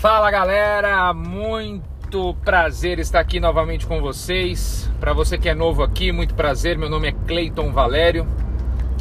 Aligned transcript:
Fala 0.00 0.30
galera, 0.30 1.12
muito 1.12 2.34
prazer 2.42 2.98
estar 2.98 3.20
aqui 3.20 3.38
novamente 3.38 3.86
com 3.86 4.00
vocês. 4.00 4.90
Para 4.98 5.12
você 5.12 5.36
que 5.36 5.46
é 5.46 5.54
novo 5.54 5.82
aqui, 5.82 6.10
muito 6.10 6.34
prazer. 6.34 6.78
Meu 6.78 6.88
nome 6.88 7.08
é 7.08 7.12
Cleiton 7.12 7.70
Valério. 7.70 8.26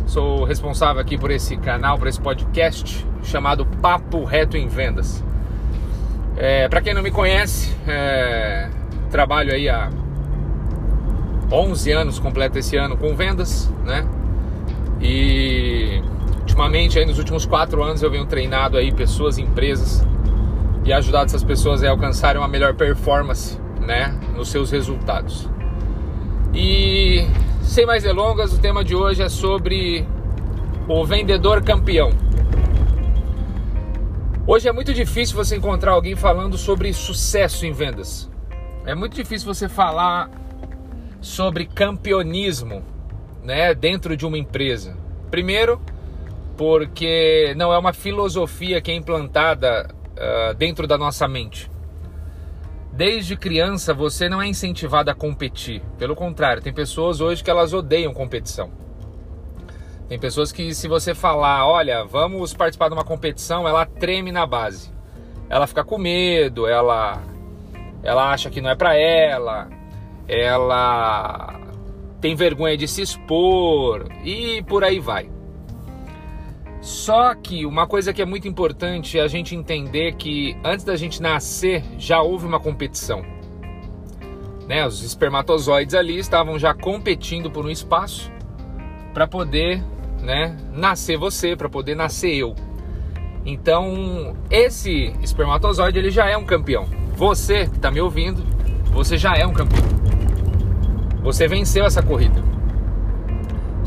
Sou 0.05 0.43
responsável 0.43 1.01
aqui 1.01 1.17
por 1.17 1.31
esse 1.31 1.55
canal, 1.55 1.97
por 1.97 2.09
esse 2.09 2.19
podcast 2.19 3.07
chamado 3.23 3.65
Papo 3.65 4.25
Reto 4.25 4.57
em 4.57 4.67
Vendas. 4.67 5.23
É, 6.35 6.67
Para 6.67 6.81
quem 6.81 6.93
não 6.93 7.01
me 7.01 7.11
conhece, 7.11 7.73
é, 7.87 8.69
trabalho 9.09 9.53
aí 9.53 9.69
há 9.69 9.89
11 11.49 11.91
anos, 11.93 12.19
completo 12.19 12.59
esse 12.59 12.75
ano 12.75 12.97
com 12.97 13.15
vendas, 13.15 13.71
né? 13.85 14.05
E 14.99 16.03
ultimamente, 16.39 16.99
aí 16.99 17.05
nos 17.05 17.19
últimos 17.19 17.45
quatro 17.45 17.81
anos, 17.81 18.03
eu 18.03 18.11
venho 18.11 18.25
treinado 18.25 18.75
aí 18.75 18.91
pessoas, 18.91 19.37
empresas 19.37 20.05
e 20.89 20.93
ajudado 20.93 21.25
essas 21.25 21.43
pessoas 21.43 21.83
a 21.83 21.89
alcançarem 21.91 22.41
uma 22.41 22.47
melhor 22.47 22.73
performance, 22.73 23.59
né, 23.79 24.07
nos 24.35 24.49
seus 24.49 24.71
resultados. 24.71 25.47
E 26.51 27.27
sem 27.61 27.85
mais 27.85 28.01
delongas, 28.01 28.53
o 28.53 28.59
tema 28.59 28.83
de 28.83 28.95
hoje 28.95 29.21
é 29.21 29.29
sobre 29.29 30.03
o 30.87 31.05
vendedor 31.05 31.63
campeão. 31.63 32.09
Hoje 34.47 34.67
é 34.67 34.71
muito 34.71 34.91
difícil 34.91 35.35
você 35.35 35.57
encontrar 35.57 35.91
alguém 35.91 36.15
falando 36.15 36.57
sobre 36.57 36.91
sucesso 36.91 37.67
em 37.67 37.71
vendas. 37.71 38.27
É 38.83 38.95
muito 38.95 39.13
difícil 39.13 39.45
você 39.45 39.69
falar 39.69 40.27
sobre 41.21 41.67
campeonismo, 41.67 42.81
né, 43.43 43.75
dentro 43.75 44.17
de 44.17 44.25
uma 44.25 44.39
empresa. 44.39 44.97
Primeiro, 45.29 45.79
porque 46.57 47.53
não 47.55 47.71
é 47.71 47.77
uma 47.77 47.93
filosofia 47.93 48.81
que 48.81 48.89
é 48.89 48.95
implantada 48.95 49.98
uh, 50.19 50.53
dentro 50.53 50.85
da 50.85 50.97
nossa 50.97 51.27
mente. 51.27 51.71
Desde 52.91 53.37
criança 53.37 53.93
você 53.93 54.27
não 54.27 54.41
é 54.41 54.47
incentivado 54.47 55.09
a 55.09 55.15
competir. 55.15 55.81
Pelo 55.97 56.15
contrário, 56.15 56.61
tem 56.61 56.73
pessoas 56.73 57.21
hoje 57.21 57.43
que 57.43 57.49
elas 57.49 57.73
odeiam 57.73 58.13
competição. 58.13 58.69
Tem 60.09 60.19
pessoas 60.19 60.51
que 60.51 60.73
se 60.73 60.87
você 60.87 61.15
falar, 61.15 61.65
olha, 61.65 62.03
vamos 62.03 62.53
participar 62.53 62.89
de 62.89 62.95
uma 62.95 63.03
competição, 63.03 63.67
ela 63.67 63.85
treme 63.85 64.31
na 64.31 64.45
base. 64.45 64.91
Ela 65.47 65.65
fica 65.65 65.83
com 65.83 65.97
medo, 65.97 66.67
ela 66.67 67.21
ela 68.03 68.31
acha 68.31 68.49
que 68.49 68.61
não 68.61 68.69
é 68.69 68.75
para 68.75 68.95
ela, 68.95 69.69
ela 70.27 71.59
tem 72.19 72.35
vergonha 72.35 72.77
de 72.77 72.87
se 72.87 73.01
expor 73.01 74.07
e 74.23 74.63
por 74.63 74.83
aí 74.83 74.99
vai. 74.99 75.29
Só 76.81 77.35
que 77.35 77.65
uma 77.65 77.85
coisa 77.85 78.13
que 78.13 78.21
é 78.21 78.25
muito 78.25 78.47
importante 78.47 79.19
é 79.19 79.21
a 79.21 79.27
gente 79.27 79.55
entender 79.55 80.15
que 80.15 80.57
antes 80.63 80.85
da 80.85 80.95
gente 80.95 81.21
nascer 81.21 81.83
já 81.97 82.21
houve 82.21 82.45
uma 82.45 82.59
competição. 82.59 83.21
Né? 84.67 84.85
Os 84.85 85.03
espermatozoides 85.03 85.93
ali 85.93 86.17
estavam 86.17 86.57
já 86.57 86.73
competindo 86.73 87.51
por 87.51 87.65
um 87.65 87.69
espaço 87.69 88.31
para 89.13 89.27
poder 89.27 89.83
né, 90.21 90.55
nascer 90.71 91.17
você, 91.17 91.55
para 91.55 91.67
poder 91.67 91.95
nascer 91.95 92.33
eu. 92.35 92.55
Então, 93.45 94.35
esse 94.49 95.13
espermatozoide 95.21 95.97
ele 95.97 96.11
já 96.11 96.29
é 96.29 96.37
um 96.37 96.45
campeão. 96.45 96.85
Você 97.15 97.65
que 97.65 97.75
está 97.75 97.89
me 97.89 97.99
ouvindo, 97.99 98.43
você 98.91 99.17
já 99.17 99.35
é 99.35 99.45
um 99.45 99.53
campeão. 99.53 99.87
Você 101.23 101.47
venceu 101.47 101.85
essa 101.85 102.01
corrida. 102.01 102.48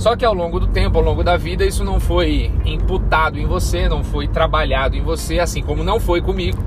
Só 0.02 0.16
que 0.16 0.24
ao 0.24 0.34
longo 0.34 0.58
do 0.58 0.66
tempo, 0.66 0.98
ao 0.98 1.04
longo 1.04 1.22
da 1.22 1.36
vida, 1.36 1.64
isso 1.64 1.84
não 1.84 2.00
foi 2.00 2.50
imputado 2.64 3.38
em 3.38 3.46
você, 3.46 3.88
não 3.88 4.02
foi 4.02 4.26
trabalhado 4.26 4.96
em 4.96 5.00
você, 5.00 5.38
assim 5.38 5.62
como 5.62 5.84
não 5.84 6.00
foi 6.00 6.20
comigo. 6.20 6.58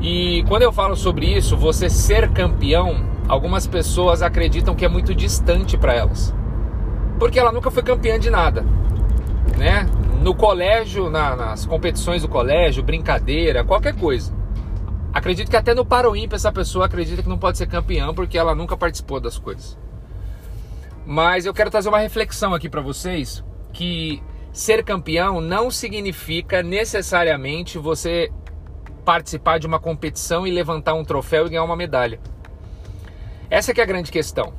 E 0.00 0.42
quando 0.48 0.62
eu 0.62 0.72
falo 0.72 0.96
sobre 0.96 1.26
isso, 1.26 1.54
você 1.54 1.90
ser 1.90 2.30
campeão, 2.30 3.04
algumas 3.28 3.66
pessoas 3.66 4.22
acreditam 4.22 4.74
que 4.74 4.86
é 4.86 4.88
muito 4.88 5.14
distante 5.14 5.76
para 5.76 5.92
elas. 5.92 6.34
Porque 7.18 7.38
ela 7.38 7.52
nunca 7.52 7.70
foi 7.70 7.82
campeã 7.82 8.18
de 8.18 8.30
nada, 8.30 8.64
né? 9.58 9.86
No 10.22 10.34
colégio, 10.34 11.10
na, 11.10 11.36
nas 11.36 11.66
competições 11.66 12.22
do 12.22 12.28
colégio, 12.28 12.82
brincadeira, 12.82 13.64
qualquer 13.64 13.94
coisa. 13.94 14.32
Acredito 15.12 15.50
que 15.50 15.58
até 15.58 15.74
no 15.74 15.84
Paroímpa 15.84 16.36
essa 16.36 16.50
pessoa 16.50 16.86
acredita 16.86 17.22
que 17.22 17.28
não 17.28 17.36
pode 17.36 17.58
ser 17.58 17.66
campeã 17.66 18.14
porque 18.14 18.38
ela 18.38 18.54
nunca 18.54 18.78
participou 18.78 19.20
das 19.20 19.36
coisas. 19.36 19.76
Mas 21.04 21.46
eu 21.46 21.54
quero 21.54 21.70
trazer 21.70 21.88
uma 21.88 21.98
reflexão 21.98 22.54
aqui 22.54 22.68
para 22.68 22.80
vocês 22.80 23.44
que 23.72 24.22
ser 24.52 24.84
campeão 24.84 25.40
não 25.40 25.70
significa 25.70 26.62
necessariamente 26.62 27.78
você 27.78 28.30
participar 29.04 29.58
de 29.58 29.66
uma 29.66 29.80
competição 29.80 30.46
e 30.46 30.50
levantar 30.50 30.94
um 30.94 31.04
troféu 31.04 31.46
e 31.46 31.50
ganhar 31.50 31.64
uma 31.64 31.76
medalha. 31.76 32.20
Essa 33.50 33.72
é 33.72 33.82
a 33.82 33.86
grande 33.86 34.12
questão. 34.12 34.54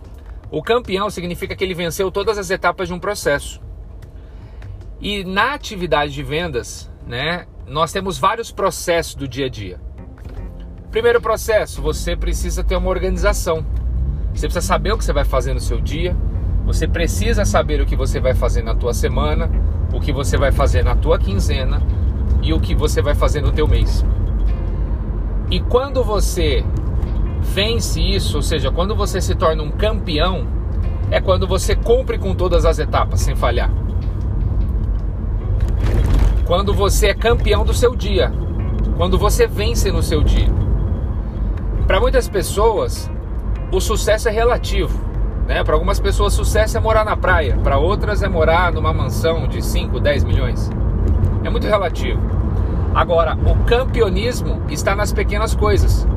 O 0.52 0.62
campeão 0.62 1.09
significa 1.09 1.56
que 1.56 1.64
ele 1.64 1.74
venceu 1.74 2.12
todas 2.12 2.38
as 2.38 2.50
etapas 2.52 2.88
de 2.88 2.94
um 2.94 3.00
processo. 3.00 3.62
E 5.00 5.24
na 5.24 5.53
atividade 5.53 6.14
de 6.14 6.24
vendas, 6.24 6.92
né, 7.08 7.48
nós 7.66 7.92
temos 7.92 8.18
vários 8.18 8.52
processos 8.52 9.16
do 9.16 9.28
dia 9.28 9.48
a 9.48 9.50
dia. 9.50 9.82
Primeiro 10.92 11.20
processo, 11.20 11.82
você 11.82 12.16
precisa 12.16 12.64
ter 12.64 12.76
uma 12.76 12.90
organização. 12.90 13.66
Você 14.34 14.48
precisa 14.48 14.62
saber 14.62 14.92
o 14.92 14.98
que 14.98 15.03
você 15.03 15.14
vai 15.14 15.26
fazer 15.26 15.53
no 15.53 15.59
seu 15.59 15.82
dia, 15.82 16.16
você 16.66 16.88
precisa 16.88 17.44
saber 17.46 17.81
o 17.81 17.85
que 17.85 17.96
você 17.96 18.19
vai 18.19 18.34
fazer 18.34 18.63
na 18.63 18.74
tua 18.74 18.94
semana, 18.94 19.50
o 19.94 20.00
que 20.00 20.12
você 20.12 20.38
vai 20.38 20.51
fazer 20.51 20.84
na 20.84 20.96
tua 20.96 21.19
quinzena 21.19 21.81
e 22.41 22.53
o 22.53 22.59
que 22.59 22.74
você 22.74 23.01
vai 23.01 23.13
fazer 23.13 23.41
no 23.41 23.51
teu 23.51 23.68
mês. 23.68 24.06
E 25.52 25.59
quando 25.59 26.03
você 26.03 26.63
vence 27.41 28.02
isso, 28.02 28.38
ou 28.38 28.41
seja, 28.41 28.72
quando 28.72 28.96
você 28.96 29.22
se 29.22 29.35
torna 29.35 29.62
um 29.62 29.72
campeão, 29.72 30.47
é 31.12 31.19
quando 31.19 31.46
você 31.46 31.75
cumpre 31.75 32.18
com 32.18 32.34
todas 32.34 32.66
as 32.66 32.79
etapas 32.79 33.22
sem 33.22 33.35
falhar. 33.35 33.69
Quando 36.46 36.73
você 36.73 37.07
é 37.07 37.13
campeão 37.13 37.63
do 37.63 37.73
seu 37.73 37.96
dia, 37.96 38.31
quando 38.97 39.18
você 39.18 39.47
vence 39.47 39.91
no 39.91 40.02
seu 40.02 40.23
dia. 40.23 40.47
Para 41.85 42.00
muitas 42.00 42.28
pessoas, 42.28 43.12
o 43.72 43.79
sucesso 43.79 44.29
é 44.29 44.31
relativo. 44.31 45.12
Né? 45.48 45.64
Para 45.64 45.74
algumas 45.74 46.00
pessoas, 46.00 46.34
sucesso 46.34 46.78
é 46.78 46.80
morar 46.80 47.04
na 47.04 47.18
praia, 47.18 47.58
para 47.64 47.78
outras 47.78 48.24
é 48.24 48.30
morar 48.30 48.72
numa 48.72 48.94
mansão 48.94 49.48
de 49.48 49.62
5, 49.62 50.00
10 50.00 50.24
milhões. 50.24 50.70
É 51.44 51.50
muito 51.50 51.68
relativo. 51.68 52.20
Agora, 52.96 53.36
o 53.36 53.66
campeonismo 53.66 54.62
está 54.70 54.96
nas 54.96 55.12
pequenas 55.12 55.56
coisas, 55.56 56.08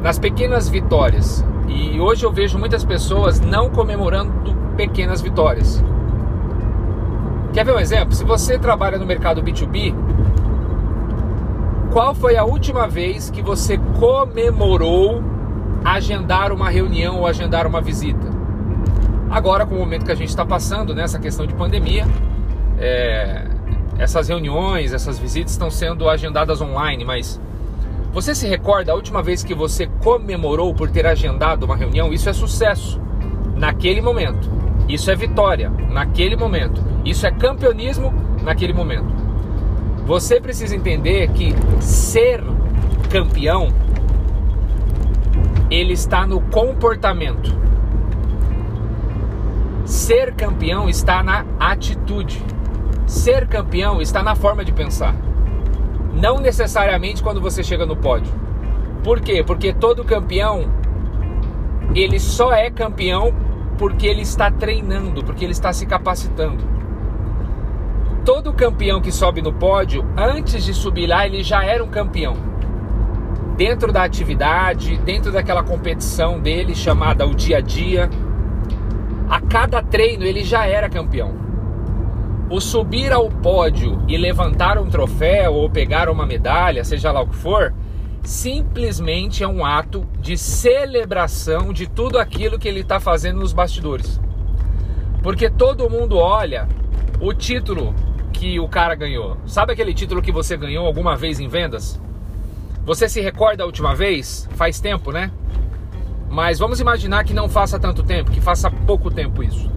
nas 0.00 0.18
pequenas 0.18 0.68
vitórias. 0.68 1.44
E 1.68 2.00
hoje 2.00 2.24
eu 2.24 2.32
vejo 2.32 2.58
muitas 2.58 2.84
pessoas 2.84 3.40
não 3.40 3.70
comemorando 3.70 4.54
pequenas 4.76 5.20
vitórias. 5.20 5.84
Quer 7.52 7.64
ver 7.64 7.74
um 7.74 7.78
exemplo? 7.78 8.14
Se 8.14 8.24
você 8.24 8.58
trabalha 8.58 8.98
no 8.98 9.04
mercado 9.04 9.42
B2B, 9.42 9.94
qual 11.92 12.14
foi 12.14 12.36
a 12.36 12.44
última 12.44 12.86
vez 12.86 13.30
que 13.30 13.42
você 13.42 13.78
comemorou 13.98 15.22
agendar 15.84 16.52
uma 16.52 16.68
reunião 16.70 17.18
ou 17.18 17.26
agendar 17.26 17.66
uma 17.66 17.80
visita? 17.80 18.28
Agora, 19.30 19.64
com 19.64 19.76
o 19.76 19.78
momento 19.78 20.04
que 20.04 20.12
a 20.12 20.16
gente 20.16 20.28
está 20.28 20.44
passando, 20.44 20.94
nessa 20.94 21.18
né, 21.18 21.22
questão 21.22 21.46
de 21.46 21.54
pandemia, 21.54 22.04
é, 22.78 23.46
essas 23.98 24.28
reuniões, 24.28 24.92
essas 24.92 25.18
visitas 25.18 25.52
estão 25.52 25.70
sendo 25.70 26.08
agendadas 26.08 26.60
online, 26.60 27.04
mas 27.04 27.40
você 28.12 28.34
se 28.34 28.48
recorda 28.48 28.90
a 28.90 28.94
última 28.94 29.22
vez 29.22 29.44
que 29.44 29.54
você 29.54 29.86
comemorou 30.02 30.74
por 30.74 30.90
ter 30.90 31.06
agendado 31.06 31.64
uma 31.64 31.76
reunião? 31.76 32.12
Isso 32.12 32.28
é 32.28 32.32
sucesso 32.32 33.00
naquele 33.56 34.00
momento. 34.00 34.50
Isso 34.88 35.10
é 35.10 35.14
vitória 35.14 35.70
naquele 35.90 36.34
momento. 36.34 36.82
Isso 37.04 37.24
é 37.24 37.30
campeonismo 37.30 38.12
naquele 38.42 38.72
momento. 38.72 39.14
Você 40.06 40.40
precisa 40.40 40.74
entender 40.74 41.28
que 41.30 41.54
ser 41.80 42.42
campeão 43.08 43.68
ele 45.70 45.92
está 45.92 46.26
no 46.26 46.40
comportamento. 46.40 47.56
Ser 49.84 50.34
campeão 50.34 50.88
está 50.88 51.22
na 51.22 51.44
atitude. 51.58 52.42
Ser 53.06 53.46
campeão 53.46 54.00
está 54.00 54.22
na 54.22 54.34
forma 54.34 54.64
de 54.64 54.72
pensar. 54.72 55.14
Não 56.12 56.38
necessariamente 56.38 57.22
quando 57.22 57.40
você 57.40 57.62
chega 57.62 57.86
no 57.86 57.96
pódio. 57.96 58.32
Por 59.04 59.20
quê? 59.20 59.42
Porque 59.46 59.72
todo 59.72 60.04
campeão 60.04 60.68
ele 61.94 62.18
só 62.18 62.52
é 62.52 62.70
campeão 62.70 63.32
porque 63.78 64.06
ele 64.06 64.20
está 64.20 64.50
treinando, 64.50 65.24
porque 65.24 65.44
ele 65.44 65.52
está 65.52 65.72
se 65.72 65.86
capacitando. 65.86 66.62
Todo 68.24 68.52
campeão 68.52 69.00
que 69.00 69.10
sobe 69.10 69.40
no 69.40 69.52
pódio, 69.52 70.04
antes 70.16 70.64
de 70.64 70.74
subir 70.74 71.06
lá, 71.06 71.26
ele 71.26 71.42
já 71.42 71.64
era 71.64 71.82
um 71.82 71.88
campeão. 71.88 72.49
Dentro 73.60 73.92
da 73.92 74.04
atividade, 74.04 74.96
dentro 75.04 75.30
daquela 75.30 75.62
competição 75.62 76.40
dele 76.40 76.74
chamada 76.74 77.26
o 77.26 77.34
dia 77.34 77.58
a 77.58 77.60
dia, 77.60 78.08
a 79.28 79.38
cada 79.38 79.82
treino 79.82 80.24
ele 80.24 80.42
já 80.42 80.64
era 80.64 80.88
campeão. 80.88 81.34
o 82.48 82.58
subir 82.58 83.12
ao 83.12 83.28
pódio 83.28 84.02
e 84.08 84.16
levantar 84.16 84.78
um 84.78 84.88
troféu 84.88 85.52
ou 85.52 85.68
pegar 85.68 86.08
uma 86.08 86.24
medalha, 86.24 86.82
seja 86.84 87.12
lá 87.12 87.20
o 87.20 87.26
que 87.26 87.36
for, 87.36 87.74
simplesmente 88.22 89.44
é 89.44 89.46
um 89.46 89.62
ato 89.62 90.08
de 90.18 90.38
celebração 90.38 91.70
de 91.70 91.86
tudo 91.86 92.18
aquilo 92.18 92.58
que 92.58 92.66
ele 92.66 92.80
está 92.80 92.98
fazendo 92.98 93.40
nos 93.40 93.52
bastidores. 93.52 94.18
Porque 95.22 95.50
todo 95.50 95.90
mundo 95.90 96.16
olha 96.16 96.66
o 97.20 97.34
título 97.34 97.94
que 98.32 98.58
o 98.58 98.66
cara 98.66 98.94
ganhou. 98.94 99.36
Sabe 99.44 99.74
aquele 99.74 99.92
título 99.92 100.22
que 100.22 100.32
você 100.32 100.56
ganhou 100.56 100.86
alguma 100.86 101.14
vez 101.14 101.38
em 101.38 101.46
vendas? 101.46 102.00
Você 102.90 103.08
se 103.08 103.20
recorda 103.20 103.62
a 103.62 103.66
última 103.66 103.94
vez? 103.94 104.48
Faz 104.56 104.80
tempo, 104.80 105.12
né? 105.12 105.30
Mas 106.28 106.58
vamos 106.58 106.80
imaginar 106.80 107.22
que 107.22 107.32
não 107.32 107.48
faça 107.48 107.78
tanto 107.78 108.02
tempo, 108.02 108.32
que 108.32 108.40
faça 108.40 108.68
pouco 108.68 109.12
tempo 109.12 109.44
isso. 109.44 109.70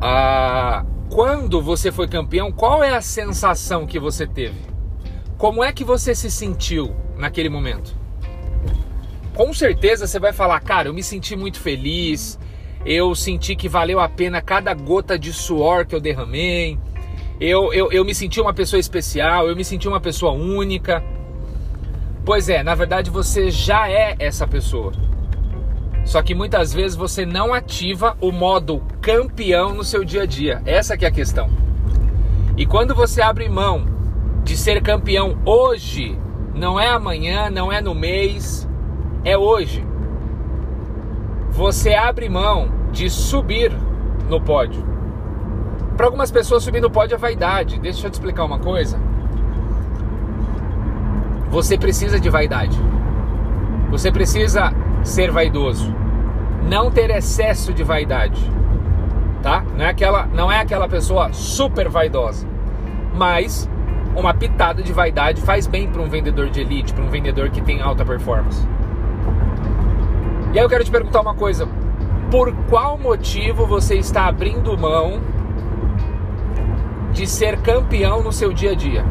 Ah, 0.00 0.86
quando 1.08 1.60
você 1.60 1.90
foi 1.90 2.06
campeão, 2.06 2.52
qual 2.52 2.84
é 2.84 2.94
a 2.94 3.02
sensação 3.02 3.88
que 3.88 3.98
você 3.98 4.24
teve? 4.24 4.54
Como 5.36 5.64
é 5.64 5.72
que 5.72 5.82
você 5.82 6.14
se 6.14 6.30
sentiu 6.30 6.94
naquele 7.16 7.48
momento? 7.48 7.92
Com 9.34 9.52
certeza 9.52 10.06
você 10.06 10.20
vai 10.20 10.32
falar, 10.32 10.60
cara, 10.60 10.90
eu 10.90 10.94
me 10.94 11.02
senti 11.02 11.34
muito 11.34 11.58
feliz, 11.58 12.38
eu 12.86 13.16
senti 13.16 13.56
que 13.56 13.68
valeu 13.68 13.98
a 13.98 14.08
pena 14.08 14.40
cada 14.40 14.72
gota 14.74 15.18
de 15.18 15.32
suor 15.32 15.84
que 15.84 15.94
eu 15.96 16.00
derramei, 16.00 16.78
eu, 17.40 17.72
eu, 17.72 17.90
eu 17.90 18.04
me 18.04 18.14
senti 18.14 18.40
uma 18.40 18.52
pessoa 18.52 18.78
especial, 18.78 19.48
eu 19.48 19.56
me 19.56 19.64
senti 19.64 19.88
uma 19.88 20.00
pessoa 20.00 20.32
única. 20.32 21.02
Pois 22.24 22.48
é, 22.50 22.62
na 22.62 22.74
verdade 22.74 23.10
você 23.10 23.50
já 23.50 23.88
é 23.90 24.14
essa 24.18 24.46
pessoa. 24.46 24.92
Só 26.04 26.22
que 26.22 26.34
muitas 26.34 26.72
vezes 26.72 26.96
você 26.96 27.24
não 27.24 27.54
ativa 27.54 28.16
o 28.20 28.30
modo 28.30 28.82
campeão 29.00 29.74
no 29.74 29.84
seu 29.84 30.04
dia 30.04 30.22
a 30.22 30.26
dia. 30.26 30.60
Essa 30.66 30.96
que 30.96 31.04
é 31.04 31.08
a 31.08 31.12
questão. 31.12 31.48
E 32.56 32.66
quando 32.66 32.94
você 32.94 33.22
abre 33.22 33.48
mão 33.48 33.86
de 34.44 34.56
ser 34.56 34.82
campeão 34.82 35.38
hoje, 35.44 36.18
não 36.54 36.78
é 36.78 36.88
amanhã, 36.88 37.48
não 37.48 37.72
é 37.72 37.80
no 37.80 37.94
mês, 37.94 38.68
é 39.24 39.36
hoje. 39.36 39.86
Você 41.50 41.94
abre 41.94 42.28
mão 42.28 42.70
de 42.92 43.08
subir 43.08 43.72
no 44.28 44.40
pódio. 44.40 44.84
Para 46.00 46.06
algumas 46.06 46.30
pessoas 46.30 46.64
subir 46.64 46.80
no 46.80 46.88
pódio 46.88 47.14
é 47.14 47.18
vaidade. 47.18 47.78
Deixa 47.78 48.06
eu 48.06 48.10
te 48.10 48.14
explicar 48.14 48.46
uma 48.46 48.58
coisa. 48.58 48.98
Você 51.50 51.76
precisa 51.76 52.18
de 52.18 52.30
vaidade. 52.30 52.80
Você 53.90 54.10
precisa 54.10 54.72
ser 55.02 55.30
vaidoso 55.30 55.94
não 56.66 56.90
ter 56.90 57.10
excesso 57.10 57.74
de 57.74 57.84
vaidade, 57.84 58.40
tá? 59.42 59.62
Não 59.76 59.84
é 59.84 59.90
aquela, 59.90 60.24
não 60.28 60.50
é 60.50 60.58
aquela 60.58 60.88
pessoa 60.88 61.34
super 61.34 61.90
vaidosa, 61.90 62.48
mas 63.14 63.68
uma 64.16 64.32
pitada 64.32 64.82
de 64.82 64.94
vaidade 64.94 65.42
faz 65.42 65.66
bem 65.66 65.86
para 65.86 66.00
um 66.00 66.08
vendedor 66.08 66.48
de 66.48 66.62
elite, 66.62 66.94
para 66.94 67.04
um 67.04 67.10
vendedor 67.10 67.50
que 67.50 67.60
tem 67.60 67.82
alta 67.82 68.06
performance. 68.06 68.66
E 70.54 70.58
aí 70.58 70.64
eu 70.64 70.68
quero 70.70 70.82
te 70.82 70.90
perguntar 70.90 71.20
uma 71.20 71.34
coisa: 71.34 71.68
por 72.30 72.54
qual 72.70 72.96
motivo 72.96 73.66
você 73.66 73.96
está 73.96 74.24
abrindo 74.24 74.78
mão 74.78 75.20
de 77.12 77.26
ser 77.26 77.60
campeão 77.60 78.22
no 78.22 78.32
seu 78.32 78.52
dia 78.52 78.72
a 78.72 78.74
dia? 78.74 79.04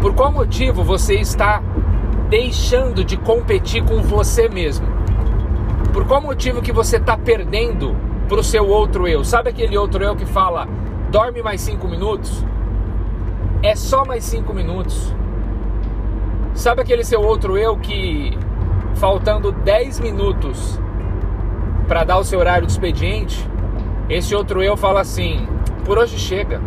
Por 0.00 0.14
qual 0.14 0.32
motivo 0.32 0.82
você 0.82 1.14
está 1.16 1.62
deixando 2.28 3.04
de 3.04 3.16
competir 3.16 3.84
com 3.84 4.02
você 4.02 4.48
mesmo? 4.48 4.86
Por 5.92 6.06
qual 6.06 6.22
motivo 6.22 6.62
que 6.62 6.72
você 6.72 6.96
está 6.96 7.16
perdendo 7.16 7.94
para 8.28 8.40
o 8.40 8.44
seu 8.44 8.66
outro 8.66 9.06
eu? 9.06 9.24
Sabe 9.24 9.50
aquele 9.50 9.76
outro 9.76 10.02
eu 10.02 10.16
que 10.16 10.24
fala, 10.24 10.66
dorme 11.10 11.42
mais 11.42 11.60
cinco 11.60 11.86
minutos? 11.88 12.44
É 13.62 13.76
só 13.76 14.04
mais 14.04 14.24
cinco 14.24 14.54
minutos. 14.54 15.14
Sabe 16.54 16.82
aquele 16.82 17.04
seu 17.04 17.22
outro 17.22 17.56
eu 17.58 17.76
que, 17.76 18.36
faltando 18.94 19.52
10 19.52 20.00
minutos 20.00 20.80
para 21.86 22.04
dar 22.04 22.18
o 22.18 22.24
seu 22.24 22.38
horário 22.38 22.66
de 22.66 22.72
expediente, 22.72 23.48
esse 24.10 24.34
outro 24.34 24.60
eu 24.60 24.76
fala 24.76 25.00
assim: 25.00 25.46
por 25.84 25.96
hoje 25.96 26.18
chega. 26.18 26.60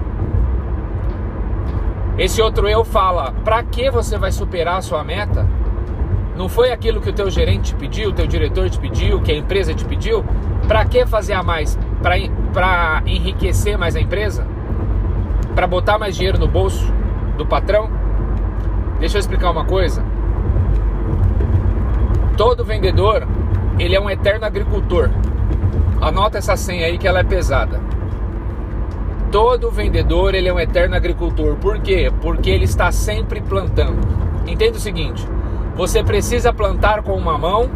Esse 2.17 2.41
outro 2.41 2.67
eu 2.69 2.85
fala: 2.85 3.33
para 3.43 3.61
que 3.61 3.91
você 3.91 4.17
vai 4.17 4.31
superar 4.31 4.77
a 4.77 4.81
sua 4.81 5.03
meta? 5.03 5.45
Não 6.37 6.47
foi 6.47 6.71
aquilo 6.71 7.01
que 7.01 7.09
o 7.09 7.13
teu 7.13 7.29
gerente 7.29 7.73
te 7.73 7.75
pediu, 7.75 8.09
o 8.09 8.13
teu 8.13 8.25
diretor 8.25 8.69
te 8.69 8.79
pediu, 8.79 9.21
que 9.21 9.31
a 9.31 9.35
empresa 9.35 9.73
te 9.73 9.85
pediu? 9.85 10.23
Para 10.67 10.85
que 10.85 11.05
fazer 11.05 11.33
a 11.33 11.43
mais? 11.43 11.77
Para 12.01 13.03
enriquecer 13.05 13.77
mais 13.77 13.95
a 13.95 13.99
empresa? 13.99 14.47
Para 15.53 15.67
botar 15.67 15.99
mais 15.99 16.15
dinheiro 16.15 16.39
no 16.39 16.47
bolso 16.47 16.91
do 17.37 17.45
patrão? 17.45 17.89
Deixa 18.99 19.17
eu 19.17 19.19
explicar 19.19 19.51
uma 19.51 19.65
coisa. 19.65 20.03
Todo 22.35 22.63
vendedor, 22.63 23.27
ele 23.77 23.95
é 23.95 23.99
um 23.99 24.09
eterno 24.09 24.45
agricultor. 24.45 25.09
Anota 26.01 26.37
essa 26.37 26.55
senha 26.55 26.85
aí 26.85 26.97
que 26.97 27.07
ela 27.07 27.19
é 27.19 27.23
pesada. 27.23 27.79
Todo 29.31 29.71
vendedor, 29.71 30.35
ele 30.35 30.47
é 30.47 30.53
um 30.53 30.59
eterno 30.59 30.95
agricultor. 30.95 31.55
Por 31.55 31.79
quê? 31.79 32.11
Porque 32.21 32.49
ele 32.49 32.65
está 32.65 32.91
sempre 32.91 33.41
plantando. 33.41 33.99
Entenda 34.45 34.77
o 34.77 34.81
seguinte, 34.81 35.27
você 35.75 36.03
precisa 36.03 36.53
plantar 36.53 37.01
com 37.01 37.13
uma 37.13 37.37
mão 37.37 37.69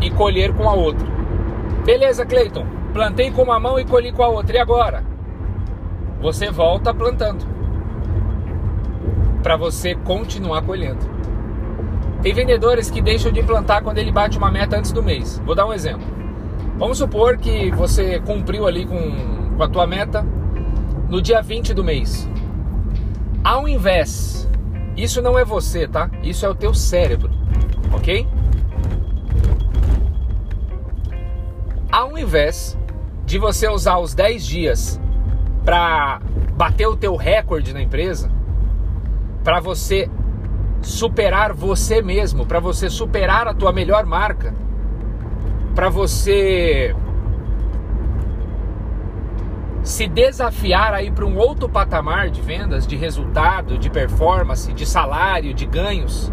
e 0.00 0.10
colher 0.10 0.52
com 0.52 0.68
a 0.68 0.74
outra. 0.74 1.06
Beleza, 1.84 2.26
Cleiton. 2.26 2.66
Plantei 2.92 3.30
com 3.30 3.42
uma 3.42 3.58
mão 3.58 3.78
e 3.78 3.84
colhi 3.84 4.12
com 4.12 4.22
a 4.22 4.28
outra. 4.28 4.56
E 4.56 4.58
agora? 4.58 5.04
Você 6.20 6.50
volta 6.50 6.92
plantando. 6.92 7.46
Para 9.42 9.56
você 9.56 9.94
continuar 9.94 10.62
colhendo. 10.62 11.08
Tem 12.20 12.34
vendedores 12.34 12.90
que 12.90 13.00
deixam 13.00 13.32
de 13.32 13.42
plantar 13.42 13.82
quando 13.82 13.98
ele 13.98 14.12
bate 14.12 14.36
uma 14.36 14.50
meta 14.50 14.76
antes 14.76 14.92
do 14.92 15.02
mês. 15.02 15.40
Vou 15.46 15.54
dar 15.54 15.66
um 15.66 15.72
exemplo. 15.72 16.19
Vamos 16.80 16.96
supor 16.96 17.36
que 17.36 17.70
você 17.72 18.20
cumpriu 18.20 18.66
ali 18.66 18.86
com, 18.86 19.54
com 19.54 19.62
a 19.62 19.68
tua 19.68 19.86
meta 19.86 20.26
no 21.10 21.20
dia 21.20 21.42
20 21.42 21.74
do 21.74 21.84
mês. 21.84 22.26
Ao 23.44 23.68
invés 23.68 24.48
isso 24.96 25.20
não 25.20 25.38
é 25.38 25.44
você, 25.44 25.86
tá? 25.86 26.10
Isso 26.22 26.46
é 26.46 26.48
o 26.48 26.54
teu 26.54 26.72
cérebro, 26.72 27.30
ok? 27.92 28.26
Ao 31.92 32.16
invés 32.16 32.78
de 33.26 33.38
você 33.38 33.68
usar 33.68 33.98
os 33.98 34.14
10 34.14 34.46
dias 34.46 35.00
para 35.66 36.22
bater 36.54 36.86
o 36.86 36.96
teu 36.96 37.14
recorde 37.14 37.74
na 37.74 37.82
empresa, 37.82 38.32
para 39.44 39.60
você 39.60 40.08
superar 40.80 41.52
você 41.52 42.00
mesmo, 42.00 42.46
para 42.46 42.58
você 42.58 42.88
superar 42.88 43.46
a 43.46 43.52
tua 43.52 43.70
melhor 43.70 44.06
marca, 44.06 44.54
para 45.74 45.88
você 45.88 46.94
se 49.82 50.06
desafiar 50.06 50.92
aí 50.92 51.10
para 51.10 51.24
um 51.24 51.36
outro 51.36 51.68
patamar 51.68 52.30
de 52.30 52.40
vendas, 52.40 52.86
de 52.86 52.96
resultado, 52.96 53.78
de 53.78 53.88
performance, 53.88 54.72
de 54.72 54.84
salário, 54.84 55.54
de 55.54 55.66
ganhos, 55.66 56.30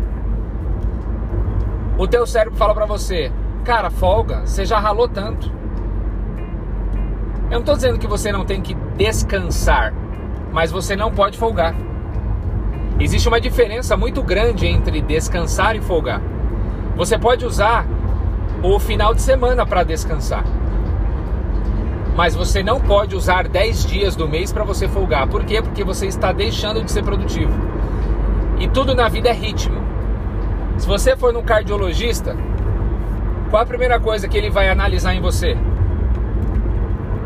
o 1.98 2.08
teu 2.08 2.28
cérebro 2.28 2.58
fala 2.58 2.76
para 2.76 2.86
você, 2.86 3.32
cara, 3.64 3.90
folga, 3.90 4.46
você 4.46 4.66
já 4.66 4.80
ralou 4.80 5.08
tanto. 5.08 5.52
Eu 7.46 7.54
não 7.54 7.60
estou 7.62 7.76
dizendo 7.76 7.98
que 7.98 8.06
você 8.06 8.32
não 8.32 8.46
tem 8.46 8.62
que 8.62 8.76
descansar, 8.96 9.94
mas 10.52 10.72
você 10.72 10.96
não 10.96 11.12
pode 11.12 11.38
folgar. 11.38 11.74
Existe 13.00 13.28
uma 13.28 13.40
diferença 13.40 13.96
muito 13.96 14.22
grande 14.22 14.68
entre 14.68 15.02
descansar 15.02 15.76
e 15.76 15.82
folgar. 15.82 16.22
Você 16.96 17.18
pode 17.18 17.46
usar 17.46 17.88
o 18.64 18.80
final 18.80 19.14
de 19.14 19.22
semana 19.22 19.66
para 19.66 19.84
descansar 19.84 20.44
mas 22.18 22.34
você 22.34 22.64
não 22.64 22.82
pode 22.82 23.16
usar 23.16 23.48
10 23.48 23.86
dias 23.86 24.16
do 24.16 24.28
mês 24.28 24.52
para 24.52 24.64
você 24.64 24.88
folgar. 24.88 25.28
Por 25.28 25.46
quê? 25.46 25.62
Porque 25.62 25.84
você 25.84 26.08
está 26.08 26.32
deixando 26.32 26.84
de 26.84 26.92
ser 26.92 27.04
produtivo. 27.04 27.54
E 28.60 28.68
tudo 28.68 28.96
na 28.96 29.08
vida 29.08 29.30
é 29.30 29.34
ritmo. 29.34 29.80
Se 30.80 30.88
você 30.88 31.16
for 31.16 31.32
num 31.32 31.44
cardiologista, 31.44 32.36
qual 33.52 33.62
a 33.62 33.66
primeira 33.68 34.00
coisa 34.00 34.28
que 34.28 34.36
ele 34.36 34.50
vai 34.50 34.68
analisar 34.68 35.14
em 35.14 35.22
você? 35.22 35.56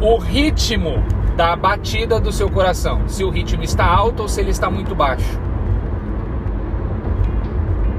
O 0.01 0.17
ritmo 0.17 1.01
da 1.37 1.55
batida 1.55 2.19
do 2.19 2.33
seu 2.33 2.49
coração. 2.49 3.07
Se 3.07 3.23
o 3.23 3.29
ritmo 3.29 3.63
está 3.63 3.85
alto 3.85 4.23
ou 4.23 4.27
se 4.27 4.41
ele 4.41 4.51
está 4.51 4.69
muito 4.69 4.93
baixo. 4.93 5.39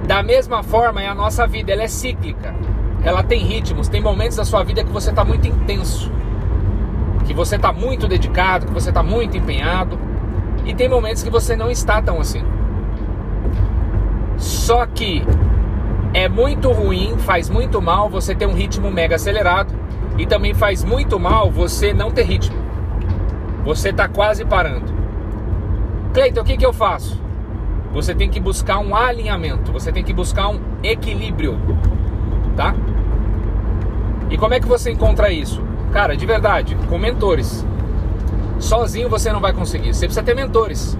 Da 0.06 0.22
mesma 0.22 0.62
forma 0.62 1.02
é 1.02 1.08
a 1.08 1.14
nossa 1.14 1.46
vida, 1.46 1.72
ela 1.72 1.84
é 1.84 1.88
cíclica. 1.88 2.54
Ela 3.04 3.22
tem 3.22 3.44
ritmos, 3.44 3.88
tem 3.88 4.00
momentos 4.00 4.36
da 4.36 4.44
sua 4.44 4.62
vida 4.62 4.84
que 4.84 4.92
você 4.92 5.10
está 5.10 5.24
muito 5.24 5.46
intenso 5.46 6.10
que 7.24 7.34
você 7.34 7.56
está 7.56 7.72
muito 7.72 8.06
dedicado, 8.06 8.66
que 8.66 8.72
você 8.72 8.90
está 8.90 9.02
muito 9.02 9.36
empenhado, 9.36 9.98
e 10.64 10.74
tem 10.74 10.88
momentos 10.88 11.22
que 11.22 11.30
você 11.30 11.56
não 11.56 11.70
está 11.70 12.00
tão 12.02 12.20
assim. 12.20 12.42
Só 14.36 14.86
que 14.86 15.24
é 16.12 16.28
muito 16.28 16.70
ruim, 16.70 17.16
faz 17.18 17.48
muito 17.48 17.80
mal 17.80 18.08
você 18.08 18.34
ter 18.34 18.46
um 18.46 18.52
ritmo 18.52 18.90
mega 18.90 19.14
acelerado 19.16 19.72
E 20.18 20.26
também 20.26 20.52
faz 20.52 20.84
muito 20.84 21.18
mal 21.18 21.50
você 21.50 21.94
não 21.94 22.10
ter 22.10 22.24
ritmo. 22.24 22.56
Você 23.64 23.88
está 23.88 24.08
quase 24.08 24.44
parando. 24.44 24.92
Cleiton, 26.12 26.42
o 26.42 26.44
que, 26.44 26.58
que 26.58 26.66
eu 26.66 26.72
faço? 26.72 27.18
Você 27.94 28.14
tem 28.14 28.28
que 28.28 28.38
buscar 28.38 28.78
um 28.78 28.94
alinhamento, 28.94 29.72
você 29.72 29.90
tem 29.90 30.04
que 30.04 30.12
buscar 30.12 30.48
um 30.48 30.60
equilíbrio, 30.82 31.58
tá? 32.56 32.74
E 34.32 34.38
como 34.38 34.54
é 34.54 34.60
que 34.60 34.66
você 34.66 34.90
encontra 34.90 35.30
isso? 35.30 35.62
Cara, 35.92 36.16
de 36.16 36.24
verdade, 36.24 36.74
com 36.88 36.96
mentores. 36.96 37.66
Sozinho 38.58 39.08
você 39.08 39.30
não 39.30 39.40
vai 39.40 39.52
conseguir, 39.52 39.92
você 39.92 40.06
precisa 40.06 40.24
ter 40.24 40.34
mentores. 40.34 40.96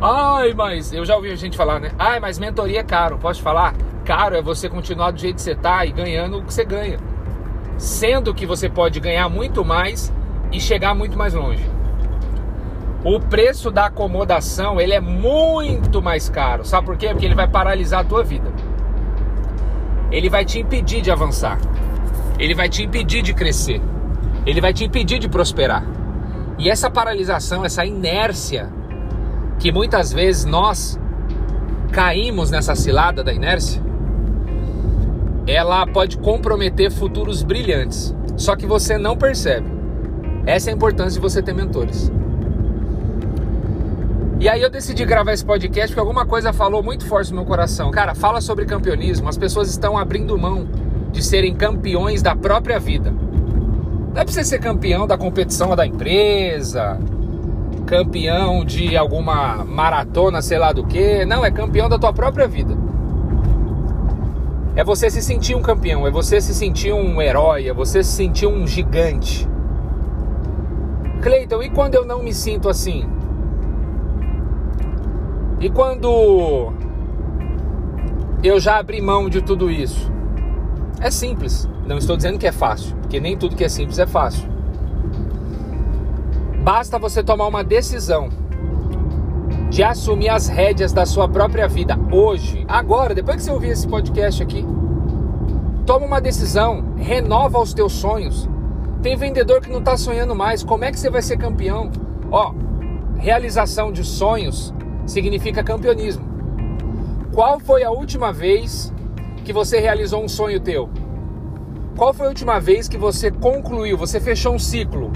Ai, 0.00 0.54
mas 0.54 0.92
eu 0.92 1.04
já 1.04 1.16
ouvi 1.16 1.32
a 1.32 1.34
gente 1.34 1.56
falar, 1.56 1.80
né? 1.80 1.90
Ai, 1.98 2.20
mas 2.20 2.38
mentoria 2.38 2.80
é 2.80 2.84
caro. 2.84 3.18
Posso 3.18 3.42
falar? 3.42 3.74
Caro 4.04 4.36
é 4.36 4.42
você 4.42 4.68
continuar 4.68 5.10
do 5.10 5.18
jeito 5.18 5.36
que 5.36 5.42
você 5.42 5.56
tá 5.56 5.84
e 5.84 5.90
ganhando 5.90 6.38
o 6.38 6.42
que 6.44 6.54
você 6.54 6.64
ganha. 6.64 6.98
Sendo 7.76 8.32
que 8.32 8.46
você 8.46 8.68
pode 8.68 9.00
ganhar 9.00 9.28
muito 9.28 9.64
mais 9.64 10.12
e 10.52 10.60
chegar 10.60 10.94
muito 10.94 11.18
mais 11.18 11.34
longe. 11.34 11.68
O 13.02 13.18
preço 13.18 13.72
da 13.72 13.86
acomodação, 13.86 14.80
ele 14.80 14.92
é 14.92 15.00
muito 15.00 16.00
mais 16.00 16.28
caro. 16.28 16.64
Sabe 16.64 16.86
por 16.86 16.96
quê? 16.96 17.08
Porque 17.08 17.26
ele 17.26 17.34
vai 17.34 17.48
paralisar 17.48 18.00
a 18.02 18.04
tua 18.04 18.22
vida. 18.22 18.52
Ele 20.10 20.28
vai 20.28 20.44
te 20.44 20.58
impedir 20.58 21.00
de 21.00 21.10
avançar. 21.10 21.58
Ele 22.38 22.54
vai 22.54 22.68
te 22.68 22.82
impedir 22.82 23.22
de 23.22 23.34
crescer. 23.34 23.80
Ele 24.44 24.60
vai 24.60 24.72
te 24.72 24.84
impedir 24.84 25.18
de 25.18 25.28
prosperar. 25.28 25.84
E 26.58 26.70
essa 26.70 26.88
paralisação, 26.88 27.64
essa 27.64 27.84
inércia 27.84 28.70
que 29.58 29.72
muitas 29.72 30.12
vezes 30.12 30.44
nós 30.44 30.98
caímos 31.92 32.50
nessa 32.50 32.74
cilada 32.74 33.24
da 33.24 33.32
inércia, 33.32 33.82
ela 35.46 35.86
pode 35.86 36.18
comprometer 36.18 36.90
futuros 36.90 37.42
brilhantes. 37.42 38.14
Só 38.36 38.54
que 38.54 38.66
você 38.66 38.98
não 38.98 39.16
percebe. 39.16 39.70
Essa 40.44 40.70
é 40.70 40.72
a 40.72 40.76
importância 40.76 41.20
de 41.20 41.20
você 41.20 41.42
ter 41.42 41.54
mentores. 41.54 42.12
E 44.38 44.50
aí 44.50 44.60
eu 44.60 44.68
decidi 44.68 45.02
gravar 45.06 45.32
esse 45.32 45.44
podcast 45.44 45.88
porque 45.88 46.00
alguma 46.00 46.26
coisa 46.26 46.52
falou 46.52 46.82
muito 46.82 47.06
forte 47.06 47.30
no 47.30 47.36
meu 47.36 47.46
coração. 47.46 47.90
Cara, 47.90 48.14
fala 48.14 48.42
sobre 48.42 48.66
campeonismo. 48.66 49.28
As 49.28 49.38
pessoas 49.38 49.70
estão 49.70 49.96
abrindo 49.96 50.36
mão 50.36 50.68
de 51.10 51.22
serem 51.22 51.54
campeões 51.54 52.20
da 52.20 52.36
própria 52.36 52.78
vida. 52.78 53.10
Não 53.10 54.20
é 54.20 54.24
pra 54.24 54.32
você 54.32 54.44
ser 54.44 54.58
campeão 54.58 55.06
da 55.06 55.16
competição 55.16 55.74
da 55.74 55.86
empresa, 55.86 56.98
campeão 57.86 58.62
de 58.62 58.94
alguma 58.94 59.64
maratona, 59.64 60.42
sei 60.42 60.58
lá 60.58 60.70
do 60.70 60.84
que. 60.86 61.24
Não, 61.24 61.42
é 61.42 61.50
campeão 61.50 61.88
da 61.88 61.98
tua 61.98 62.12
própria 62.12 62.46
vida. 62.46 62.76
É 64.74 64.84
você 64.84 65.08
se 65.08 65.22
sentir 65.22 65.54
um 65.54 65.62
campeão, 65.62 66.06
é 66.06 66.10
você 66.10 66.42
se 66.42 66.54
sentir 66.54 66.92
um 66.92 67.22
herói, 67.22 67.68
é 67.68 67.72
você 67.72 68.04
se 68.04 68.12
sentir 68.12 68.46
um 68.46 68.66
gigante. 68.66 69.48
Cleiton, 71.22 71.62
e 71.62 71.70
quando 71.70 71.94
eu 71.94 72.04
não 72.04 72.22
me 72.22 72.34
sinto 72.34 72.68
assim? 72.68 73.15
E 75.58 75.70
quando 75.70 76.72
eu 78.42 78.60
já 78.60 78.78
abri 78.78 79.00
mão 79.00 79.28
de 79.28 79.40
tudo 79.40 79.70
isso? 79.70 80.12
É 81.00 81.10
simples. 81.10 81.68
Não 81.86 81.96
estou 81.98 82.16
dizendo 82.16 82.38
que 82.38 82.46
é 82.46 82.52
fácil, 82.52 82.94
porque 82.96 83.20
nem 83.20 83.36
tudo 83.36 83.56
que 83.56 83.64
é 83.64 83.68
simples 83.68 83.98
é 83.98 84.06
fácil. 84.06 84.48
Basta 86.62 86.98
você 86.98 87.22
tomar 87.22 87.46
uma 87.46 87.62
decisão 87.62 88.28
de 89.70 89.82
assumir 89.82 90.28
as 90.28 90.48
rédeas 90.48 90.92
da 90.92 91.06
sua 91.06 91.28
própria 91.28 91.68
vida 91.68 91.96
hoje, 92.10 92.64
agora, 92.68 93.14
depois 93.14 93.36
que 93.36 93.42
você 93.44 93.50
ouvir 93.50 93.70
esse 93.70 93.86
podcast 93.86 94.42
aqui. 94.42 94.66
Toma 95.86 96.06
uma 96.06 96.20
decisão, 96.20 96.94
renova 96.96 97.60
os 97.60 97.72
teus 97.72 97.92
sonhos. 97.92 98.48
Tem 99.02 99.16
vendedor 99.16 99.60
que 99.60 99.70
não 99.70 99.78
está 99.78 99.96
sonhando 99.96 100.34
mais. 100.34 100.64
Como 100.64 100.84
é 100.84 100.90
que 100.90 100.98
você 100.98 101.08
vai 101.08 101.22
ser 101.22 101.36
campeão? 101.36 101.90
Ó, 102.30 102.52
realização 103.16 103.92
de 103.92 104.02
sonhos 104.02 104.74
significa 105.06 105.62
campeonismo. 105.62 106.24
Qual 107.32 107.60
foi 107.60 107.84
a 107.84 107.90
última 107.90 108.32
vez 108.32 108.92
que 109.44 109.52
você 109.52 109.78
realizou 109.78 110.22
um 110.22 110.28
sonho 110.28 110.60
teu? 110.60 110.88
Qual 111.96 112.12
foi 112.12 112.26
a 112.26 112.28
última 112.28 112.60
vez 112.60 112.88
que 112.88 112.98
você 112.98 113.30
concluiu, 113.30 113.96
você 113.96 114.20
fechou 114.20 114.54
um 114.54 114.58
ciclo? 114.58 115.10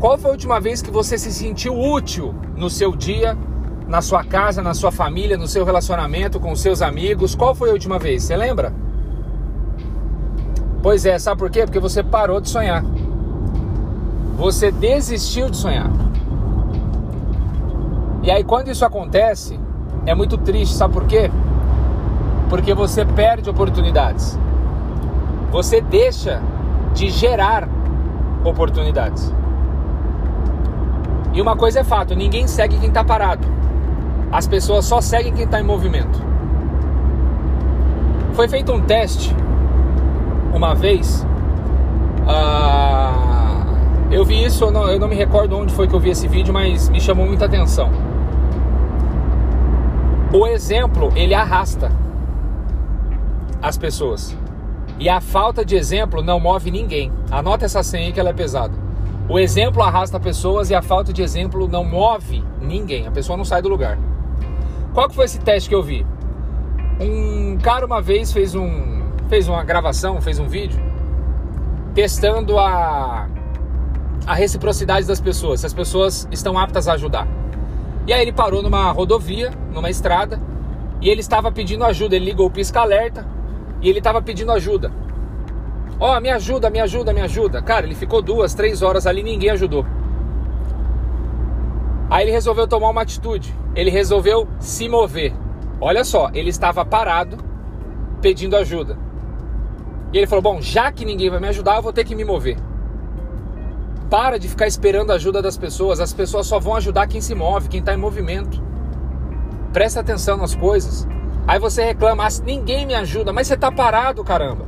Qual 0.00 0.16
foi 0.16 0.30
a 0.30 0.32
última 0.32 0.60
vez 0.60 0.80
que 0.80 0.90
você 0.90 1.18
se 1.18 1.32
sentiu 1.32 1.78
útil 1.78 2.34
no 2.56 2.70
seu 2.70 2.94
dia, 2.94 3.36
na 3.86 4.00
sua 4.00 4.22
casa, 4.22 4.62
na 4.62 4.72
sua 4.72 4.92
família, 4.92 5.36
no 5.36 5.48
seu 5.48 5.64
relacionamento 5.64 6.38
com 6.38 6.52
os 6.52 6.60
seus 6.60 6.80
amigos? 6.80 7.34
Qual 7.34 7.54
foi 7.54 7.70
a 7.70 7.72
última 7.72 7.98
vez? 7.98 8.22
Você 8.22 8.36
lembra? 8.36 8.72
Pois 10.82 11.04
é, 11.04 11.18
sabe 11.18 11.38
por 11.38 11.50
quê? 11.50 11.64
Porque 11.64 11.80
você 11.80 12.02
parou 12.02 12.40
de 12.40 12.48
sonhar. 12.48 12.84
Você 14.36 14.70
desistiu 14.70 15.50
de 15.50 15.56
sonhar. 15.56 15.90
E 18.28 18.30
aí 18.30 18.44
quando 18.44 18.68
isso 18.68 18.84
acontece, 18.84 19.58
é 20.04 20.14
muito 20.14 20.36
triste, 20.36 20.74
sabe 20.74 20.92
por 20.92 21.06
quê? 21.06 21.30
Porque 22.50 22.74
você 22.74 23.02
perde 23.02 23.48
oportunidades. 23.48 24.38
Você 25.50 25.80
deixa 25.80 26.42
de 26.92 27.08
gerar 27.08 27.66
oportunidades. 28.44 29.32
E 31.32 31.40
uma 31.40 31.56
coisa 31.56 31.80
é 31.80 31.84
fato: 31.84 32.14
ninguém 32.14 32.46
segue 32.46 32.78
quem 32.78 32.90
está 32.90 33.02
parado. 33.02 33.48
As 34.30 34.46
pessoas 34.46 34.84
só 34.84 35.00
seguem 35.00 35.32
quem 35.32 35.46
está 35.46 35.58
em 35.58 35.64
movimento. 35.64 36.20
Foi 38.34 38.46
feito 38.46 38.70
um 38.70 38.82
teste 38.82 39.34
uma 40.52 40.74
vez. 40.74 41.26
Uh, 42.26 44.12
eu 44.12 44.22
vi 44.22 44.44
isso, 44.44 44.64
eu 44.64 44.70
não, 44.70 44.86
eu 44.86 45.00
não 45.00 45.08
me 45.08 45.16
recordo 45.16 45.56
onde 45.56 45.72
foi 45.72 45.88
que 45.88 45.94
eu 45.94 46.00
vi 46.00 46.10
esse 46.10 46.28
vídeo, 46.28 46.52
mas 46.52 46.90
me 46.90 47.00
chamou 47.00 47.24
muita 47.24 47.46
atenção. 47.46 48.07
O 50.32 50.46
exemplo, 50.46 51.10
ele 51.16 51.32
arrasta 51.32 51.90
as 53.62 53.78
pessoas. 53.78 54.36
E 54.98 55.08
a 55.08 55.20
falta 55.20 55.64
de 55.64 55.74
exemplo 55.74 56.22
não 56.22 56.38
move 56.38 56.70
ninguém. 56.70 57.10
Anota 57.30 57.64
essa 57.64 57.82
senha 57.82 58.12
que 58.12 58.20
ela 58.20 58.28
é 58.28 58.34
pesada. 58.34 58.74
O 59.26 59.38
exemplo 59.38 59.82
arrasta 59.82 60.20
pessoas 60.20 60.68
e 60.68 60.74
a 60.74 60.82
falta 60.82 61.12
de 61.14 61.22
exemplo 61.22 61.66
não 61.66 61.82
move 61.82 62.44
ninguém. 62.60 63.06
A 63.06 63.10
pessoa 63.10 63.38
não 63.38 63.44
sai 63.44 63.62
do 63.62 63.70
lugar. 63.70 63.98
Qual 64.92 65.08
que 65.08 65.14
foi 65.14 65.24
esse 65.24 65.38
teste 65.38 65.68
que 65.68 65.74
eu 65.74 65.82
vi? 65.82 66.04
Um 67.00 67.56
cara 67.58 67.86
uma 67.86 68.02
vez 68.02 68.30
fez 68.30 68.54
um 68.54 68.98
fez 69.28 69.48
uma 69.48 69.62
gravação, 69.62 70.20
fez 70.20 70.38
um 70.38 70.48
vídeo 70.48 70.80
testando 71.94 72.58
a 72.58 73.28
a 74.26 74.34
reciprocidade 74.34 75.06
das 75.06 75.20
pessoas, 75.20 75.60
se 75.60 75.66
as 75.66 75.72
pessoas 75.72 76.28
estão 76.30 76.58
aptas 76.58 76.86
a 76.86 76.92
ajudar. 76.92 77.26
E 78.08 78.12
aí 78.14 78.22
ele 78.22 78.32
parou 78.32 78.62
numa 78.62 78.90
rodovia, 78.90 79.50
numa 79.70 79.90
estrada, 79.90 80.40
e 80.98 81.10
ele 81.10 81.20
estava 81.20 81.52
pedindo 81.52 81.84
ajuda. 81.84 82.16
Ele 82.16 82.24
ligou 82.24 82.46
o 82.46 82.50
pisca-alerta 82.50 83.28
e 83.82 83.88
ele 83.90 83.98
estava 83.98 84.22
pedindo 84.22 84.50
ajuda. 84.50 84.90
Ó, 86.00 86.16
oh, 86.16 86.20
me 86.20 86.30
ajuda, 86.30 86.70
me 86.70 86.80
ajuda, 86.80 87.12
me 87.12 87.20
ajuda. 87.20 87.60
Cara, 87.60 87.84
ele 87.84 87.94
ficou 87.94 88.22
duas, 88.22 88.54
três 88.54 88.80
horas 88.80 89.06
ali 89.06 89.22
ninguém 89.22 89.50
ajudou. 89.50 89.84
Aí 92.08 92.24
ele 92.24 92.32
resolveu 92.32 92.66
tomar 92.66 92.88
uma 92.88 93.02
atitude. 93.02 93.54
Ele 93.74 93.90
resolveu 93.90 94.48
se 94.58 94.88
mover. 94.88 95.34
Olha 95.78 96.02
só, 96.02 96.30
ele 96.32 96.48
estava 96.48 96.86
parado 96.86 97.36
pedindo 98.22 98.56
ajuda. 98.56 98.96
E 100.14 100.16
ele 100.16 100.26
falou: 100.26 100.40
Bom, 100.40 100.62
já 100.62 100.90
que 100.90 101.04
ninguém 101.04 101.28
vai 101.28 101.40
me 101.40 101.48
ajudar, 101.48 101.76
eu 101.76 101.82
vou 101.82 101.92
ter 101.92 102.04
que 102.04 102.14
me 102.14 102.24
mover. 102.24 102.56
Para 104.10 104.38
de 104.38 104.48
ficar 104.48 104.66
esperando 104.66 105.10
a 105.10 105.14
ajuda 105.14 105.42
das 105.42 105.56
pessoas. 105.56 106.00
As 106.00 106.14
pessoas 106.14 106.46
só 106.46 106.58
vão 106.58 106.74
ajudar 106.76 107.06
quem 107.06 107.20
se 107.20 107.34
move, 107.34 107.68
quem 107.68 107.80
está 107.80 107.92
em 107.92 107.98
movimento. 107.98 108.62
Presta 109.72 110.00
atenção 110.00 110.36
nas 110.36 110.54
coisas. 110.54 111.06
Aí 111.46 111.58
você 111.58 111.84
reclama: 111.84 112.26
ah, 112.26 112.28
ninguém 112.44 112.86
me 112.86 112.94
ajuda, 112.94 113.32
mas 113.32 113.46
você 113.46 113.54
está 113.54 113.70
parado, 113.70 114.24
caramba. 114.24 114.66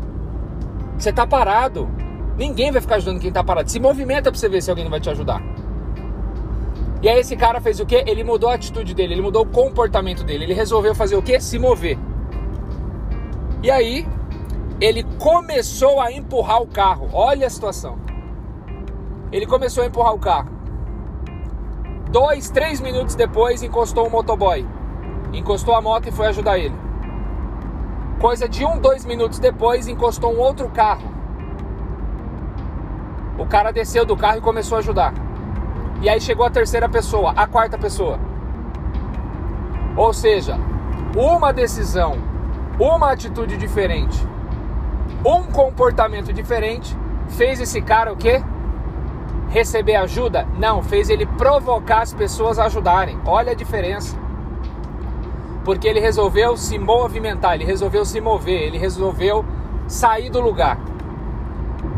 Você 0.99 1.13
tá 1.13 1.27
parado. 1.27 1.89
Ninguém 2.37 2.71
vai 2.71 2.81
ficar 2.81 2.97
ajudando 2.97 3.21
quem 3.21 3.33
tá 3.33 3.43
parado. 3.43 3.71
Se 3.71 3.81
movimenta 3.81 4.31
pra 4.31 4.39
você 4.39 4.49
ver 4.49 4.63
se 4.63 4.71
alguém 4.71 4.89
vai 4.89 5.01
te 5.01 5.11
ajudar. 5.11 5.43
E 7.03 7.09
aí 7.09 7.19
esse 7.19 7.35
cara 7.35 7.61
fez 7.61 7.81
o 7.81 7.87
quê? 7.87 8.05
Ele 8.07 8.23
mudou 8.23 8.51
a 8.51 8.55
atitude 8.55 8.93
dele, 8.93 9.15
ele 9.15 9.23
mudou 9.23 9.43
o 9.43 9.47
comportamento 9.47 10.23
dele. 10.23 10.45
Ele 10.45 10.55
resolveu 10.55 10.95
fazer 10.95 11.17
o 11.17 11.23
quê? 11.23 11.41
Se 11.41 11.59
mover. 11.59 11.99
E 13.63 13.71
aí 13.71 14.07
ele 14.81 15.03
começou 15.19 16.01
a 16.01 16.13
empurrar 16.13 16.63
o 16.63 16.67
carro. 16.67 17.09
Olha 17.13 17.47
a 17.47 17.51
situação. 17.51 17.99
Ele 19.33 19.47
começou 19.47 19.85
a 19.85 19.87
empurrar 19.87 20.15
o 20.15 20.19
carro. 20.19 20.51
Dois, 22.11 22.51
três 22.51 22.81
minutos 22.81 23.15
depois 23.15 23.63
encostou 23.63 24.07
um 24.07 24.11
motoboy. 24.11 24.67
Encostou 25.33 25.75
a 25.75 25.81
moto 25.81 26.09
e 26.09 26.13
foi 26.13 26.27
ajudar 26.27 26.59
ele. 26.59 26.75
Coisa 28.21 28.49
de 28.49 28.65
um, 28.65 28.79
dois 28.79 29.05
minutos 29.05 29.39
depois, 29.39 29.87
encostou 29.87 30.35
um 30.35 30.39
outro 30.39 30.69
carro. 30.69 31.09
O 33.39 33.47
cara 33.47 33.73
desceu 33.73 34.05
do 34.05 34.17
carro 34.17 34.39
e 34.39 34.43
começou 34.43 34.77
a 34.77 34.81
ajudar. 34.81 35.15
E 36.03 36.09
aí 36.09 36.21
chegou 36.21 36.45
a 36.45 36.51
terceira 36.51 36.89
pessoa, 36.89 37.33
a 37.37 37.47
quarta 37.47 37.79
pessoa. 37.79 38.19
Ou 39.97 40.13
seja, 40.13 40.59
uma 41.17 41.53
decisão, 41.53 42.17
uma 42.79 43.13
atitude 43.13 43.57
diferente 43.57 44.27
Um 45.25 45.43
comportamento 45.45 46.33
diferente 46.33 46.97
fez 47.29 47.61
esse 47.61 47.83
cara 47.83 48.13
o 48.13 48.17
quê? 48.17 48.43
Receber 49.51 49.97
ajuda? 49.97 50.47
Não, 50.57 50.81
fez 50.81 51.11
ele 51.11 51.27
provocar 51.27 52.03
as 52.03 52.15
pessoas 52.15 52.59
a 52.59 52.67
ajudarem. 52.67 53.19
Olha 53.27 53.51
a 53.51 53.55
diferença. 53.55 54.17
Porque 55.65 55.89
ele 55.89 55.99
resolveu 55.99 56.57
se 56.57 56.79
movimentar, 56.79 57.55
ele 57.55 57.65
resolveu 57.65 58.05
se 58.05 58.21
mover, 58.21 58.63
ele 58.63 58.79
resolveu 58.79 59.45
sair 59.89 60.31
do 60.31 60.41
lugar. 60.41 60.79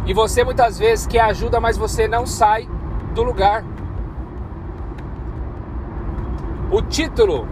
E 0.07 0.15
você 0.15 0.43
muitas 0.43 0.79
vezes 0.79 1.07
quer 1.07 1.21
ajuda, 1.21 1.61
mas 1.61 1.77
você 1.77 2.09
não 2.09 2.27
sai 2.27 2.67
do 3.15 3.23
lugar. 3.23 3.63
O 6.71 6.81
título 6.81 7.47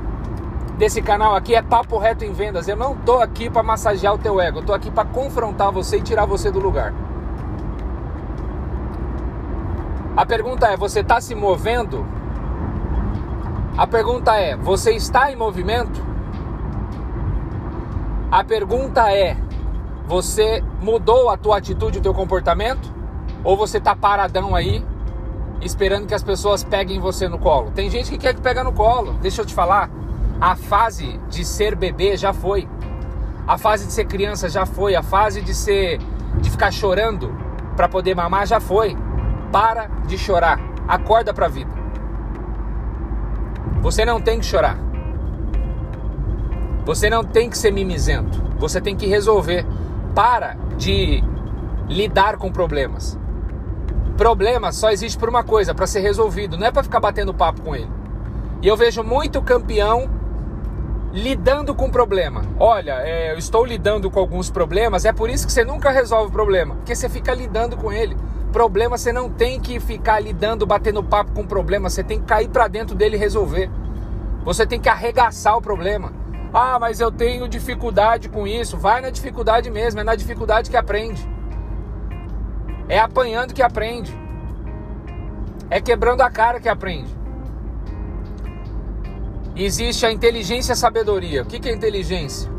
desse 0.79 1.03
canal 1.03 1.37
aqui 1.37 1.55
é 1.55 1.61
Papo 1.61 1.99
Reto 1.99 2.25
em 2.25 2.33
Vendas. 2.33 2.67
Eu 2.67 2.77
não 2.77 2.97
tô 2.97 3.19
aqui 3.19 3.51
para 3.51 3.63
massagear 3.63 4.15
o 4.15 4.19
teu 4.19 4.41
ego, 4.41 4.61
eu 4.61 4.65
tô 4.65 4.73
aqui 4.73 4.91
para 4.91 5.05
confrontar 5.05 5.71
você 5.71 5.99
e 5.99 6.03
tirar 6.03 6.25
você 6.25 6.51
do 6.51 6.59
lugar. 6.59 6.95
A 10.21 10.27
pergunta 10.27 10.67
é: 10.67 10.77
você 10.77 11.01
está 11.01 11.19
se 11.19 11.35
movendo? 11.35 12.07
A 13.75 13.87
pergunta 13.87 14.37
é: 14.37 14.55
você 14.55 14.93
está 14.93 15.33
em 15.33 15.35
movimento? 15.35 16.05
A 18.31 18.45
pergunta 18.45 19.11
é: 19.11 19.35
você 20.07 20.63
mudou 20.83 21.31
a 21.31 21.39
tua 21.39 21.57
atitude, 21.57 22.01
o 22.01 22.03
teu 22.03 22.13
comportamento? 22.13 22.93
Ou 23.43 23.57
você 23.57 23.79
está 23.79 23.97
paradão 23.97 24.55
aí, 24.55 24.85
esperando 25.63 26.07
que 26.07 26.13
as 26.13 26.23
pessoas 26.23 26.63
peguem 26.63 27.01
você 27.01 27.27
no 27.27 27.39
colo? 27.39 27.71
Tem 27.71 27.89
gente 27.89 28.11
que 28.11 28.19
quer 28.19 28.35
que 28.35 28.43
pega 28.43 28.63
no 28.63 28.75
colo. 28.75 29.15
Deixa 29.23 29.41
eu 29.41 29.47
te 29.47 29.55
falar, 29.55 29.89
a 30.39 30.55
fase 30.55 31.19
de 31.31 31.47
ser 31.47 31.75
bebê 31.75 32.19
já 32.19 32.35
foi. 32.35 32.69
A 33.49 33.57
fase 33.57 33.87
de 33.87 33.93
ser 33.95 34.05
criança 34.05 34.51
já 34.51 34.67
foi. 34.67 34.95
A 34.95 35.03
fase 35.03 35.41
de 35.41 35.55
ser 35.55 35.99
de 36.43 36.51
ficar 36.51 36.71
chorando 36.71 37.35
para 37.75 37.89
poder 37.89 38.15
mamar 38.15 38.47
já 38.47 38.61
foi. 38.61 38.95
Para 39.53 39.87
de 40.07 40.17
chorar. 40.17 40.61
Acorda 40.87 41.33
para 41.33 41.47
a 41.47 41.49
vida. 41.49 41.71
Você 43.81 44.05
não 44.05 44.21
tem 44.21 44.39
que 44.39 44.47
chorar. 44.47 44.79
Você 46.85 47.09
não 47.09 47.25
tem 47.25 47.49
que 47.49 47.57
ser 47.57 47.73
mimizento. 47.73 48.43
Você 48.59 48.81
tem 48.81 48.97
que 48.97 49.07
resolver 49.07 49.65
para 50.15 50.57
de 50.77 51.23
lidar 51.89 52.37
com 52.37 52.51
problemas. 52.51 53.19
Problema 54.17 54.71
só 54.71 54.91
existe 54.91 55.19
por 55.19 55.29
uma 55.29 55.43
coisa, 55.43 55.75
para 55.75 55.87
ser 55.87 56.01
resolvido, 56.01 56.59
não 56.59 56.67
é 56.67 56.71
para 56.71 56.83
ficar 56.83 57.01
batendo 57.01 57.33
papo 57.33 57.63
com 57.63 57.75
ele. 57.75 57.91
E 58.63 58.69
eu 58.69 58.77
vejo 58.77 59.03
muito 59.03 59.41
campeão 59.41 60.11
lidando 61.13 61.75
com 61.75 61.91
problema. 61.91 62.43
Olha, 62.59 63.01
é, 63.01 63.33
eu 63.33 63.39
estou 63.39 63.65
lidando 63.65 64.11
com 64.11 64.21
alguns 64.21 64.51
problemas, 64.51 65.05
é 65.05 65.13
por 65.13 65.31
isso 65.31 65.47
que 65.47 65.53
você 65.53 65.65
nunca 65.65 65.91
resolve 65.91 66.29
o 66.29 66.33
problema, 66.33 66.75
porque 66.77 66.95
você 66.95 67.09
fica 67.09 67.33
lidando 67.35 67.77
com 67.77 67.91
ele. 67.91 68.17
Problema 68.53 68.99
você 68.99 69.13
não 69.13 69.31
tem 69.31 69.61
que 69.61 69.79
ficar 69.79 70.19
lidando, 70.21 70.67
batendo 70.67 71.03
papo 71.05 71.33
com 71.33 71.43
o 71.43 71.47
problema, 71.47 71.89
você 71.89 72.03
tem 72.03 72.19
que 72.19 72.27
cair 72.27 72.49
para 72.49 72.67
dentro 72.67 72.97
dele 72.97 73.17
e 73.17 73.19
resolver. 73.19 73.71
Você 74.45 74.67
tem 74.67 74.81
que 74.81 74.89
arregaçar 74.89 75.57
o 75.57 75.63
problema. 75.63 76.13
Ah, 76.53 76.79
mas 76.81 77.01
eu 77.01 77.13
tenho 77.13 77.49
dificuldade 77.49 78.29
com 78.29 78.47
isso. 78.47 78.77
Vai 78.77 79.01
na 79.01 79.11
dificuldade 79.11 79.71
mesmo, 79.71 80.01
é 80.01 80.05
na 80.05 80.17
dificuldade 80.17 80.69
que 80.69 80.77
aprende. 80.77 81.29
É 82.89 82.99
apanhando 82.99 83.55
que 83.55 83.63
aprende. 83.63 84.13
É 85.69 85.81
quebrando 85.81 86.23
a 86.23 86.31
cara 86.31 86.59
que 86.59 86.69
aprende. 86.69 87.15
Existe 89.55 90.05
a 90.07 90.11
inteligência 90.11 90.73
e 90.73 90.75
a 90.75 90.77
sabedoria. 90.77 91.43
O 91.43 91.47
que 91.47 91.69
é 91.69 91.73
inteligência 91.73 92.51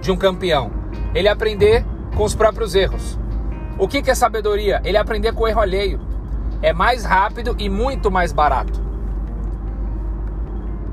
de 0.00 0.10
um 0.10 0.16
campeão? 0.16 0.72
Ele 1.14 1.28
aprender 1.28 1.84
com 2.16 2.24
os 2.24 2.34
próprios 2.34 2.74
erros. 2.74 3.18
O 3.78 3.88
que 3.88 4.10
é 4.10 4.14
sabedoria? 4.14 4.80
Ele 4.84 4.96
aprender 4.96 5.32
com 5.32 5.44
o 5.44 5.48
erro 5.48 5.60
alheio. 5.60 6.00
É 6.60 6.72
mais 6.72 7.04
rápido 7.04 7.56
e 7.58 7.68
muito 7.68 8.10
mais 8.10 8.32
barato. 8.32 8.80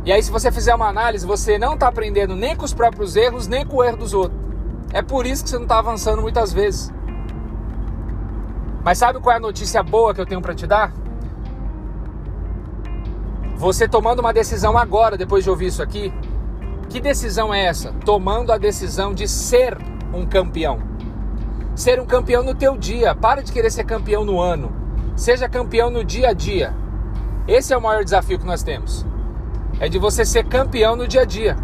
E 0.05 0.11
aí, 0.11 0.23
se 0.23 0.31
você 0.31 0.51
fizer 0.51 0.73
uma 0.73 0.87
análise, 0.87 1.25
você 1.25 1.59
não 1.59 1.73
está 1.73 1.87
aprendendo 1.87 2.35
nem 2.35 2.55
com 2.55 2.65
os 2.65 2.73
próprios 2.73 3.15
erros, 3.15 3.47
nem 3.47 3.65
com 3.65 3.77
o 3.77 3.83
erro 3.83 3.97
dos 3.97 4.13
outros. 4.13 4.39
É 4.91 5.01
por 5.01 5.25
isso 5.25 5.43
que 5.43 5.49
você 5.49 5.57
não 5.57 5.63
está 5.63 5.77
avançando 5.77 6.21
muitas 6.21 6.51
vezes. 6.51 6.91
Mas 8.83 8.97
sabe 8.97 9.19
qual 9.19 9.33
é 9.33 9.37
a 9.37 9.41
notícia 9.41 9.83
boa 9.83 10.13
que 10.13 10.21
eu 10.21 10.25
tenho 10.25 10.41
para 10.41 10.55
te 10.55 10.65
dar? 10.65 10.91
Você 13.57 13.87
tomando 13.87 14.19
uma 14.19 14.33
decisão 14.33 14.77
agora, 14.77 15.17
depois 15.17 15.43
de 15.43 15.49
ouvir 15.49 15.67
isso 15.67 15.83
aqui, 15.83 16.13
que 16.89 16.99
decisão 16.99 17.53
é 17.53 17.65
essa? 17.65 17.93
Tomando 18.05 18.51
a 18.51 18.57
decisão 18.57 19.13
de 19.13 19.27
ser 19.27 19.77
um 20.13 20.25
campeão. 20.25 20.88
Ser 21.79 21.99
um 21.99 22.05
campeão 22.05 22.43
no 22.43 22.53
teu 22.53 22.77
dia. 22.77 23.15
Para 23.15 23.41
de 23.41 23.51
querer 23.51 23.71
ser 23.71 23.85
campeão 23.85 24.25
no 24.25 24.39
ano. 24.39 24.71
Seja 25.15 25.47
campeão 25.47 25.89
no 25.89 26.03
dia 26.03 26.29
a 26.29 26.33
dia. 26.33 26.73
Esse 27.47 27.73
é 27.73 27.77
o 27.77 27.81
maior 27.81 28.03
desafio 28.03 28.37
que 28.37 28.45
nós 28.45 28.61
temos 28.61 29.05
é 29.79 29.87
de 29.87 29.97
você 29.97 30.25
ser 30.25 30.45
campeão 30.45 30.95
no 30.95 31.07
dia 31.07 31.21
a 31.21 31.25
dia. 31.25 31.55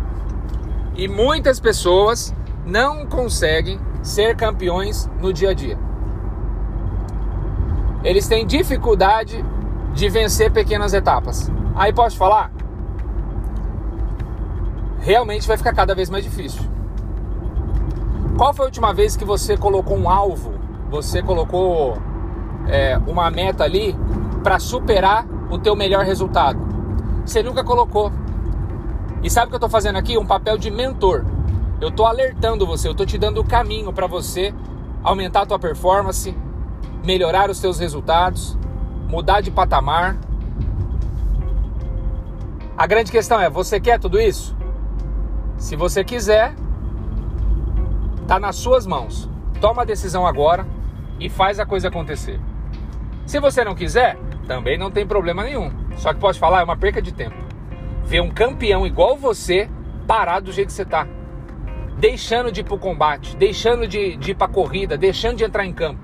E 0.95 1.07
muitas 1.07 1.59
pessoas 1.59 2.33
não 2.65 3.05
conseguem 3.05 3.79
ser 4.01 4.35
campeões 4.35 5.09
no 5.19 5.33
dia 5.33 5.49
a 5.49 5.53
dia. 5.53 5.77
Eles 8.03 8.27
têm 8.27 8.45
dificuldade 8.45 9.43
de 9.93 10.09
vencer 10.09 10.51
pequenas 10.51 10.93
etapas. 10.93 11.51
Aí 11.75 11.91
posso 11.91 12.17
falar? 12.17 12.51
Realmente 14.99 15.47
vai 15.47 15.57
ficar 15.57 15.73
cada 15.73 15.93
vez 15.93 16.09
mais 16.09 16.23
difícil. 16.23 16.63
Qual 18.37 18.53
foi 18.53 18.65
a 18.65 18.67
última 18.67 18.93
vez 18.93 19.15
que 19.15 19.23
você 19.23 19.55
colocou 19.55 19.97
um 19.97 20.09
alvo? 20.09 20.53
Você 20.89 21.23
colocou 21.23 21.97
é, 22.67 22.97
uma 23.07 23.31
meta 23.31 23.63
ali 23.63 23.95
para 24.43 24.59
superar 24.59 25.25
o 25.49 25.57
teu 25.57 25.75
melhor 25.75 26.03
resultado? 26.05 26.75
você 27.25 27.41
nunca 27.41 27.63
colocou. 27.63 28.11
E 29.23 29.29
sabe 29.29 29.47
o 29.47 29.49
que 29.49 29.55
eu 29.55 29.57
estou 29.57 29.69
fazendo 29.69 29.97
aqui? 29.97 30.17
Um 30.17 30.25
papel 30.25 30.57
de 30.57 30.69
mentor. 30.69 31.25
Eu 31.81 31.89
estou 31.89 32.05
alertando 32.05 32.65
você, 32.65 32.87
eu 32.87 32.91
estou 32.91 33.05
te 33.05 33.17
dando 33.17 33.41
o 33.41 33.43
caminho 33.43 33.91
para 33.91 34.07
você 34.07 34.53
aumentar 35.03 35.41
a 35.41 35.45
tua 35.45 35.59
performance, 35.59 36.35
melhorar 37.03 37.49
os 37.49 37.57
seus 37.57 37.79
resultados, 37.79 38.57
mudar 39.07 39.41
de 39.41 39.49
patamar. 39.49 40.17
A 42.77 42.85
grande 42.85 43.11
questão 43.11 43.39
é: 43.39 43.49
você 43.49 43.79
quer 43.79 43.99
tudo 43.99 44.19
isso? 44.19 44.55
Se 45.57 45.75
você 45.75 46.03
quiser, 46.03 46.53
tá 48.27 48.39
nas 48.39 48.55
suas 48.55 48.85
mãos. 48.85 49.29
Toma 49.59 49.83
a 49.83 49.85
decisão 49.85 50.25
agora 50.25 50.65
e 51.19 51.29
faz 51.29 51.59
a 51.59 51.65
coisa 51.65 51.87
acontecer. 51.87 52.39
Se 53.25 53.39
você 53.39 53.63
não 53.63 53.75
quiser, 53.75 54.17
também 54.47 54.77
não 54.77 54.91
tem 54.91 55.05
problema 55.05 55.43
nenhum. 55.43 55.71
Só 55.97 56.13
que 56.13 56.19
pode 56.19 56.39
falar, 56.39 56.61
é 56.61 56.63
uma 56.63 56.77
perca 56.77 57.01
de 57.01 57.13
tempo. 57.13 57.35
Ver 58.03 58.21
um 58.21 58.29
campeão 58.29 58.85
igual 58.85 59.17
você 59.17 59.69
parado 60.05 60.47
do 60.47 60.51
jeito 60.51 60.67
que 60.67 60.73
você 60.73 60.85
tá. 60.85 61.07
Deixando 61.97 62.51
de 62.51 62.61
ir 62.61 62.63
pro 62.63 62.77
combate, 62.77 63.35
deixando 63.37 63.87
de, 63.87 64.17
de 64.17 64.31
ir 64.31 64.35
pra 64.35 64.47
corrida, 64.47 64.97
deixando 64.97 65.37
de 65.37 65.43
entrar 65.43 65.65
em 65.65 65.73
campo. 65.73 66.01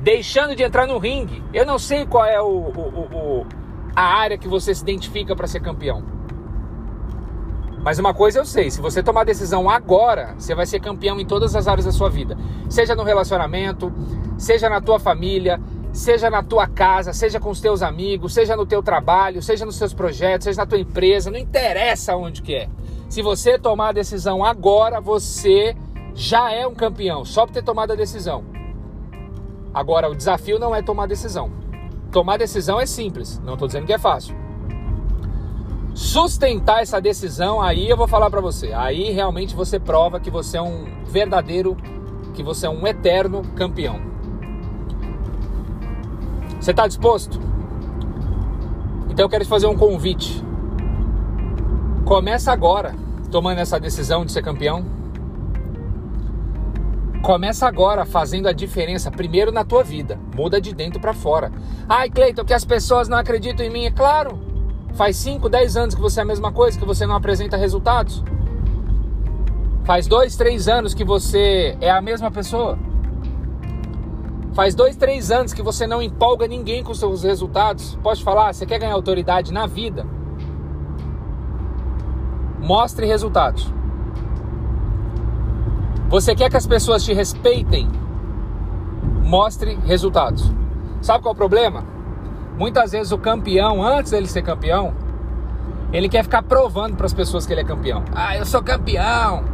Deixando 0.00 0.54
de 0.54 0.62
entrar 0.62 0.86
no 0.86 0.98
ringue. 0.98 1.42
Eu 1.52 1.64
não 1.64 1.78
sei 1.78 2.06
qual 2.06 2.24
é 2.24 2.40
o, 2.40 2.46
o, 2.46 3.40
o 3.42 3.46
a 3.96 4.02
área 4.02 4.36
que 4.36 4.48
você 4.48 4.74
se 4.74 4.82
identifica 4.82 5.34
para 5.34 5.46
ser 5.46 5.60
campeão. 5.60 6.04
Mas 7.84 7.98
uma 7.98 8.14
coisa 8.14 8.38
eu 8.38 8.46
sei, 8.46 8.70
se 8.70 8.80
você 8.80 9.02
tomar 9.02 9.24
decisão 9.24 9.68
agora, 9.68 10.34
você 10.38 10.54
vai 10.54 10.64
ser 10.64 10.80
campeão 10.80 11.20
em 11.20 11.26
todas 11.26 11.54
as 11.54 11.68
áreas 11.68 11.84
da 11.84 11.92
sua 11.92 12.08
vida. 12.08 12.34
Seja 12.70 12.94
no 12.94 13.02
relacionamento, 13.02 13.92
seja 14.38 14.70
na 14.70 14.80
tua 14.80 14.98
família, 14.98 15.60
seja 15.92 16.30
na 16.30 16.42
tua 16.42 16.66
casa, 16.66 17.12
seja 17.12 17.38
com 17.38 17.50
os 17.50 17.60
teus 17.60 17.82
amigos, 17.82 18.32
seja 18.32 18.56
no 18.56 18.64
teu 18.64 18.82
trabalho, 18.82 19.42
seja 19.42 19.66
nos 19.66 19.76
seus 19.76 19.92
projetos, 19.92 20.44
seja 20.44 20.62
na 20.62 20.66
tua 20.66 20.78
empresa, 20.78 21.30
não 21.30 21.38
interessa 21.38 22.16
onde 22.16 22.40
que 22.40 22.54
é. 22.54 22.70
Se 23.10 23.20
você 23.20 23.58
tomar 23.58 23.90
a 23.90 23.92
decisão 23.92 24.42
agora, 24.42 24.98
você 24.98 25.76
já 26.14 26.50
é 26.50 26.66
um 26.66 26.74
campeão, 26.74 27.22
só 27.22 27.44
por 27.44 27.52
ter 27.52 27.62
tomado 27.62 27.92
a 27.92 27.96
decisão. 27.96 28.46
Agora, 29.74 30.08
o 30.08 30.14
desafio 30.14 30.58
não 30.58 30.74
é 30.74 30.80
tomar 30.80 31.06
decisão. 31.06 31.52
Tomar 32.10 32.38
decisão 32.38 32.80
é 32.80 32.86
simples, 32.86 33.38
não 33.40 33.52
estou 33.52 33.68
dizendo 33.68 33.84
que 33.84 33.92
é 33.92 33.98
fácil. 33.98 34.43
Sustentar 35.94 36.82
essa 36.82 37.00
decisão, 37.00 37.62
aí 37.62 37.88
eu 37.88 37.96
vou 37.96 38.08
falar 38.08 38.28
para 38.28 38.40
você. 38.40 38.72
Aí 38.72 39.12
realmente 39.12 39.54
você 39.54 39.78
prova 39.78 40.18
que 40.18 40.28
você 40.28 40.56
é 40.56 40.62
um 40.62 40.86
verdadeiro, 41.06 41.76
que 42.34 42.42
você 42.42 42.66
é 42.66 42.70
um 42.70 42.84
eterno 42.84 43.42
campeão. 43.54 44.00
Você 46.60 46.72
está 46.72 46.88
disposto? 46.88 47.40
Então 49.08 49.24
eu 49.24 49.28
quero 49.28 49.44
te 49.44 49.48
fazer 49.48 49.68
um 49.68 49.76
convite. 49.76 50.42
Começa 52.04 52.50
agora 52.50 52.96
tomando 53.30 53.58
essa 53.58 53.78
decisão 53.78 54.24
de 54.24 54.32
ser 54.32 54.42
campeão. 54.42 54.84
Começa 57.22 57.68
agora 57.68 58.04
fazendo 58.04 58.48
a 58.48 58.52
diferença 58.52 59.12
primeiro 59.12 59.52
na 59.52 59.64
tua 59.64 59.84
vida. 59.84 60.18
Muda 60.34 60.60
de 60.60 60.74
dentro 60.74 61.00
para 61.00 61.14
fora. 61.14 61.52
Ai, 61.88 62.10
Cleiton, 62.10 62.44
que 62.44 62.52
as 62.52 62.64
pessoas 62.64 63.08
não 63.08 63.16
acreditam 63.16 63.64
em 63.64 63.70
mim. 63.70 63.84
É 63.86 63.90
claro. 63.92 64.53
Faz 64.94 65.16
5, 65.16 65.48
10 65.48 65.76
anos 65.76 65.94
que 65.94 66.00
você 66.00 66.20
é 66.20 66.22
a 66.22 66.26
mesma 66.26 66.52
coisa, 66.52 66.78
que 66.78 66.84
você 66.86 67.04
não 67.04 67.16
apresenta 67.16 67.56
resultados. 67.56 68.22
Faz 69.84 70.06
dois, 70.06 70.36
três 70.36 70.68
anos 70.68 70.94
que 70.94 71.04
você 71.04 71.76
é 71.80 71.90
a 71.90 72.00
mesma 72.00 72.30
pessoa. 72.30 72.78
Faz 74.54 74.74
dois, 74.74 74.96
três 74.96 75.32
anos 75.32 75.52
que 75.52 75.62
você 75.62 75.86
não 75.86 76.00
empolga 76.00 76.46
ninguém 76.46 76.82
com 76.82 76.94
seus 76.94 77.24
resultados. 77.24 77.98
Pode 78.02 78.22
falar, 78.22 78.54
você 78.54 78.64
quer 78.64 78.78
ganhar 78.78 78.94
autoridade 78.94 79.52
na 79.52 79.66
vida? 79.66 80.06
Mostre 82.60 83.04
resultados. 83.04 83.70
Você 86.08 86.36
quer 86.36 86.48
que 86.48 86.56
as 86.56 86.66
pessoas 86.66 87.04
te 87.04 87.12
respeitem? 87.12 87.88
Mostre 89.24 89.74
resultados. 89.84 90.52
Sabe 91.02 91.22
qual 91.22 91.32
é 91.32 91.34
o 91.34 91.36
problema? 91.36 91.93
Muitas 92.56 92.92
vezes 92.92 93.10
o 93.10 93.18
campeão, 93.18 93.82
antes 93.82 94.12
dele 94.12 94.28
ser 94.28 94.42
campeão, 94.42 94.94
ele 95.92 96.08
quer 96.08 96.22
ficar 96.22 96.42
provando 96.42 96.96
para 96.96 97.06
as 97.06 97.12
pessoas 97.12 97.46
que 97.46 97.52
ele 97.52 97.60
é 97.60 97.64
campeão. 97.64 98.04
Ah, 98.14 98.36
eu 98.36 98.44
sou 98.44 98.62
campeão. 98.62 99.44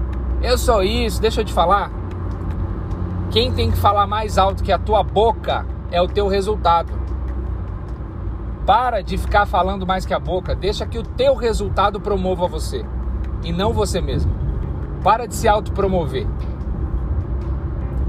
Eu 0.42 0.56
sou 0.56 0.82
isso. 0.82 1.20
Deixa 1.20 1.40
eu 1.40 1.44
te 1.44 1.52
falar. 1.52 1.90
Quem 3.30 3.52
tem 3.52 3.70
que 3.70 3.76
falar 3.76 4.06
mais 4.06 4.38
alto 4.38 4.62
que 4.62 4.72
a 4.72 4.78
tua 4.78 5.02
boca 5.02 5.66
é 5.90 6.00
o 6.00 6.08
teu 6.08 6.28
resultado. 6.28 6.92
Para 8.66 9.02
de 9.02 9.16
ficar 9.16 9.46
falando 9.46 9.86
mais 9.86 10.04
que 10.04 10.14
a 10.14 10.18
boca. 10.18 10.54
Deixa 10.54 10.86
que 10.86 10.98
o 10.98 11.02
teu 11.02 11.34
resultado 11.34 12.00
promova 12.00 12.46
você 12.46 12.84
e 13.42 13.52
não 13.52 13.72
você 13.72 14.00
mesmo. 14.00 14.32
Para 15.02 15.26
de 15.26 15.34
se 15.34 15.48
autopromover. 15.48 16.26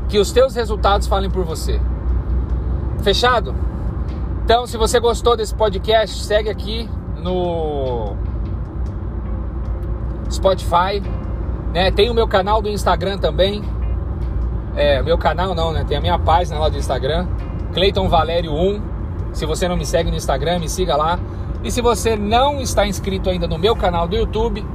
Que 0.09 0.19
os 0.19 0.31
teus 0.31 0.55
resultados 0.55 1.07
falem 1.07 1.29
por 1.29 1.45
você. 1.45 1.79
Fechado? 3.01 3.55
Então, 4.43 4.65
se 4.65 4.75
você 4.75 4.99
gostou 4.99 5.37
desse 5.37 5.53
podcast, 5.53 6.23
segue 6.23 6.49
aqui 6.49 6.89
no 7.17 8.15
Spotify, 10.29 11.01
né? 11.73 11.91
Tem 11.91 12.09
o 12.09 12.13
meu 12.13 12.27
canal 12.27 12.61
do 12.61 12.67
Instagram 12.67 13.17
também. 13.17 13.61
É, 14.75 15.01
meu 15.03 15.17
canal 15.17 15.53
não, 15.53 15.71
né? 15.71 15.85
Tem 15.87 15.95
a 15.95 16.01
minha 16.01 16.17
página 16.17 16.57
lá 16.57 16.69
do 16.69 16.77
Instagram, 16.77 17.27
Cleiton 17.73 18.09
Valério 18.09 18.51
1. 18.51 18.81
Se 19.31 19.45
você 19.45 19.67
não 19.67 19.77
me 19.77 19.85
segue 19.85 20.09
no 20.09 20.17
Instagram, 20.17 20.59
me 20.59 20.67
siga 20.67 20.95
lá. 20.95 21.19
E 21.63 21.71
se 21.71 21.81
você 21.81 22.15
não 22.15 22.59
está 22.59 22.87
inscrito 22.87 23.29
ainda 23.29 23.47
no 23.47 23.59
meu 23.59 23.75
canal 23.75 24.07
do 24.07 24.15
YouTube, 24.15 24.65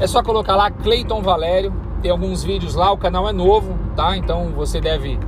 é 0.00 0.06
só 0.06 0.22
colocar 0.22 0.56
lá 0.56 0.70
Cleiton 0.70 1.20
Valério. 1.20 1.72
Tem 2.00 2.10
alguns 2.10 2.42
vídeos 2.42 2.74
lá, 2.74 2.90
o 2.90 2.96
canal 2.96 3.28
é 3.28 3.32
novo, 3.32 3.78
tá? 3.94 4.16
Então 4.16 4.52
você 4.56 4.80
deve, 4.80 5.20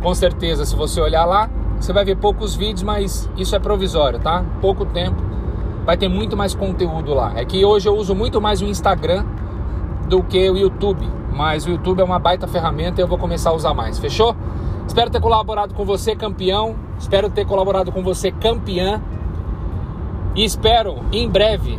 com 0.00 0.14
certeza, 0.14 0.64
se 0.64 0.76
você 0.76 1.00
olhar 1.00 1.24
lá, 1.24 1.50
você 1.80 1.92
vai 1.92 2.04
ver 2.04 2.16
poucos 2.16 2.54
vídeos, 2.54 2.82
mas 2.82 3.28
isso 3.36 3.54
é 3.54 3.58
provisório, 3.58 4.18
tá? 4.18 4.44
Pouco 4.60 4.84
tempo. 4.86 5.22
Vai 5.84 5.96
ter 5.96 6.08
muito 6.08 6.36
mais 6.36 6.54
conteúdo 6.54 7.12
lá. 7.12 7.32
É 7.36 7.44
que 7.44 7.64
hoje 7.64 7.88
eu 7.88 7.96
uso 7.96 8.14
muito 8.14 8.40
mais 8.40 8.62
o 8.62 8.64
Instagram 8.64 9.24
do 10.08 10.22
que 10.22 10.48
o 10.48 10.56
YouTube, 10.56 11.06
mas 11.32 11.66
o 11.66 11.70
YouTube 11.70 12.00
é 12.00 12.04
uma 12.04 12.18
baita 12.18 12.46
ferramenta 12.46 13.00
e 13.00 13.04
eu 13.04 13.08
vou 13.08 13.18
começar 13.18 13.50
a 13.50 13.52
usar 13.52 13.74
mais. 13.74 13.98
Fechou? 13.98 14.34
Espero 14.86 15.10
ter 15.10 15.20
colaborado 15.20 15.74
com 15.74 15.84
você, 15.84 16.14
campeão. 16.14 16.74
Espero 16.98 17.28
ter 17.28 17.46
colaborado 17.46 17.92
com 17.92 18.02
você, 18.02 18.30
campeã. 18.30 19.02
E 20.34 20.44
espero 20.44 20.96
em 21.12 21.28
breve 21.28 21.78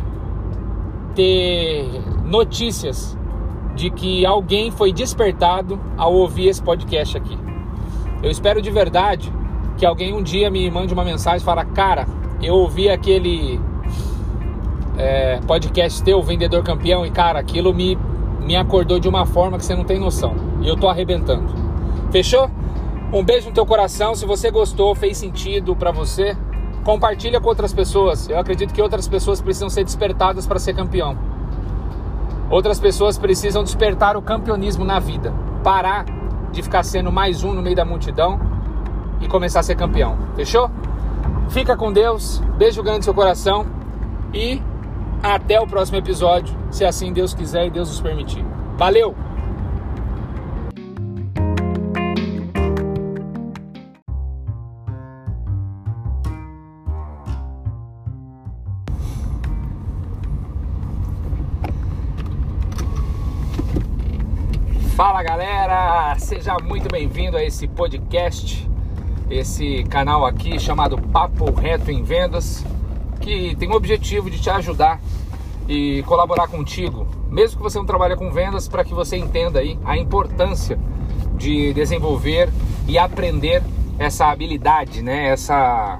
ter 1.14 2.02
notícias 2.24 3.16
de 3.74 3.90
que 3.90 4.24
alguém 4.24 4.70
foi 4.70 4.92
despertado 4.92 5.78
ao 5.96 6.14
ouvir 6.14 6.48
esse 6.48 6.62
podcast 6.62 7.16
aqui. 7.16 7.38
Eu 8.22 8.30
espero 8.30 8.62
de 8.62 8.70
verdade 8.70 9.32
que 9.76 9.84
alguém 9.84 10.14
um 10.14 10.22
dia 10.22 10.50
me 10.50 10.70
mande 10.70 10.92
uma 10.92 11.04
mensagem 11.04 11.38
e 11.38 11.44
fala, 11.44 11.64
cara, 11.64 12.06
eu 12.42 12.54
ouvi 12.54 12.88
aquele 12.88 13.60
é, 14.96 15.40
podcast 15.46 16.02
teu, 16.02 16.22
Vendedor 16.22 16.62
Campeão, 16.62 17.04
e 17.04 17.10
cara, 17.10 17.38
aquilo 17.38 17.72
me, 17.74 17.98
me 18.40 18.56
acordou 18.56 18.98
de 18.98 19.08
uma 19.08 19.26
forma 19.26 19.58
que 19.58 19.64
você 19.64 19.74
não 19.74 19.84
tem 19.84 19.98
noção. 19.98 20.34
E 20.62 20.68
eu 20.68 20.76
tô 20.76 20.88
arrebentando. 20.88 21.54
Fechou? 22.10 22.50
Um 23.12 23.22
beijo 23.22 23.48
no 23.48 23.54
teu 23.54 23.66
coração. 23.66 24.14
Se 24.14 24.26
você 24.26 24.50
gostou, 24.50 24.94
fez 24.94 25.18
sentido 25.18 25.76
para 25.76 25.90
você, 25.92 26.36
compartilha 26.82 27.40
com 27.40 27.48
outras 27.48 27.72
pessoas. 27.72 28.28
Eu 28.28 28.38
acredito 28.38 28.72
que 28.72 28.80
outras 28.80 29.06
pessoas 29.06 29.40
precisam 29.40 29.68
ser 29.68 29.84
despertadas 29.84 30.46
para 30.46 30.58
ser 30.58 30.74
campeão. 30.74 31.16
Outras 32.50 32.80
pessoas 32.80 33.18
precisam 33.18 33.62
despertar 33.62 34.16
o 34.16 34.22
campeonismo 34.22 34.84
na 34.84 34.98
vida. 34.98 35.32
Parar 35.62 36.06
de 36.52 36.62
ficar 36.62 36.82
sendo 36.82 37.12
mais 37.12 37.44
um 37.44 37.52
no 37.52 37.60
meio 37.60 37.76
da 37.76 37.84
multidão 37.84 38.55
e 39.20 39.28
começar 39.28 39.60
a 39.60 39.62
ser 39.62 39.76
campeão. 39.76 40.16
Fechou? 40.34 40.70
Fica 41.50 41.76
com 41.76 41.92
Deus, 41.92 42.42
beijo 42.58 42.82
grande 42.82 42.98
no 42.98 43.04
seu 43.04 43.14
coração 43.14 43.66
e 44.34 44.60
até 45.22 45.60
o 45.60 45.66
próximo 45.66 45.98
episódio, 45.98 46.54
se 46.70 46.84
assim 46.84 47.12
Deus 47.12 47.34
quiser 47.34 47.66
e 47.66 47.70
Deus 47.70 47.88
nos 47.88 48.00
permitir. 48.00 48.44
Valeu! 48.76 49.14
Fala 64.94 65.22
galera, 65.22 66.14
seja 66.18 66.56
muito 66.62 66.88
bem-vindo 66.90 67.36
a 67.36 67.44
esse 67.44 67.68
podcast 67.68 68.66
esse 69.30 69.84
canal 69.84 70.24
aqui 70.24 70.58
chamado 70.58 70.96
Papo 70.98 71.50
Reto 71.52 71.90
em 71.90 72.02
Vendas, 72.02 72.64
que 73.20 73.56
tem 73.56 73.68
o 73.68 73.74
objetivo 73.74 74.30
de 74.30 74.40
te 74.40 74.48
ajudar 74.50 75.00
e 75.68 76.02
colaborar 76.04 76.46
contigo, 76.46 77.08
mesmo 77.28 77.56
que 77.56 77.62
você 77.62 77.76
não 77.76 77.84
trabalhe 77.86 78.14
com 78.14 78.30
vendas, 78.30 78.68
para 78.68 78.84
que 78.84 78.94
você 78.94 79.16
entenda 79.16 79.58
aí 79.58 79.76
a 79.84 79.96
importância 79.96 80.78
de 81.36 81.72
desenvolver 81.72 82.48
e 82.86 82.96
aprender 82.96 83.62
essa 83.98 84.26
habilidade, 84.26 85.02
né? 85.02 85.28
Essa 85.28 85.98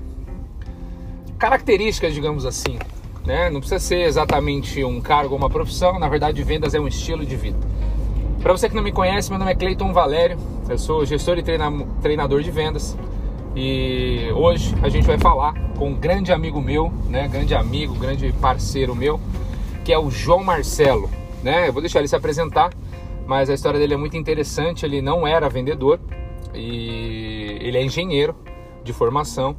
característica, 1.37 2.11
digamos 2.11 2.47
assim, 2.47 2.79
né? 3.25 3.51
Não 3.51 3.59
precisa 3.59 3.81
ser 3.81 4.03
exatamente 4.03 4.85
um 4.85 5.01
cargo 5.01 5.33
ou 5.33 5.39
uma 5.39 5.51
profissão, 5.51 5.99
na 5.99 6.09
verdade, 6.09 6.43
vendas 6.45 6.75
é 6.75 6.81
um 6.81 6.87
estilo 6.87 7.27
de 7.27 7.35
vida. 7.35 7.59
Para 8.41 8.53
você 8.53 8.69
que 8.69 8.77
não 8.77 8.85
me 8.85 8.93
conhece, 8.93 9.31
meu 9.31 9.39
nome 9.39 9.51
é 9.51 9.55
Cleiton 9.57 9.93
Valério, 9.93 10.39
eu 10.69 10.79
sou 10.79 11.05
gestor 11.05 11.39
e 11.39 11.43
treinador 12.01 12.43
de 12.43 12.51
vendas. 12.53 12.97
E 13.59 14.31
hoje 14.35 14.75
a 14.83 14.89
gente 14.91 15.07
vai 15.07 15.19
falar 15.19 15.55
com 15.79 15.89
um 15.89 15.95
grande 15.95 16.31
amigo 16.31 16.61
meu, 16.61 16.93
né? 17.09 17.27
Grande 17.27 17.55
amigo, 17.55 17.95
grande 17.95 18.31
parceiro 18.35 18.95
meu, 18.95 19.19
que 19.83 19.91
é 19.95 19.99
o 19.99 20.11
João 20.11 20.45
Marcelo, 20.45 21.09
né? 21.43 21.67
Eu 21.67 21.73
vou 21.73 21.81
deixar 21.81 22.01
ele 22.01 22.09
se 22.09 22.15
apresentar, 22.15 22.71
mas 23.27 23.49
a 23.49 23.55
história 23.55 23.81
dele 23.81 23.95
é 23.95 23.97
muito 23.97 24.15
interessante. 24.15 24.85
Ele 24.85 25.01
não 25.01 25.27
era 25.27 25.49
vendedor 25.49 25.99
e 26.55 27.57
ele 27.63 27.79
é 27.79 27.83
engenheiro 27.83 28.37
de 28.85 28.93
formação 28.93 29.57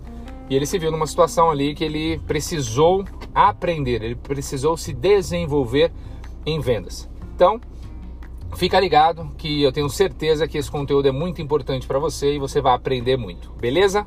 e 0.48 0.56
ele 0.56 0.68
se 0.68 0.78
viu 0.78 0.92
numa 0.92 1.08
situação 1.08 1.50
ali 1.50 1.74
que 1.74 1.84
ele 1.84 2.20
precisou 2.20 3.04
aprender, 3.34 4.04
ele 4.04 4.16
precisou 4.16 4.78
se 4.78 4.94
desenvolver 4.94 5.92
em 6.46 6.60
vendas. 6.60 7.10
Então, 7.36 7.60
Fica 8.56 8.80
ligado 8.80 9.30
que 9.38 9.62
eu 9.62 9.72
tenho 9.72 9.90
certeza 9.90 10.48
que 10.48 10.58
esse 10.58 10.72
conteúdo 10.72 11.08
é 11.08 11.12
muito 11.12 11.42
importante 11.42 11.86
para 11.86 12.00
você 12.00 12.36
e 12.36 12.40
você 12.40 12.60
vai 12.60 12.74
aprender 12.74 13.18
muito, 13.18 13.52
beleza? 13.60 14.06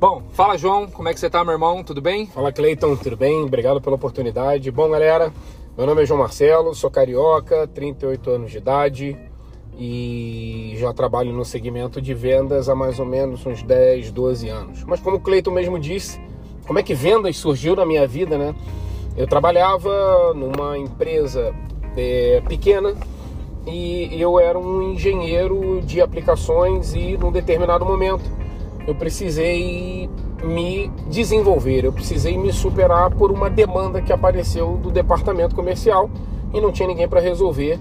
Bom, 0.00 0.22
fala 0.32 0.56
João, 0.56 0.88
como 0.88 1.08
é 1.08 1.14
que 1.14 1.20
você 1.20 1.28
tá, 1.28 1.44
meu 1.44 1.52
irmão? 1.52 1.82
Tudo 1.84 2.00
bem? 2.00 2.26
Fala 2.26 2.52
Cleiton, 2.52 2.96
tudo 2.96 3.16
bem? 3.16 3.42
Obrigado 3.42 3.80
pela 3.80 3.96
oportunidade. 3.96 4.70
Bom, 4.70 4.88
galera, 4.90 5.32
meu 5.76 5.86
nome 5.86 6.02
é 6.02 6.06
João 6.06 6.20
Marcelo, 6.20 6.74
sou 6.74 6.90
carioca, 6.90 7.66
38 7.68 8.30
anos 8.30 8.50
de 8.50 8.58
idade 8.58 9.16
e 9.78 10.74
já 10.76 10.92
trabalho 10.92 11.32
no 11.32 11.44
segmento 11.44 12.02
de 12.02 12.12
vendas 12.14 12.68
há 12.68 12.74
mais 12.74 12.98
ou 12.98 13.06
menos 13.06 13.46
uns 13.46 13.62
10, 13.62 14.10
12 14.10 14.48
anos. 14.48 14.84
Mas 14.84 15.00
como 15.00 15.18
o 15.18 15.20
Cleiton 15.20 15.52
mesmo 15.52 15.78
disse, 15.78 16.20
como 16.66 16.78
é 16.78 16.82
que 16.82 16.94
vendas 16.94 17.36
surgiu 17.36 17.76
na 17.76 17.86
minha 17.86 18.06
vida, 18.06 18.36
né? 18.36 18.54
Eu 19.16 19.26
trabalhava 19.26 20.32
numa 20.34 20.76
empresa 20.76 21.54
é, 21.96 22.42
pequena 22.48 22.94
e 23.66 24.20
eu 24.20 24.38
era 24.38 24.58
um 24.58 24.92
engenheiro 24.92 25.80
de 25.82 26.00
aplicações 26.00 26.94
e 26.94 27.16
num 27.16 27.30
determinado 27.30 27.84
momento 27.84 28.30
eu 28.86 28.94
precisei 28.94 30.08
me 30.42 30.90
desenvolver, 31.10 31.84
eu 31.84 31.92
precisei 31.92 32.38
me 32.38 32.52
superar 32.52 33.10
por 33.14 33.30
uma 33.30 33.50
demanda 33.50 34.00
que 34.00 34.12
apareceu 34.12 34.76
do 34.76 34.90
departamento 34.90 35.54
comercial 35.54 36.08
e 36.54 36.60
não 36.60 36.72
tinha 36.72 36.88
ninguém 36.88 37.08
para 37.08 37.20
resolver. 37.20 37.78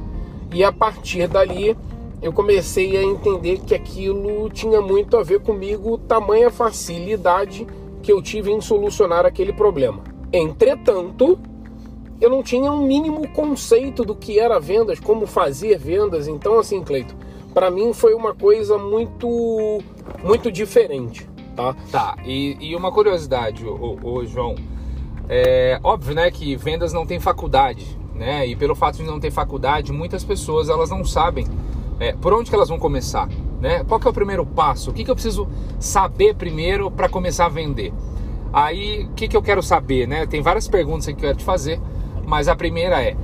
E 0.53 0.63
a 0.63 0.71
partir 0.71 1.27
dali 1.27 1.77
eu 2.21 2.33
comecei 2.33 2.97
a 2.97 3.03
entender 3.03 3.59
que 3.59 3.75
aquilo 3.75 4.49
tinha 4.49 4.81
muito 4.81 5.17
a 5.17 5.23
ver 5.23 5.39
comigo, 5.39 5.97
tamanha 5.99 6.49
facilidade 6.49 7.65
que 8.01 8.11
eu 8.11 8.21
tive 8.21 8.51
em 8.51 8.59
solucionar 8.59 9.25
aquele 9.25 9.53
problema. 9.53 10.01
Entretanto, 10.33 11.37
eu 12.19 12.29
não 12.29 12.41
tinha 12.41 12.71
um 12.71 12.85
mínimo 12.85 13.27
conceito 13.29 14.03
do 14.03 14.15
que 14.15 14.39
era 14.39 14.59
vendas, 14.59 14.99
como 14.99 15.27
fazer 15.27 15.77
vendas. 15.77 16.27
Então, 16.27 16.59
assim, 16.59 16.81
Cleito, 16.83 17.15
para 17.53 17.69
mim 17.69 17.93
foi 17.93 18.13
uma 18.13 18.33
coisa 18.33 18.77
muito, 18.77 19.81
muito 20.23 20.51
diferente, 20.51 21.29
tá? 21.55 21.75
Tá. 21.91 22.15
E, 22.25 22.57
e 22.59 22.75
uma 22.75 22.91
curiosidade, 22.91 23.65
ô, 23.65 24.25
João, 24.25 24.55
é 25.29 25.79
óbvio, 25.83 26.15
né, 26.15 26.31
que 26.31 26.55
vendas 26.55 26.93
não 26.93 27.05
tem 27.05 27.19
faculdade, 27.19 27.85
né? 28.15 28.47
E 28.47 28.55
pelo 28.55 28.75
fato 28.75 28.97
de 28.97 29.03
não 29.03 29.19
ter 29.19 29.31
faculdade, 29.31 29.91
muitas 29.91 30.23
pessoas 30.23 30.69
elas 30.69 30.89
não 30.89 31.03
sabem 31.03 31.45
é, 31.99 32.13
por 32.13 32.33
onde 32.33 32.49
que 32.49 32.55
elas 32.55 32.69
vão 32.69 32.79
começar, 32.79 33.27
né? 33.59 33.83
Qual 33.83 33.99
que 33.99 34.07
é 34.07 34.09
o 34.09 34.13
primeiro 34.13 34.45
passo? 34.45 34.91
O 34.91 34.93
que, 34.93 35.03
que 35.03 35.11
eu 35.11 35.15
preciso 35.15 35.47
saber 35.79 36.35
primeiro 36.35 36.89
para 36.89 37.09
começar 37.09 37.45
a 37.45 37.49
vender? 37.49 37.93
Aí, 38.53 39.03
o 39.03 39.13
que, 39.13 39.27
que 39.27 39.35
eu 39.35 39.41
quero 39.41 39.61
saber, 39.61 40.07
né? 40.07 40.25
Tem 40.25 40.41
várias 40.41 40.67
perguntas 40.67 41.05
que 41.05 41.11
eu 41.11 41.17
quero 41.17 41.37
te 41.37 41.43
fazer, 41.43 41.79
mas 42.27 42.49
a 42.49 42.55
primeira 42.57 43.01
é: 43.01 43.15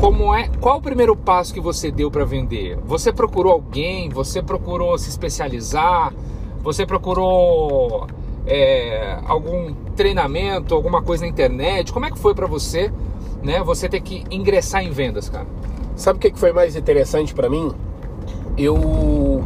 como 0.00 0.34
é? 0.34 0.50
Qual 0.60 0.78
o 0.78 0.82
primeiro 0.82 1.14
passo 1.14 1.54
que 1.54 1.60
você 1.60 1.92
deu 1.92 2.10
para 2.10 2.24
vender? 2.24 2.76
Você 2.84 3.12
procurou 3.12 3.52
alguém? 3.52 4.08
Você 4.08 4.42
procurou 4.42 4.98
se 4.98 5.08
especializar? 5.08 6.12
Você 6.60 6.84
procurou 6.84 8.08
é, 8.44 9.16
algum 9.26 9.72
treinamento, 9.94 10.74
alguma 10.74 11.00
coisa 11.00 11.22
na 11.22 11.30
internet? 11.30 11.92
Como 11.92 12.04
é 12.04 12.10
que 12.10 12.18
foi 12.18 12.34
para 12.34 12.48
você, 12.48 12.92
né? 13.44 13.62
Você 13.62 13.88
ter 13.88 14.00
que 14.00 14.24
ingressar 14.28 14.84
em 14.84 14.90
vendas, 14.90 15.28
cara? 15.28 15.46
Sabe 15.94 16.18
o 16.18 16.20
que 16.20 16.36
foi 16.36 16.52
mais 16.52 16.74
interessante 16.74 17.32
para 17.32 17.48
mim? 17.48 17.72
Eu 18.56 19.44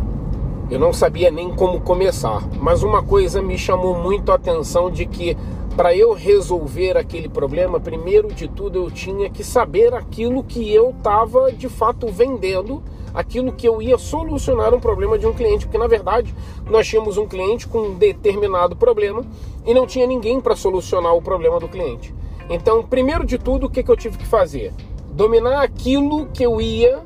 eu 0.71 0.81
não 0.81 0.91
sabia 0.91 1.31
nem 1.31 1.51
como 1.51 1.83
começar, 1.83 2.49
mas 2.59 2.83
uma 2.83 3.03
coisa 3.03 3.43
me 3.43 3.59
chamou 3.59 3.95
muito 3.95 4.33
a 4.33 4.37
atenção 4.37 4.91
de 4.91 5.05
que 5.05 5.37
para 5.77 5.97
eu 5.97 6.13
resolver 6.13 6.97
aquele 6.99 7.29
problema, 7.29 7.81
primeiro 7.81 8.29
de 8.29 8.47
tudo 8.47 8.85
eu 8.85 8.91
tinha 8.91 9.31
que 9.31 9.43
saber 9.43 9.95
aquilo 9.95 10.45
que 10.45 10.73
eu 10.73 10.91
estava 10.91 11.51
de 11.51 11.69
fato 11.69 12.07
vendendo, 12.09 12.83
aquilo 13.15 13.53
que 13.53 13.67
eu 13.67 13.81
ia 13.81 13.97
solucionar 13.97 14.75
um 14.75 14.81
problema 14.81 15.19
de 15.19 15.27
um 15.27 15.33
cliente, 15.33 15.65
porque 15.65 15.79
na 15.79 15.87
verdade 15.87 16.35
nós 16.71 16.87
tínhamos 16.87 17.17
um 17.17 17.27
cliente 17.27 17.67
com 17.67 17.79
um 17.79 17.95
determinado 17.95 18.77
problema 18.77 19.25
e 19.65 19.73
não 19.73 19.87
tinha 19.87 20.07
ninguém 20.07 20.41
para 20.41 20.55
solucionar 20.55 21.15
o 21.15 21.23
problema 21.23 21.59
do 21.59 21.69
cliente. 21.69 22.15
Então, 22.51 22.83
primeiro 22.83 23.25
de 23.25 23.39
tudo, 23.39 23.67
o 23.67 23.71
que, 23.71 23.83
que 23.83 23.91
eu 23.91 23.97
tive 23.97 24.19
que 24.19 24.27
fazer? 24.27 24.75
Dominar 25.13 25.63
aquilo 25.63 26.27
que 26.27 26.43
eu 26.43 26.61
ia 26.61 27.01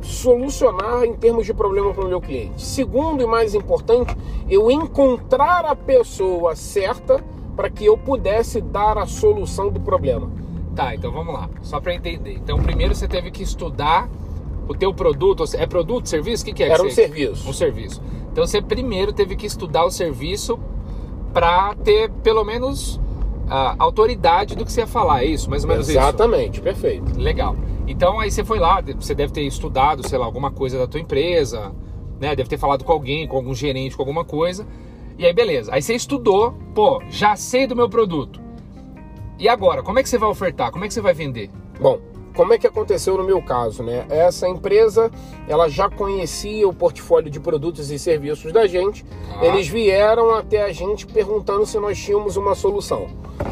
solucionar 0.00 1.04
em 1.04 1.14
termos 1.14 1.46
de 1.46 1.54
problema 1.54 1.92
para 1.92 2.04
o 2.04 2.08
meu 2.08 2.20
cliente. 2.20 2.62
Segundo 2.62 3.22
e 3.22 3.26
mais 3.26 3.54
importante, 3.54 4.16
eu 4.48 4.70
encontrar 4.70 5.64
a 5.64 5.76
pessoa 5.76 6.56
certa 6.56 7.22
para 7.58 7.68
que 7.68 7.84
eu 7.84 7.98
pudesse 7.98 8.60
dar 8.60 8.96
a 8.96 9.04
solução 9.04 9.68
do 9.68 9.80
problema. 9.80 10.30
Tá, 10.76 10.94
então 10.94 11.10
vamos 11.10 11.34
lá, 11.34 11.50
só 11.60 11.80
para 11.80 11.92
entender. 11.92 12.34
Então, 12.34 12.56
primeiro 12.62 12.94
você 12.94 13.08
teve 13.08 13.32
que 13.32 13.42
estudar 13.42 14.08
o 14.68 14.74
teu 14.74 14.94
produto, 14.94 15.42
é 15.54 15.66
produto, 15.66 16.08
serviço? 16.08 16.44
O 16.44 16.46
que, 16.46 16.52
que 16.52 16.62
é? 16.62 16.68
Era 16.68 16.84
um 16.84 16.88
serviço. 16.88 17.50
Um 17.50 17.52
serviço. 17.52 18.00
Então 18.30 18.46
você 18.46 18.62
primeiro 18.62 19.12
teve 19.12 19.34
que 19.34 19.44
estudar 19.44 19.84
o 19.84 19.90
serviço 19.90 20.56
para 21.32 21.74
ter 21.74 22.08
pelo 22.22 22.44
menos 22.44 23.00
a 23.50 23.74
autoridade 23.76 24.54
do 24.54 24.64
que 24.64 24.70
você 24.70 24.82
ia 24.82 24.86
falar, 24.86 25.24
é 25.24 25.26
isso? 25.26 25.50
Mais 25.50 25.64
ou 25.64 25.68
menos 25.68 25.88
Exatamente, 25.88 26.60
isso? 26.60 26.60
Exatamente, 26.60 26.60
perfeito. 26.60 27.20
Legal. 27.20 27.56
Então 27.88 28.20
aí 28.20 28.30
você 28.30 28.44
foi 28.44 28.60
lá, 28.60 28.80
você 28.80 29.16
deve 29.16 29.32
ter 29.32 29.42
estudado, 29.42 30.06
sei 30.06 30.16
lá, 30.16 30.26
alguma 30.26 30.52
coisa 30.52 30.78
da 30.78 30.86
tua 30.86 31.00
empresa, 31.00 31.72
né? 32.20 32.36
Deve 32.36 32.48
ter 32.48 32.58
falado 32.58 32.84
com 32.84 32.92
alguém, 32.92 33.26
com 33.26 33.34
algum 33.34 33.52
gerente, 33.52 33.96
com 33.96 34.02
alguma 34.02 34.24
coisa. 34.24 34.64
E 35.18 35.26
aí 35.26 35.32
beleza. 35.32 35.74
Aí 35.74 35.82
você 35.82 35.94
estudou, 35.94 36.54
pô, 36.74 37.02
já 37.10 37.34
sei 37.34 37.66
do 37.66 37.74
meu 37.74 37.88
produto. 37.88 38.40
E 39.36 39.48
agora, 39.48 39.82
como 39.82 39.98
é 39.98 40.02
que 40.02 40.08
você 40.08 40.16
vai 40.16 40.28
ofertar? 40.28 40.70
Como 40.70 40.84
é 40.84 40.88
que 40.88 40.94
você 40.94 41.00
vai 41.00 41.12
vender? 41.12 41.50
Bom, 41.80 42.00
como 42.38 42.52
é 42.52 42.58
que 42.58 42.68
aconteceu 42.68 43.18
no 43.18 43.24
meu 43.24 43.42
caso, 43.42 43.82
né? 43.82 44.06
Essa 44.08 44.48
empresa, 44.48 45.10
ela 45.48 45.68
já 45.68 45.90
conhecia 45.90 46.68
o 46.68 46.72
portfólio 46.72 47.28
de 47.28 47.40
produtos 47.40 47.90
e 47.90 47.98
serviços 47.98 48.52
da 48.52 48.64
gente. 48.68 49.04
Ah. 49.36 49.44
Eles 49.44 49.66
vieram 49.66 50.32
até 50.32 50.62
a 50.62 50.70
gente 50.70 51.04
perguntando 51.04 51.66
se 51.66 51.80
nós 51.80 51.98
tínhamos 51.98 52.36
uma 52.36 52.54
solução. 52.54 53.08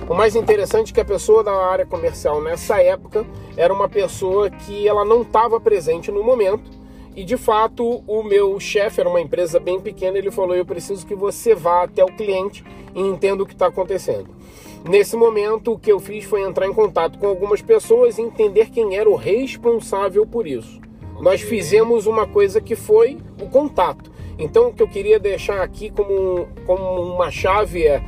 O 0.09 0.15
mais 0.15 0.37
interessante 0.37 0.93
é 0.93 0.95
que 0.95 1.01
a 1.01 1.05
pessoa 1.05 1.43
da 1.43 1.53
área 1.53 1.85
comercial 1.85 2.41
nessa 2.41 2.81
época 2.81 3.27
era 3.57 3.75
uma 3.75 3.89
pessoa 3.89 4.49
que 4.49 4.87
ela 4.87 5.05
não 5.05 5.23
estava 5.23 5.61
presente 5.61 6.13
no 6.13 6.23
momento. 6.23 6.71
E 7.17 7.25
de 7.25 7.39
fato, 7.39 8.05
o 8.07 8.23
meu 8.23 8.61
chefe 8.61 9.01
era 9.01 9.09
uma 9.09 9.23
empresa 9.23 9.59
bem 9.59 9.81
pequena, 9.81 10.19
ele 10.19 10.31
falou: 10.31 10.55
"Eu 10.55 10.67
preciso 10.67 11.07
que 11.07 11.15
você 11.15 11.55
vá 11.55 11.85
até 11.85 12.05
o 12.05 12.15
cliente 12.15 12.63
e 12.95 13.01
entenda 13.01 13.43
o 13.43 13.47
que 13.47 13.55
está 13.55 13.69
acontecendo". 13.69 14.29
Nesse 14.87 15.17
momento, 15.17 15.73
o 15.73 15.79
que 15.79 15.91
eu 15.91 15.99
fiz 15.99 16.25
foi 16.25 16.43
entrar 16.43 16.67
em 16.67 16.75
contato 16.75 17.19
com 17.19 17.27
algumas 17.27 17.63
pessoas 17.63 18.19
e 18.19 18.23
entender 18.23 18.71
quem 18.71 18.97
era 18.97 19.09
o 19.09 19.17
responsável 19.17 20.27
por 20.27 20.47
isso. 20.47 20.79
Nós 21.19 21.41
fizemos 21.41 22.07
uma 22.07 22.27
coisa 22.27 22.61
que 22.61 22.77
foi 22.77 23.17
o 23.41 23.49
contato. 23.49 24.13
Então, 24.39 24.69
o 24.69 24.75
que 24.75 24.83
eu 24.83 24.89
queria 24.89 25.19
deixar 25.19 25.63
aqui 25.63 25.91
como, 25.91 26.47
como 26.67 27.01
uma 27.01 27.31
chave 27.31 27.87
é: 27.87 28.03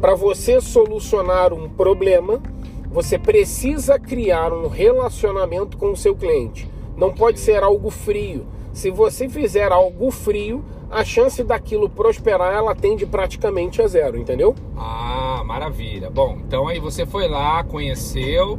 para 0.00 0.14
você 0.14 0.60
solucionar 0.60 1.52
um 1.52 1.68
problema, 1.68 2.40
você 2.88 3.18
precisa 3.18 3.98
criar 3.98 4.52
um 4.52 4.68
relacionamento 4.68 5.76
com 5.76 5.90
o 5.90 5.96
seu 5.96 6.14
cliente. 6.14 6.75
Não 6.96 7.12
pode 7.12 7.40
ser 7.40 7.62
algo 7.62 7.90
frio. 7.90 8.46
Se 8.72 8.90
você 8.90 9.28
fizer 9.28 9.72
algo 9.72 10.10
frio, 10.10 10.64
a 10.90 11.04
chance 11.04 11.42
daquilo 11.42 11.88
prosperar 11.88 12.54
ela 12.54 12.74
tende 12.74 13.04
praticamente 13.06 13.82
a 13.82 13.86
zero, 13.88 14.18
entendeu? 14.18 14.54
Ah, 14.76 15.42
maravilha. 15.44 16.10
Bom, 16.10 16.38
então 16.46 16.68
aí 16.68 16.78
você 16.78 17.04
foi 17.04 17.28
lá, 17.28 17.64
conheceu, 17.64 18.58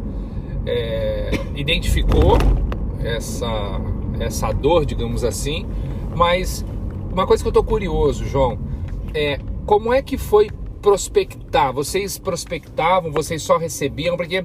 é, 0.65 1.31
identificou 1.55 2.37
essa, 3.03 3.79
essa 4.19 4.51
dor, 4.51 4.85
digamos 4.85 5.23
assim, 5.23 5.65
mas 6.15 6.65
uma 7.11 7.25
coisa 7.25 7.43
que 7.43 7.47
eu 7.47 7.53
tô 7.53 7.63
curioso, 7.63 8.25
João, 8.25 8.59
é 9.13 9.39
como 9.65 9.93
é 9.93 10.01
que 10.01 10.17
foi 10.17 10.49
prospectar? 10.81 11.73
Vocês 11.73 12.17
prospectavam, 12.17 13.11
vocês 13.11 13.41
só 13.41 13.57
recebiam? 13.57 14.15
Porque 14.15 14.43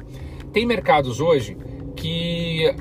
tem 0.52 0.66
mercados 0.66 1.20
hoje 1.20 1.56
que 1.94 2.74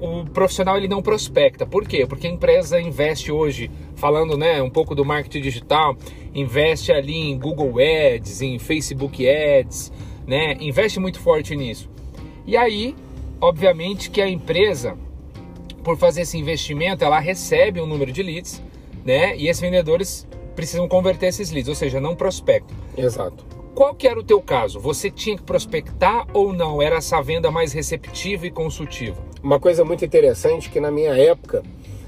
o 0.00 0.24
profissional 0.24 0.76
ele 0.76 0.88
não 0.88 1.02
prospecta. 1.02 1.66
Por 1.66 1.86
quê? 1.86 2.06
Porque 2.06 2.26
a 2.26 2.30
empresa 2.30 2.80
investe 2.80 3.30
hoje, 3.30 3.70
falando 3.94 4.36
né, 4.36 4.62
um 4.62 4.70
pouco 4.70 4.94
do 4.94 5.04
marketing 5.04 5.42
digital, 5.42 5.96
investe 6.34 6.90
ali 6.90 7.16
em 7.30 7.38
Google 7.38 7.74
Ads, 7.78 8.40
em 8.40 8.58
Facebook 8.58 9.28
Ads, 9.28 9.92
né? 10.26 10.56
Investe 10.60 10.98
muito 10.98 11.20
forte 11.20 11.54
nisso. 11.54 11.90
E 12.46 12.56
aí, 12.56 12.96
obviamente 13.40 14.10
que 14.10 14.22
a 14.22 14.28
empresa, 14.28 14.96
por 15.84 15.98
fazer 15.98 16.22
esse 16.22 16.38
investimento, 16.38 17.04
ela 17.04 17.20
recebe 17.20 17.80
um 17.80 17.86
número 17.86 18.10
de 18.10 18.22
leads, 18.22 18.62
né? 19.04 19.36
E 19.36 19.48
esses 19.48 19.60
vendedores 19.60 20.26
precisam 20.56 20.88
converter 20.88 21.26
esses 21.26 21.50
leads, 21.50 21.68
ou 21.68 21.74
seja, 21.74 22.00
não 22.00 22.14
prospectam. 22.16 22.76
Exato. 22.96 23.44
Qual 23.74 23.94
que 23.94 24.08
era 24.08 24.18
o 24.18 24.22
teu 24.22 24.40
caso? 24.40 24.80
Você 24.80 25.10
tinha 25.10 25.36
que 25.36 25.42
prospectar 25.42 26.26
ou 26.32 26.52
não? 26.52 26.82
Era 26.82 26.96
essa 26.96 27.20
venda 27.22 27.50
mais 27.50 27.72
receptiva 27.72 28.46
e 28.46 28.50
consultiva? 28.50 29.29
Uma 29.42 29.58
coisa 29.58 29.84
muito 29.84 30.04
interessante 30.04 30.70
que 30.70 30.80
na 30.80 30.90
minha 30.90 31.16
época, 31.16 31.62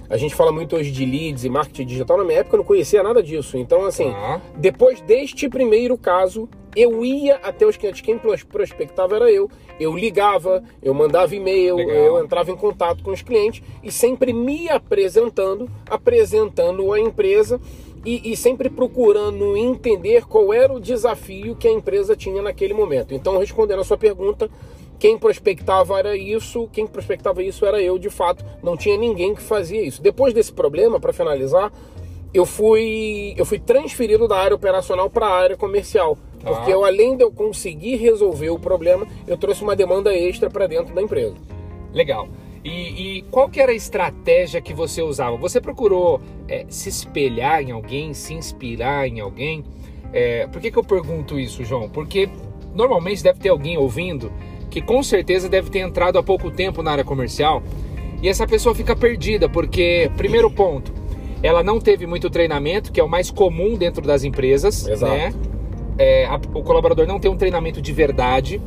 a 0.09 0.17
gente 0.17 0.35
fala 0.35 0.53
muito 0.53 0.77
hoje 0.77 0.91
de 0.91 1.05
leads 1.05 1.45
e 1.45 1.49
marketing 1.49 1.87
digital, 1.87 2.19
na 2.19 2.25
minha 2.25 2.41
época 2.41 2.57
eu 2.57 2.59
não 2.59 2.65
conhecia 2.65 3.03
nada 3.03 3.23
disso. 3.23 3.57
Então, 3.57 3.85
assim, 3.85 4.11
ah. 4.11 4.41
depois 4.57 5.01
deste 5.01 5.49
primeiro 5.49 5.97
caso, 5.97 6.49
eu 6.77 7.05
ia 7.05 7.37
até 7.37 7.67
os 7.67 7.77
clientes. 7.77 8.01
Quem 8.01 8.19
prospectava 8.19 9.17
era 9.17 9.31
eu. 9.31 9.51
Eu 9.79 9.97
ligava, 9.97 10.63
eu 10.83 10.93
mandava 10.93 11.35
e-mail, 11.35 11.77
Legal. 11.77 11.97
eu 11.97 12.25
entrava 12.25 12.51
em 12.51 12.57
contato 12.57 13.03
com 13.03 13.11
os 13.11 13.23
clientes 13.23 13.63
e 13.83 13.91
sempre 13.91 14.33
me 14.33 14.69
apresentando, 14.69 15.69
apresentando 15.89 16.93
a 16.93 17.01
empresa 17.01 17.61
e, 18.05 18.33
e, 18.33 18.37
sempre 18.37 18.69
procurando 18.69 19.57
entender 19.57 20.27
qual 20.27 20.53
era 20.53 20.73
o 20.73 20.81
desafio 20.81 21.55
que 21.55 21.69
a 21.69 21.73
empresa 21.73 22.17
tinha 22.17 22.43
naquele 22.43 22.75
momento. 22.75 23.15
Então, 23.15 23.39
respondendo 23.39 23.81
a 23.81 23.85
sua 23.85 23.97
pergunta, 23.97 24.51
quem 25.03 25.19
prospectava 25.19 25.99
era 25.99 26.17
isso, 26.17 26.69
quem 26.73 26.87
prospectava 26.87 27.43
isso 27.43 27.67
era 27.67 27.83
eu, 27.83 27.99
de 27.99 28.09
fato, 28.09 28.45
não 28.63 28.77
tinha 28.77 28.97
ninguém 28.97 29.35
que 29.35 29.43
fazia 29.43 29.83
isso. 29.83 30.01
Depois 30.01 30.33
desse 30.33 30.53
problema, 30.53 31.01
para 31.01 31.13
finalizar, 31.13 31.73
eu 32.33 32.47
fui 32.47 33.35
eu 33.37 33.45
fui 33.45 33.59
transferido 33.59 34.29
da 34.29 34.39
área 34.39 34.55
operacional 34.55 35.11
para 35.11 35.27
a 35.27 35.37
área 35.37 35.57
comercial, 35.57 36.17
porque 36.41 36.71
ah. 36.71 36.75
eu 36.75 36.85
além 36.85 37.17
de 37.17 37.25
eu 37.25 37.33
conseguir 37.33 37.97
resolver 37.97 38.51
o 38.51 38.61
problema, 38.61 39.05
eu 39.27 39.37
trouxe 39.37 39.65
uma 39.65 39.75
demanda 39.75 40.15
extra 40.15 40.49
para 40.49 40.69
dentro 40.69 40.95
da 40.95 41.03
empresa. 41.03 41.35
Legal. 41.93 42.29
E, 42.65 43.19
e, 43.19 43.23
qual 43.23 43.49
que 43.49 43.61
era 43.61 43.73
a 43.73 43.75
estratégia 43.75 44.61
que 44.61 44.73
você 44.73 45.03
usava? 45.03 45.37
Você 45.37 45.61
procurou 45.61 46.21
é, 46.47 46.65
se 46.69 46.89
espelhar 46.89 47.61
em 47.61 47.73
alguém, 47.73 48.15
se 48.15 48.35
inspirar 48.35 49.09
em 49.09 49.19
alguém? 49.19 49.65
É, 50.13 50.47
por 50.47 50.61
que, 50.61 50.71
que 50.71 50.79
eu 50.79 50.85
pergunto 50.85 51.41
isso, 51.41 51.65
João? 51.65 51.89
Porque 51.89 52.31
normalmente 52.73 53.21
deve 53.21 53.41
ter 53.41 53.49
alguém 53.49 53.77
ouvindo 53.77 54.31
que 54.73 54.81
com 54.81 55.03
certeza 55.03 55.51
deve 55.51 55.69
ter 55.69 55.81
entrado 55.81 56.19
há 56.19 56.23
pouco 56.23 56.51
tempo 56.51 56.83
na 56.83 56.93
área 56.93 57.05
comercial 57.05 57.63
e 58.23 58.29
essa 58.29 58.47
pessoa 58.47 58.75
fica 58.75 58.97
perdida, 58.97 59.49
porque, 59.49 60.11
primeiro 60.17 60.51
ponto, 60.51 60.91
ela 61.43 61.63
não 61.63 61.79
teve 61.79 62.07
muito 62.07 62.31
treinamento, 62.31 62.91
que 62.91 62.99
é 62.99 63.05
o 63.05 63.09
mais 63.09 63.31
comum 63.31 63.77
dentro 63.77 64.01
das 64.01 64.25
empresas, 64.25 64.89
Exato. 64.89 65.13
né? 65.13 65.35
É, 65.99 66.25
a, 66.25 66.41
o 66.55 66.63
colaborador 66.63 67.07
não 67.07 67.21
tem 67.21 67.31
um 67.31 67.37
treinamento 67.37 67.83
de 67.83 67.93
verdade. 67.93 68.63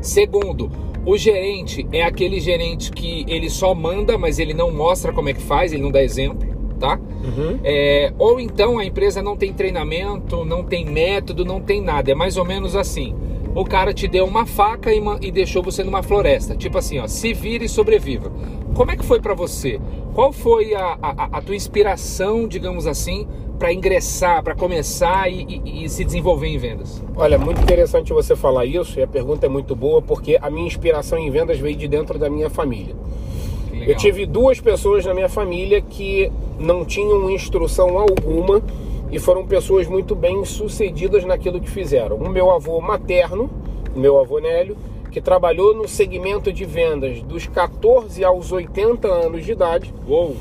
Segundo, 0.00 0.70
o 1.04 1.18
gerente 1.18 1.86
é 1.92 2.02
aquele 2.02 2.40
gerente 2.40 2.90
que 2.90 3.26
ele 3.28 3.50
só 3.50 3.74
manda, 3.74 4.16
mas 4.16 4.38
ele 4.38 4.54
não 4.54 4.70
mostra 4.70 5.12
como 5.12 5.28
é 5.28 5.34
que 5.34 5.42
faz, 5.42 5.72
ele 5.72 5.82
não 5.82 5.90
dá 5.90 6.02
exemplo, 6.02 6.48
tá? 6.78 6.98
Uhum. 7.24 7.58
É, 7.62 8.12
ou 8.18 8.40
então 8.40 8.78
a 8.78 8.84
empresa 8.86 9.20
não 9.20 9.36
tem 9.36 9.52
treinamento, 9.52 10.44
não 10.46 10.64
tem 10.64 10.86
método, 10.86 11.44
não 11.44 11.60
tem 11.60 11.82
nada. 11.82 12.10
É 12.10 12.14
mais 12.14 12.38
ou 12.38 12.44
menos 12.44 12.74
assim. 12.74 13.14
O 13.56 13.64
cara 13.64 13.94
te 13.94 14.06
deu 14.06 14.26
uma 14.26 14.44
faca 14.44 14.92
e, 14.92 15.02
e 15.22 15.32
deixou 15.32 15.62
você 15.62 15.82
numa 15.82 16.02
floresta. 16.02 16.54
Tipo 16.54 16.76
assim, 16.76 16.98
ó, 16.98 17.06
se 17.06 17.32
vire 17.32 17.64
e 17.64 17.68
sobreviva. 17.68 18.30
Como 18.74 18.90
é 18.90 18.96
que 18.96 19.04
foi 19.04 19.18
para 19.18 19.32
você? 19.32 19.80
Qual 20.12 20.30
foi 20.30 20.74
a, 20.74 20.98
a, 21.00 21.38
a, 21.38 21.42
tua 21.42 21.56
inspiração, 21.56 22.46
digamos 22.46 22.86
assim, 22.86 23.26
para 23.58 23.72
ingressar, 23.72 24.42
para 24.42 24.54
começar 24.54 25.32
e, 25.32 25.62
e, 25.64 25.84
e, 25.84 25.88
se 25.88 26.04
desenvolver 26.04 26.48
em 26.48 26.58
vendas? 26.58 27.02
Olha, 27.16 27.38
muito 27.38 27.62
interessante 27.62 28.12
você 28.12 28.36
falar 28.36 28.66
isso 28.66 29.00
e 29.00 29.02
a 29.02 29.06
pergunta 29.06 29.46
é 29.46 29.48
muito 29.48 29.74
boa 29.74 30.02
porque 30.02 30.38
a 30.40 30.50
minha 30.50 30.66
inspiração 30.66 31.18
em 31.18 31.30
vendas 31.30 31.58
veio 31.58 31.76
de 31.76 31.88
dentro 31.88 32.18
da 32.18 32.28
minha 32.28 32.50
família. 32.50 32.94
Eu 33.72 33.96
tive 33.96 34.26
duas 34.26 34.60
pessoas 34.60 35.04
na 35.06 35.14
minha 35.14 35.28
família 35.28 35.80
que 35.80 36.30
não 36.58 36.84
tinham 36.84 37.30
instrução 37.30 37.98
alguma 37.98 38.62
e 39.10 39.18
foram 39.18 39.46
pessoas 39.46 39.86
muito 39.86 40.14
bem 40.14 40.44
sucedidas 40.44 41.24
naquilo 41.24 41.60
que 41.60 41.70
fizeram. 41.70 42.16
O 42.16 42.28
meu 42.28 42.50
avô 42.50 42.80
materno, 42.80 43.50
o 43.94 43.98
meu 43.98 44.18
avô 44.18 44.38
Nélio, 44.38 44.76
que 45.10 45.20
trabalhou 45.20 45.74
no 45.74 45.88
segmento 45.88 46.52
de 46.52 46.64
vendas 46.64 47.22
dos 47.22 47.46
14 47.46 48.22
aos 48.24 48.52
80 48.52 49.08
anos 49.08 49.44
de 49.44 49.52
idade. 49.52 49.94
Uou. 50.06 50.36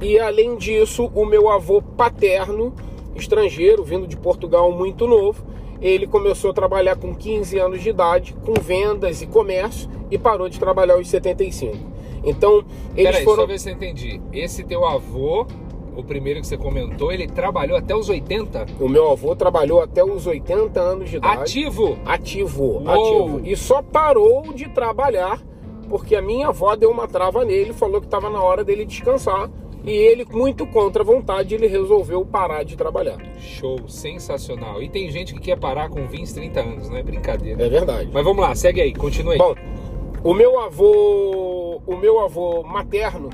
E 0.00 0.18
além 0.18 0.56
disso, 0.56 1.10
o 1.14 1.24
meu 1.24 1.50
avô 1.50 1.82
paterno, 1.82 2.72
estrangeiro, 3.14 3.82
vindo 3.82 4.06
de 4.06 4.16
Portugal 4.16 4.70
muito 4.70 5.06
novo, 5.06 5.44
ele 5.80 6.06
começou 6.06 6.50
a 6.50 6.54
trabalhar 6.54 6.96
com 6.96 7.14
15 7.14 7.58
anos 7.58 7.82
de 7.82 7.90
idade, 7.90 8.34
com 8.44 8.54
vendas 8.54 9.20
e 9.20 9.26
comércio, 9.26 9.90
e 10.10 10.16
parou 10.16 10.48
de 10.48 10.58
trabalhar 10.58 10.94
aos 10.94 11.08
75. 11.08 11.76
Então, 12.24 12.64
eles 12.96 13.12
Peraí, 13.12 13.24
foram. 13.24 13.42
Só 13.42 13.46
ver 13.46 13.60
se 13.60 13.70
eu 13.70 13.74
entendi. 13.74 14.20
Esse 14.32 14.64
teu 14.64 14.84
avô 14.84 15.46
o 15.96 16.04
primeiro 16.04 16.40
que 16.40 16.46
você 16.46 16.56
comentou, 16.56 17.10
ele 17.10 17.26
trabalhou 17.26 17.76
até 17.76 17.94
os 17.94 18.08
80? 18.08 18.66
O 18.78 18.88
meu 18.88 19.10
avô 19.10 19.34
trabalhou 19.34 19.80
até 19.80 20.04
os 20.04 20.26
80 20.26 20.78
anos 20.78 21.10
de 21.10 21.16
idade. 21.16 21.40
Ativo? 21.40 21.98
Ativo, 22.04 22.64
Uou. 22.64 22.88
ativo. 22.88 23.40
E 23.44 23.56
só 23.56 23.82
parou 23.82 24.52
de 24.52 24.68
trabalhar 24.68 25.42
porque 25.88 26.14
a 26.16 26.22
minha 26.22 26.48
avó 26.48 26.74
deu 26.76 26.90
uma 26.90 27.06
trava 27.06 27.44
nele, 27.44 27.72
falou 27.72 28.00
que 28.00 28.06
estava 28.06 28.28
na 28.28 28.42
hora 28.42 28.62
dele 28.62 28.84
descansar. 28.84 29.50
E 29.84 29.90
ele, 29.90 30.26
muito 30.28 30.66
contra 30.66 31.02
a 31.02 31.04
vontade, 31.04 31.54
ele 31.54 31.68
resolveu 31.68 32.26
parar 32.26 32.64
de 32.64 32.76
trabalhar. 32.76 33.18
Show, 33.38 33.88
sensacional. 33.88 34.82
E 34.82 34.88
tem 34.88 35.08
gente 35.12 35.32
que 35.32 35.38
quer 35.38 35.56
parar 35.56 35.88
com 35.88 36.08
20, 36.08 36.34
30 36.34 36.60
anos, 36.60 36.90
não 36.90 36.96
é 36.96 37.04
brincadeira. 37.04 37.64
É 37.64 37.68
verdade. 37.68 38.10
Mas 38.12 38.24
vamos 38.24 38.44
lá, 38.44 38.52
segue 38.56 38.80
aí, 38.80 38.92
continua 38.92 39.34
aí. 39.34 39.38
Bom, 39.38 39.54
o 40.24 40.34
meu 40.34 40.58
avô, 40.58 41.80
o 41.86 41.96
meu 41.96 42.18
avô 42.18 42.64
materno, 42.64 43.30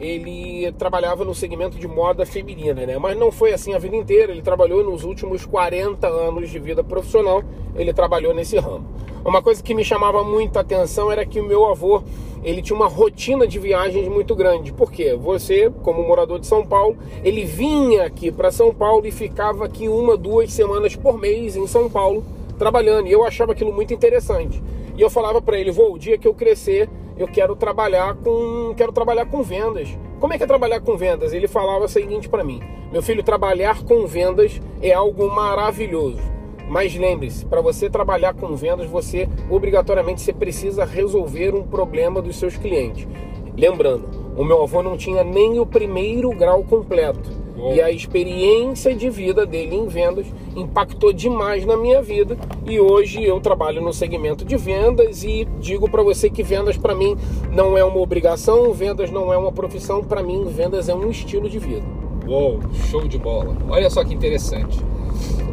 ele 0.00 0.70
trabalhava 0.72 1.24
no 1.24 1.34
segmento 1.34 1.78
de 1.78 1.88
moda 1.88 2.24
feminina, 2.24 2.86
né? 2.86 2.98
Mas 2.98 3.16
não 3.16 3.32
foi 3.32 3.52
assim 3.52 3.74
a 3.74 3.78
vida 3.78 3.96
inteira. 3.96 4.32
Ele 4.32 4.42
trabalhou 4.42 4.84
nos 4.84 5.04
últimos 5.04 5.44
40 5.44 6.06
anos 6.06 6.50
de 6.50 6.58
vida 6.58 6.84
profissional, 6.84 7.42
ele 7.74 7.92
trabalhou 7.92 8.34
nesse 8.34 8.56
ramo. 8.58 8.86
Uma 9.24 9.42
coisa 9.42 9.62
que 9.62 9.74
me 9.74 9.84
chamava 9.84 10.22
muita 10.22 10.60
atenção 10.60 11.10
era 11.10 11.26
que 11.26 11.40
o 11.40 11.44
meu 11.44 11.66
avô, 11.66 12.02
ele 12.44 12.62
tinha 12.62 12.76
uma 12.76 12.86
rotina 12.86 13.46
de 13.46 13.58
viagens 13.58 14.06
muito 14.08 14.34
grande. 14.34 14.72
Por 14.72 14.92
quê? 14.92 15.14
Você, 15.14 15.70
como 15.82 16.06
morador 16.06 16.38
de 16.38 16.46
São 16.46 16.64
Paulo, 16.64 16.96
ele 17.24 17.44
vinha 17.44 18.04
aqui 18.04 18.30
para 18.30 18.52
São 18.52 18.72
Paulo 18.72 19.06
e 19.06 19.10
ficava 19.10 19.64
aqui 19.64 19.88
uma, 19.88 20.16
duas 20.16 20.52
semanas 20.52 20.94
por 20.94 21.18
mês 21.18 21.56
em 21.56 21.66
São 21.66 21.90
Paulo 21.90 22.24
trabalhando. 22.56 23.08
E 23.08 23.12
eu 23.12 23.24
achava 23.24 23.52
aquilo 23.52 23.72
muito 23.72 23.92
interessante. 23.92 24.62
E 24.96 25.00
eu 25.00 25.10
falava 25.10 25.42
para 25.42 25.58
ele, 25.58 25.70
vou, 25.70 25.94
o 25.94 25.98
dia 25.98 26.16
que 26.16 26.26
eu 26.26 26.34
crescer, 26.34 26.88
eu 27.18 27.26
quero 27.26 27.56
trabalhar 27.56 28.14
com 28.14 28.72
quero 28.76 28.92
trabalhar 28.92 29.26
com 29.26 29.42
vendas. 29.42 29.88
Como 30.20 30.32
é 30.32 30.38
que 30.38 30.44
é 30.44 30.46
trabalhar 30.46 30.80
com 30.80 30.96
vendas? 30.96 31.32
Ele 31.32 31.48
falava 31.48 31.84
o 31.84 31.88
seguinte 31.88 32.28
para 32.28 32.44
mim: 32.44 32.60
"Meu 32.92 33.02
filho, 33.02 33.22
trabalhar 33.22 33.82
com 33.82 34.06
vendas 34.06 34.60
é 34.80 34.92
algo 34.92 35.28
maravilhoso. 35.28 36.20
Mas 36.68 36.94
lembre-se, 36.94 37.46
para 37.46 37.62
você 37.62 37.88
trabalhar 37.88 38.34
com 38.34 38.54
vendas, 38.54 38.86
você 38.86 39.26
obrigatoriamente 39.48 40.20
você 40.20 40.34
precisa 40.34 40.84
resolver 40.84 41.54
um 41.54 41.62
problema 41.62 42.20
dos 42.20 42.36
seus 42.36 42.56
clientes. 42.56 43.08
Lembrando, 43.56 44.08
o 44.36 44.44
meu 44.44 44.62
avô 44.62 44.82
não 44.82 44.96
tinha 44.96 45.24
nem 45.24 45.58
o 45.58 45.66
primeiro 45.66 46.30
grau 46.30 46.62
completo. 46.62 47.47
E 47.74 47.82
a 47.82 47.90
experiência 47.90 48.94
de 48.94 49.10
vida 49.10 49.44
dele 49.44 49.74
em 49.74 49.86
vendas 49.88 50.26
impactou 50.54 51.12
demais 51.12 51.66
na 51.66 51.76
minha 51.76 52.00
vida. 52.00 52.38
E 52.64 52.78
hoje 52.78 53.22
eu 53.24 53.40
trabalho 53.40 53.82
no 53.82 53.92
segmento 53.92 54.44
de 54.44 54.56
vendas 54.56 55.24
e 55.24 55.46
digo 55.60 55.90
para 55.90 56.02
você 56.02 56.30
que 56.30 56.42
vendas 56.42 56.76
para 56.76 56.94
mim 56.94 57.16
não 57.50 57.76
é 57.76 57.82
uma 57.82 57.98
obrigação, 57.98 58.72
vendas 58.72 59.10
não 59.10 59.32
é 59.32 59.36
uma 59.36 59.50
profissão, 59.50 60.04
para 60.04 60.22
mim 60.22 60.44
vendas 60.44 60.88
é 60.88 60.94
um 60.94 61.10
estilo 61.10 61.48
de 61.48 61.58
vida. 61.58 61.84
Uou, 62.26 62.60
show 62.90 63.08
de 63.08 63.18
bola. 63.18 63.56
Olha 63.68 63.90
só 63.90 64.04
que 64.04 64.14
interessante. 64.14 64.78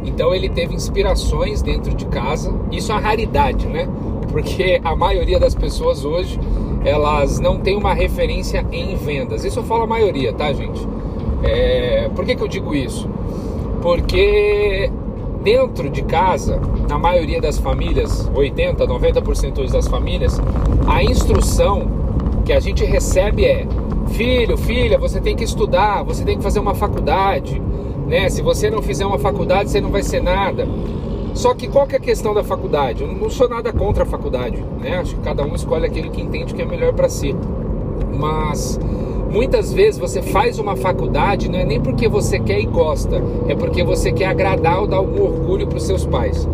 Então 0.05 0.33
ele 0.33 0.49
teve 0.49 0.75
inspirações 0.75 1.61
dentro 1.61 1.93
de 1.95 2.05
casa. 2.05 2.53
Isso 2.71 2.91
é 2.91 2.95
uma 2.95 3.01
raridade, 3.01 3.65
né? 3.65 3.89
Porque 4.31 4.79
a 4.83 4.95
maioria 4.95 5.39
das 5.39 5.55
pessoas 5.55 6.05
hoje 6.05 6.39
elas 6.83 7.39
não 7.39 7.59
têm 7.59 7.75
uma 7.75 7.93
referência 7.93 8.65
em 8.71 8.95
vendas. 8.95 9.43
Isso 9.43 9.59
eu 9.59 9.63
falo 9.63 9.83
a 9.83 9.87
maioria, 9.87 10.31
tá, 10.33 10.53
gente? 10.53 10.87
É, 11.45 12.09
por 12.15 12.25
que, 12.25 12.35
que 12.35 12.43
eu 12.43 12.47
digo 12.47 12.73
isso? 12.73 13.09
Porque 13.81 14.91
dentro 15.43 15.89
de 15.91 16.01
casa, 16.01 16.59
na 16.89 16.97
maioria 16.97 17.39
das 17.39 17.59
famílias, 17.59 18.29
80, 18.33 18.87
90% 18.87 19.59
hoje 19.59 19.71
das 19.71 19.87
famílias, 19.87 20.41
a 20.87 21.03
instrução 21.03 21.87
que 22.43 22.51
a 22.51 22.59
gente 22.59 22.83
recebe 22.83 23.45
é: 23.45 23.67
filho, 24.09 24.57
filha, 24.57 24.97
você 24.97 25.21
tem 25.21 25.35
que 25.35 25.43
estudar, 25.43 26.03
você 26.03 26.23
tem 26.23 26.37
que 26.37 26.43
fazer 26.43 26.59
uma 26.59 26.73
faculdade, 26.73 27.61
né? 28.07 28.27
Se 28.29 28.41
você 28.41 28.69
não 28.69 28.81
fizer 28.81 29.05
uma 29.05 29.19
faculdade, 29.19 29.69
você 29.69 29.79
não 29.79 29.91
vai 29.91 30.01
ser 30.01 30.21
nada. 30.21 30.67
Só 31.35 31.53
que 31.53 31.67
qual 31.67 31.85
que 31.85 31.95
é 31.95 31.97
a 31.97 32.01
questão 32.01 32.33
da 32.33 32.43
faculdade? 32.43 33.03
Eu 33.03 33.11
não 33.11 33.29
sou 33.29 33.49
nada 33.49 33.71
contra 33.73 34.03
a 34.03 34.05
faculdade, 34.05 34.63
né? 34.79 34.97
Acho 34.97 35.15
que 35.15 35.21
cada 35.21 35.43
um 35.43 35.53
escolhe 35.53 35.85
aquilo 35.85 36.09
que 36.09 36.21
entende 36.21 36.53
que 36.53 36.61
é 36.61 36.65
melhor 36.65 36.93
para 36.93 37.09
si. 37.09 37.35
Mas 38.17 38.79
Muitas 39.35 39.73
vezes 39.73 39.99
você 39.99 40.21
faz 40.21 40.59
uma 40.59 40.77
faculdade 40.77 41.49
não 41.49 41.59
é 41.59 41.65
nem 41.65 41.81
porque 41.81 42.07
você 42.07 42.39
quer 42.39 42.57
e 42.57 42.65
gosta, 42.65 43.21
é 43.49 43.53
porque 43.53 43.83
você 43.83 44.09
quer 44.09 44.27
agradar 44.27 44.79
ou 44.79 44.87
dar 44.87 44.95
algum 44.95 45.23
orgulho 45.23 45.67
para 45.67 45.75
os 45.75 45.83
seus 45.83 46.05
pais. 46.05 46.47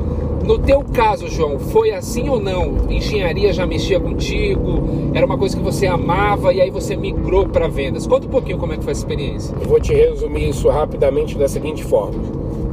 No 0.44 0.58
teu 0.58 0.84
caso, 0.92 1.28
João, 1.28 1.60
foi 1.60 1.92
assim 1.92 2.28
ou 2.28 2.40
não? 2.40 2.90
Engenharia 2.90 3.54
já 3.54 3.68
mexia 3.68 4.00
contigo? 4.00 5.12
Era 5.14 5.28
uma 5.28 5.38
coisa 5.38 5.56
que 5.56 5.62
você 5.62 5.86
amava 5.86 6.52
e 6.56 6.60
aí 6.60 6.72
você 6.72 6.96
migrou 6.96 7.48
para 7.48 7.68
vendas? 7.68 8.08
Conta 8.08 8.26
um 8.26 8.32
pouquinho 8.32 8.58
como 8.58 8.74
é 8.74 8.78
que 8.78 8.84
foi 8.84 8.94
essa 8.94 9.02
experiência. 9.02 9.56
Eu 9.62 9.70
vou 9.70 9.80
te 9.80 9.94
resumir 9.94 10.50
isso 10.50 10.68
rapidamente 10.68 11.38
da 11.38 11.48
seguinte 11.48 11.84
forma. 11.84 12.20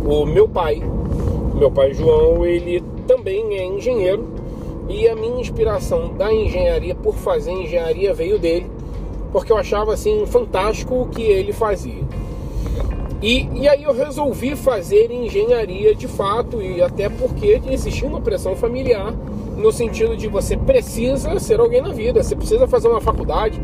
O 0.07 0.25
meu 0.25 0.49
pai, 0.49 0.83
meu 1.55 1.71
pai 1.71 1.93
João, 1.93 2.47
ele 2.47 2.83
também 3.07 3.59
é 3.59 3.67
engenheiro 3.67 4.27
e 4.89 5.07
a 5.07 5.15
minha 5.15 5.39
inspiração 5.39 6.15
da 6.15 6.33
engenharia 6.33 6.95
por 6.95 7.15
fazer 7.15 7.53
engenharia 7.53 8.15
veio 8.15 8.39
dele 8.39 8.78
porque 9.33 9.53
eu 9.53 9.57
achava 9.57 9.93
assim 9.93 10.25
fantástico 10.27 11.03
o 11.03 11.09
que 11.09 11.23
ele 11.23 11.53
fazia. 11.53 12.03
E, 13.21 13.49
e 13.53 13.69
aí 13.69 13.83
eu 13.83 13.93
resolvi 13.93 14.55
fazer 14.55 15.11
engenharia 15.11 15.95
de 15.95 16.07
fato, 16.07 16.63
e 16.63 16.81
até 16.81 17.09
porque 17.09 17.61
existia 17.69 18.07
uma 18.07 18.21
pressão 18.21 18.55
familiar, 18.55 19.13
no 19.57 19.73
sentido 19.73 20.17
de 20.17 20.29
você 20.29 20.57
precisa 20.57 21.39
ser 21.41 21.59
alguém 21.59 21.83
na 21.83 21.93
vida, 21.93 22.23
você 22.23 22.37
precisa 22.37 22.69
fazer 22.69 22.87
uma 22.87 23.01
faculdade, 23.01 23.61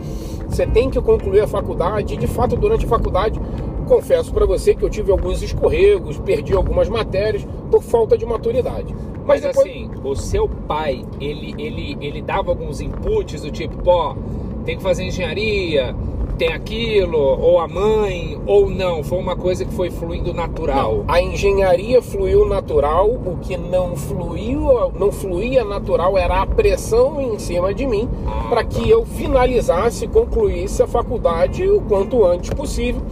você 0.49 0.67
tem 0.67 0.91
que 0.91 1.01
concluir 1.01 1.41
a 1.41 1.47
faculdade, 1.47 2.15
e 2.15 2.17
de 2.17 2.27
fato 2.27 2.57
durante 2.57 2.85
a 2.85 2.89
faculdade, 2.89 3.41
confesso 3.87 4.33
para 4.33 4.45
você 4.45 4.75
que 4.75 4.83
eu 4.83 4.91
tive 4.91 5.13
alguns 5.13 5.41
escorregos, 5.41 6.19
perdi 6.19 6.53
algumas 6.53 6.89
matérias 6.89 7.47
por 7.71 7.83
falta 7.83 8.19
de 8.19 8.27
maturidade. 8.27 8.93
Mas, 9.25 9.43
Mas 9.43 9.43
depois... 9.43 9.71
assim, 9.71 9.91
o 10.03 10.17
seu 10.17 10.49
pai, 10.49 11.05
ele, 11.21 11.55
ele, 11.59 11.97
ele 12.01 12.21
dava 12.21 12.51
alguns 12.51 12.81
inputs 12.81 13.43
do 13.43 13.51
tipo, 13.53 13.77
pô, 13.79 14.17
tem 14.65 14.77
que 14.77 14.83
fazer 14.83 15.05
engenharia, 15.05 15.95
tem 16.37 16.53
aquilo, 16.53 17.19
ou 17.19 17.61
a 17.61 17.69
mãe, 17.69 18.39
ou 18.47 18.69
não. 18.69 19.03
Foi 19.03 19.19
uma 19.19 19.37
coisa 19.37 19.65
que 19.65 19.73
foi 19.73 19.91
fluindo 19.91 20.33
natural. 20.33 20.99
Não, 20.99 21.05
a 21.07 21.21
engenharia 21.21 22.03
fluiu 22.03 22.49
natural, 22.49 23.09
o 23.09 23.39
que 23.41 23.57
não 23.57 23.97
fluiu, 23.97 24.93
não 24.99 25.13
fluía 25.13 25.65
natural 25.65 26.19
era 26.19 26.43
a 26.43 26.47
pressão 26.47 27.21
em 27.21 27.39
cima 27.39 27.73
de 27.73 27.87
mim 27.87 28.09
ah, 28.27 28.47
para 28.49 28.65
que 28.65 28.89
eu 28.89 29.05
finalizasse, 29.05 30.09
concluísse 30.09 30.83
a 30.83 30.87
faculdade 30.87 31.69
o 31.69 31.81
quanto 31.83 32.25
antes 32.25 32.51
possível. 32.51 33.03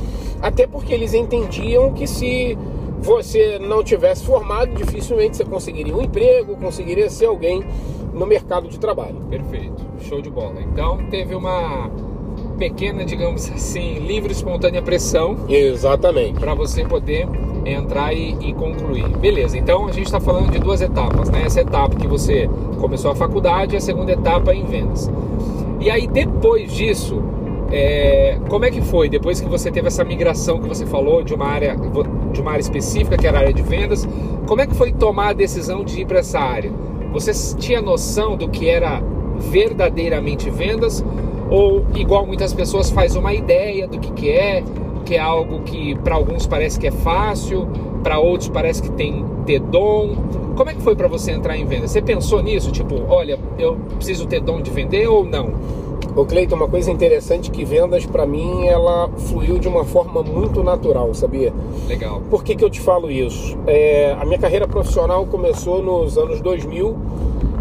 Até 0.40 0.66
porque 0.66 0.92
eles 0.92 1.14
entendiam 1.14 1.92
que 1.92 2.06
se 2.06 2.58
você 3.00 3.58
não 3.58 3.82
tivesse 3.82 4.24
formado, 4.24 4.74
dificilmente 4.74 5.36
você 5.36 5.44
conseguiria 5.44 5.94
um 5.94 6.02
emprego, 6.02 6.56
conseguiria 6.56 7.08
ser 7.10 7.26
alguém 7.26 7.64
no 8.12 8.26
mercado 8.26 8.68
de 8.68 8.78
trabalho. 8.78 9.16
Perfeito, 9.30 9.84
show 10.00 10.20
de 10.20 10.30
bola. 10.30 10.60
Então 10.60 10.98
teve 11.10 11.34
uma 11.34 11.90
pequena, 12.58 13.04
digamos 13.04 13.50
assim, 13.50 13.98
livre 14.00 14.32
espontânea 14.32 14.82
pressão. 14.82 15.36
Exatamente. 15.48 16.38
Para 16.38 16.54
você 16.54 16.84
poder 16.84 17.26
entrar 17.64 18.12
e, 18.12 18.36
e, 18.40 18.52
concluir. 18.54 19.08
Beleza, 19.16 19.56
então 19.56 19.86
a 19.86 19.92
gente 19.92 20.06
está 20.06 20.20
falando 20.20 20.50
de 20.50 20.58
duas 20.58 20.80
etapas, 20.80 21.30
né? 21.30 21.42
Essa 21.44 21.60
etapa 21.60 21.96
que 21.96 22.06
você 22.06 22.48
começou 22.80 23.10
a 23.10 23.14
faculdade 23.14 23.74
e 23.74 23.78
a 23.78 23.80
segunda 23.80 24.12
etapa 24.12 24.54
em 24.54 24.64
vendas. 24.64 25.10
E 25.80 25.90
aí 25.90 26.06
depois 26.06 26.72
disso, 26.72 27.22
é, 27.70 28.38
como 28.48 28.64
é 28.64 28.70
que 28.70 28.82
foi? 28.82 29.08
Depois 29.08 29.40
que 29.40 29.48
você 29.48 29.70
teve 29.70 29.88
essa 29.88 30.04
migração 30.04 30.60
que 30.60 30.68
você 30.68 30.84
falou 30.86 31.22
de 31.22 31.34
uma 31.34 31.46
área 31.46 31.76
de 32.32 32.40
uma 32.40 32.52
área 32.52 32.60
específica, 32.60 33.16
que 33.16 33.26
era 33.26 33.38
a 33.38 33.40
área 33.42 33.52
de 33.52 33.62
vendas, 33.62 34.08
como 34.46 34.60
é 34.60 34.66
que 34.66 34.74
foi 34.74 34.92
tomar 34.92 35.28
a 35.28 35.32
decisão 35.32 35.84
de 35.84 36.00
ir 36.00 36.06
para 36.06 36.18
essa 36.18 36.38
área? 36.38 36.72
Você 37.12 37.56
tinha 37.56 37.80
noção 37.80 38.36
do 38.36 38.48
que 38.48 38.68
era 38.68 39.02
verdadeiramente 39.38 40.48
vendas? 40.50 41.04
Ou, 41.50 41.84
igual 41.94 42.26
muitas 42.26 42.52
pessoas, 42.52 42.90
faz 42.90 43.14
uma 43.14 43.34
ideia 43.34 43.86
do 43.86 43.98
que, 43.98 44.10
que 44.12 44.30
é, 44.30 44.64
que 45.04 45.14
é 45.14 45.20
algo 45.20 45.60
que 45.60 45.94
para 45.96 46.14
alguns 46.14 46.46
parece 46.46 46.80
que 46.80 46.86
é 46.86 46.90
fácil, 46.90 47.68
para 48.02 48.18
outros 48.18 48.48
parece 48.48 48.82
que 48.82 48.90
tem 48.92 49.24
ter 49.44 49.60
dom. 49.60 50.16
Como 50.56 50.70
é 50.70 50.74
que 50.74 50.82
foi 50.82 50.94
para 50.94 51.08
você 51.08 51.32
entrar 51.32 51.56
em 51.56 51.64
venda? 51.64 51.86
Você 51.86 52.00
pensou 52.00 52.42
nisso? 52.42 52.70
Tipo, 52.70 53.02
olha, 53.08 53.38
eu 53.58 53.76
preciso 53.96 54.26
ter 54.26 54.40
dom 54.40 54.60
de 54.60 54.70
vender 54.70 55.06
ou 55.06 55.24
não? 55.24 55.52
Ô 56.14 56.26
Cleiton, 56.26 56.56
uma 56.56 56.68
coisa 56.68 56.90
interessante 56.90 57.50
que 57.50 57.64
vendas 57.64 58.04
para 58.04 58.26
mim 58.26 58.66
ela 58.66 59.08
fluiu 59.16 59.58
de 59.58 59.66
uma 59.66 59.82
forma 59.82 60.22
muito 60.22 60.62
natural, 60.62 61.14
sabia? 61.14 61.54
Legal. 61.88 62.20
Por 62.28 62.44
que, 62.44 62.54
que 62.54 62.62
eu 62.62 62.68
te 62.68 62.82
falo 62.82 63.10
isso? 63.10 63.56
É, 63.66 64.14
a 64.20 64.24
minha 64.26 64.38
carreira 64.38 64.68
profissional 64.68 65.24
começou 65.24 65.82
nos 65.82 66.18
anos 66.18 66.42
2000. 66.42 66.94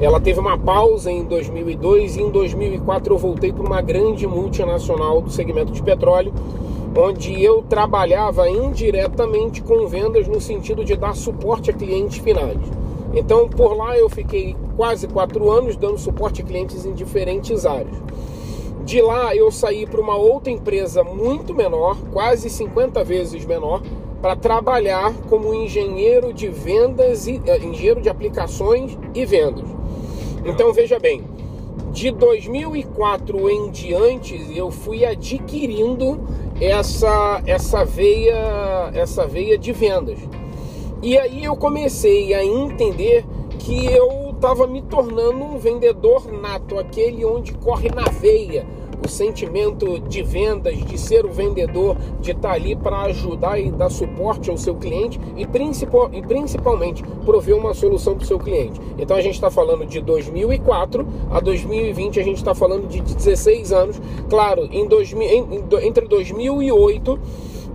Ela 0.02 0.20
teve 0.20 0.42
uma 0.42 0.58
pausa 0.58 1.10
em 1.10 1.24
2002 1.24 2.18
e 2.18 2.24
em 2.24 2.30
2004 2.30 3.14
eu 3.14 3.18
voltei 3.18 3.54
para 3.54 3.66
uma 3.66 3.82
grande 3.82 4.28
multinacional 4.28 5.22
do 5.22 5.32
segmento 5.32 5.72
de 5.72 5.82
petróleo, 5.82 6.34
onde 6.94 7.42
eu 7.42 7.64
trabalhava 7.70 8.50
indiretamente 8.50 9.62
com 9.62 9.88
vendas 9.88 10.28
no 10.28 10.42
sentido 10.42 10.84
de 10.84 10.98
dar 10.98 11.16
suporte 11.16 11.70
a 11.70 11.74
clientes 11.74 12.18
finais. 12.18 12.60
Então, 13.14 13.48
por 13.48 13.76
lá 13.76 13.98
eu 13.98 14.10
fiquei 14.10 14.56
quase 14.76 15.08
quatro 15.08 15.50
anos 15.50 15.78
dando 15.78 15.98
suporte 15.98 16.42
a 16.42 16.46
clientes 16.46 16.86
em 16.86 16.94
diferentes 16.94 17.66
áreas. 17.66 17.96
De 18.84 19.02
lá 19.02 19.36
eu 19.36 19.52
saí 19.52 19.86
para 19.86 20.02
uma 20.02 20.16
outra 20.16 20.52
empresa 20.52 21.04
muito 21.04 21.54
menor, 21.54 21.98
quase 22.12 22.50
50 22.50 23.04
vezes 23.04 23.46
menor, 23.46 23.82
para 24.22 24.36
trabalhar 24.36 25.14
como 25.30 25.54
engenheiro 25.54 26.34
de 26.34 26.48
vendas 26.48 27.28
e 27.28 27.34
uh, 27.34 27.64
engenheiro 27.64 28.02
de 28.02 28.10
aplicações 28.10 28.98
e 29.14 29.26
vendas. 29.26 29.66
Então 30.46 30.74
veja 30.74 31.00
bem, 31.00 31.24
de 31.92 32.12
2004 32.12 33.50
em 33.50 33.70
diante 33.70 34.58
eu 34.58 34.72
fui 34.72 35.06
adquirindo 35.06 36.20
essa 36.60 37.42
essa 37.46 37.84
veia 37.84 38.92
essa 38.94 39.26
veia 39.28 39.58
de 39.58 39.72
vendas. 39.72 40.20
E 41.04 41.18
aí 41.18 41.44
eu 41.44 41.56
comecei 41.56 42.34
a 42.34 42.44
entender 42.46 43.26
que 43.58 43.86
eu 43.86 44.31
estava 44.42 44.66
me 44.66 44.82
tornando 44.82 45.44
um 45.44 45.60
vendedor 45.60 46.32
nato, 46.32 46.80
aquele 46.80 47.24
onde 47.24 47.54
corre 47.54 47.90
na 47.90 48.10
veia 48.10 48.66
o 49.06 49.08
sentimento 49.08 50.00
de 50.00 50.24
vendas, 50.24 50.78
de 50.84 50.98
ser 50.98 51.26
o 51.26 51.32
vendedor, 51.32 51.96
de 52.20 52.32
estar 52.32 52.50
tá 52.50 52.56
ali 52.56 52.76
para 52.76 53.02
ajudar 53.04 53.60
e 53.60 53.72
dar 53.72 53.92
suporte 53.92 54.50
ao 54.50 54.58
seu 54.58 54.76
cliente 54.76 55.20
e, 55.38 55.44
e 55.44 56.22
principalmente 56.24 57.04
prover 57.24 57.56
uma 57.56 57.76
solução 57.76 58.16
para 58.16 58.24
o 58.24 58.28
seu 58.28 58.40
cliente. 58.40 58.82
Então 58.98 59.16
a 59.16 59.22
gente 59.22 59.36
está 59.36 59.52
falando 59.52 59.86
de 59.86 60.02
2004 60.02 61.06
a 61.30 61.40
2020, 61.40 62.20
a 62.20 62.24
gente 62.24 62.38
está 62.38 62.56
falando 62.56 62.88
de 62.88 63.00
16 63.00 63.72
anos. 63.72 64.02
Claro, 64.28 64.68
em 64.72 64.88
2000, 64.88 65.30
em, 65.30 65.48
entre 65.84 66.08
2008 66.08 67.20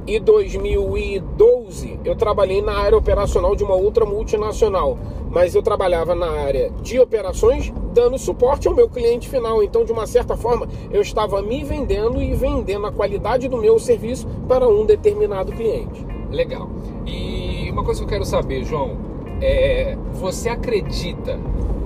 e 0.06 0.20
2012 0.20 2.00
eu 2.04 2.14
trabalhei 2.14 2.62
na 2.62 2.78
área 2.78 2.96
operacional 2.96 3.56
de 3.56 3.64
uma 3.64 3.74
outra 3.74 4.04
multinacional, 4.04 4.96
mas 5.30 5.54
eu 5.54 5.62
trabalhava 5.62 6.14
na 6.14 6.30
área 6.30 6.70
de 6.82 6.98
operações 7.00 7.72
dando 7.92 8.18
suporte 8.18 8.68
ao 8.68 8.74
meu 8.74 8.88
cliente 8.88 9.28
final. 9.28 9.62
Então, 9.62 9.84
de 9.84 9.92
uma 9.92 10.06
certa 10.06 10.36
forma, 10.36 10.68
eu 10.90 11.00
estava 11.00 11.42
me 11.42 11.64
vendendo 11.64 12.22
e 12.22 12.34
vendendo 12.34 12.86
a 12.86 12.92
qualidade 12.92 13.48
do 13.48 13.56
meu 13.56 13.78
serviço 13.78 14.26
para 14.46 14.68
um 14.68 14.84
determinado 14.84 15.52
cliente. 15.52 16.06
Legal. 16.30 16.68
E 17.06 17.68
uma 17.70 17.82
coisa 17.82 18.00
que 18.00 18.04
eu 18.04 18.08
quero 18.08 18.24
saber, 18.24 18.64
João, 18.64 18.96
é 19.40 19.96
você 20.12 20.48
acredita 20.48 21.38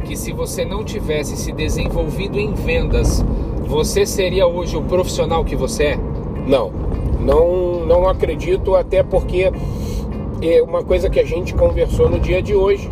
que 0.04 0.16
se 0.16 0.32
você 0.32 0.64
não 0.64 0.84
tivesse 0.84 1.36
se 1.36 1.52
desenvolvido 1.52 2.38
em 2.38 2.52
vendas, 2.54 3.24
você 3.66 4.04
seria 4.04 4.46
hoje 4.46 4.76
o 4.76 4.82
profissional 4.82 5.44
que 5.44 5.54
você 5.54 5.84
é? 5.84 5.98
Não. 6.46 6.72
Não, 7.20 7.79
não 7.90 8.08
acredito, 8.08 8.76
até 8.76 9.02
porque 9.02 9.50
é 10.40 10.62
uma 10.62 10.84
coisa 10.84 11.10
que 11.10 11.18
a 11.18 11.24
gente 11.24 11.52
conversou 11.52 12.08
no 12.08 12.20
dia 12.20 12.40
de 12.40 12.54
hoje. 12.54 12.88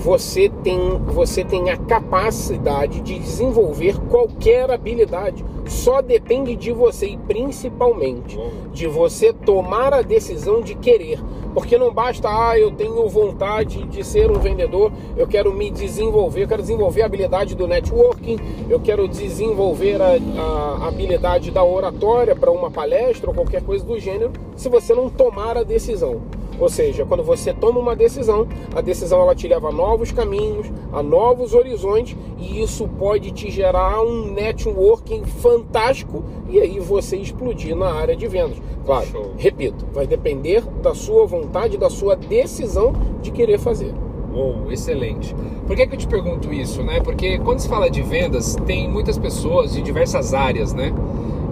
Você 0.00 0.50
tem, 0.64 0.98
você 1.06 1.44
tem 1.44 1.70
a 1.70 1.76
capacidade 1.76 3.00
de 3.00 3.18
desenvolver 3.20 3.96
qualquer 4.08 4.68
habilidade. 4.68 5.44
Só 5.66 6.02
depende 6.02 6.56
de 6.56 6.72
você 6.72 7.06
e 7.06 7.16
principalmente 7.16 8.36
de 8.72 8.88
você 8.88 9.32
tomar 9.32 9.94
a 9.94 10.02
decisão 10.02 10.60
de 10.60 10.74
querer. 10.74 11.20
Porque 11.52 11.76
não 11.76 11.92
basta, 11.92 12.28
ah, 12.28 12.58
eu 12.58 12.70
tenho 12.70 13.08
vontade 13.08 13.82
de 13.84 14.04
ser 14.04 14.30
um 14.30 14.38
vendedor, 14.38 14.92
eu 15.16 15.26
quero 15.26 15.52
me 15.52 15.70
desenvolver, 15.70 16.44
eu 16.44 16.48
quero 16.48 16.62
desenvolver 16.62 17.02
a 17.02 17.06
habilidade 17.06 17.56
do 17.56 17.66
networking, 17.66 18.38
eu 18.68 18.78
quero 18.78 19.08
desenvolver 19.08 20.00
a, 20.00 20.16
a 20.38 20.88
habilidade 20.88 21.50
da 21.50 21.64
oratória 21.64 22.36
para 22.36 22.50
uma 22.52 22.70
palestra 22.70 23.28
ou 23.30 23.34
qualquer 23.34 23.62
coisa 23.62 23.84
do 23.84 23.98
gênero, 23.98 24.32
se 24.54 24.68
você 24.68 24.94
não 24.94 25.10
tomar 25.10 25.56
a 25.56 25.64
decisão. 25.64 26.20
Ou 26.60 26.68
seja, 26.68 27.06
quando 27.06 27.24
você 27.24 27.54
toma 27.54 27.80
uma 27.80 27.96
decisão, 27.96 28.46
a 28.74 28.82
decisão 28.82 29.20
ela 29.20 29.34
te 29.34 29.48
leva 29.48 29.68
a 29.68 29.72
novos 29.72 30.12
caminhos, 30.12 30.70
a 30.92 31.02
novos 31.02 31.54
horizontes 31.54 32.16
e 32.38 32.62
isso 32.62 32.86
pode 32.86 33.30
te 33.30 33.50
gerar 33.50 34.02
um 34.02 34.30
networking 34.30 35.24
fantástico 35.24 36.22
e 36.48 36.60
aí 36.60 36.78
você 36.78 37.16
explodir 37.16 37.74
na 37.74 37.90
área 37.90 38.14
de 38.14 38.28
vendas. 38.28 38.58
Claro, 38.84 39.06
Show. 39.06 39.30
repito, 39.38 39.86
vai 39.92 40.06
depender 40.06 40.62
da 40.82 40.94
sua 40.94 41.26
vontade, 41.26 41.78
da 41.78 41.88
sua 41.88 42.14
decisão 42.14 42.92
de 43.22 43.30
querer 43.30 43.58
fazer. 43.58 43.94
Oh, 44.34 44.70
excelente. 44.70 45.34
Por 45.66 45.74
que, 45.74 45.86
que 45.86 45.94
eu 45.94 45.98
te 45.98 46.06
pergunto 46.06 46.52
isso, 46.52 46.82
né? 46.82 47.00
Porque 47.00 47.38
quando 47.38 47.58
se 47.60 47.68
fala 47.68 47.90
de 47.90 48.02
vendas, 48.02 48.56
tem 48.66 48.88
muitas 48.88 49.18
pessoas 49.18 49.72
de 49.72 49.82
diversas 49.82 50.34
áreas, 50.34 50.72
né? 50.72 50.92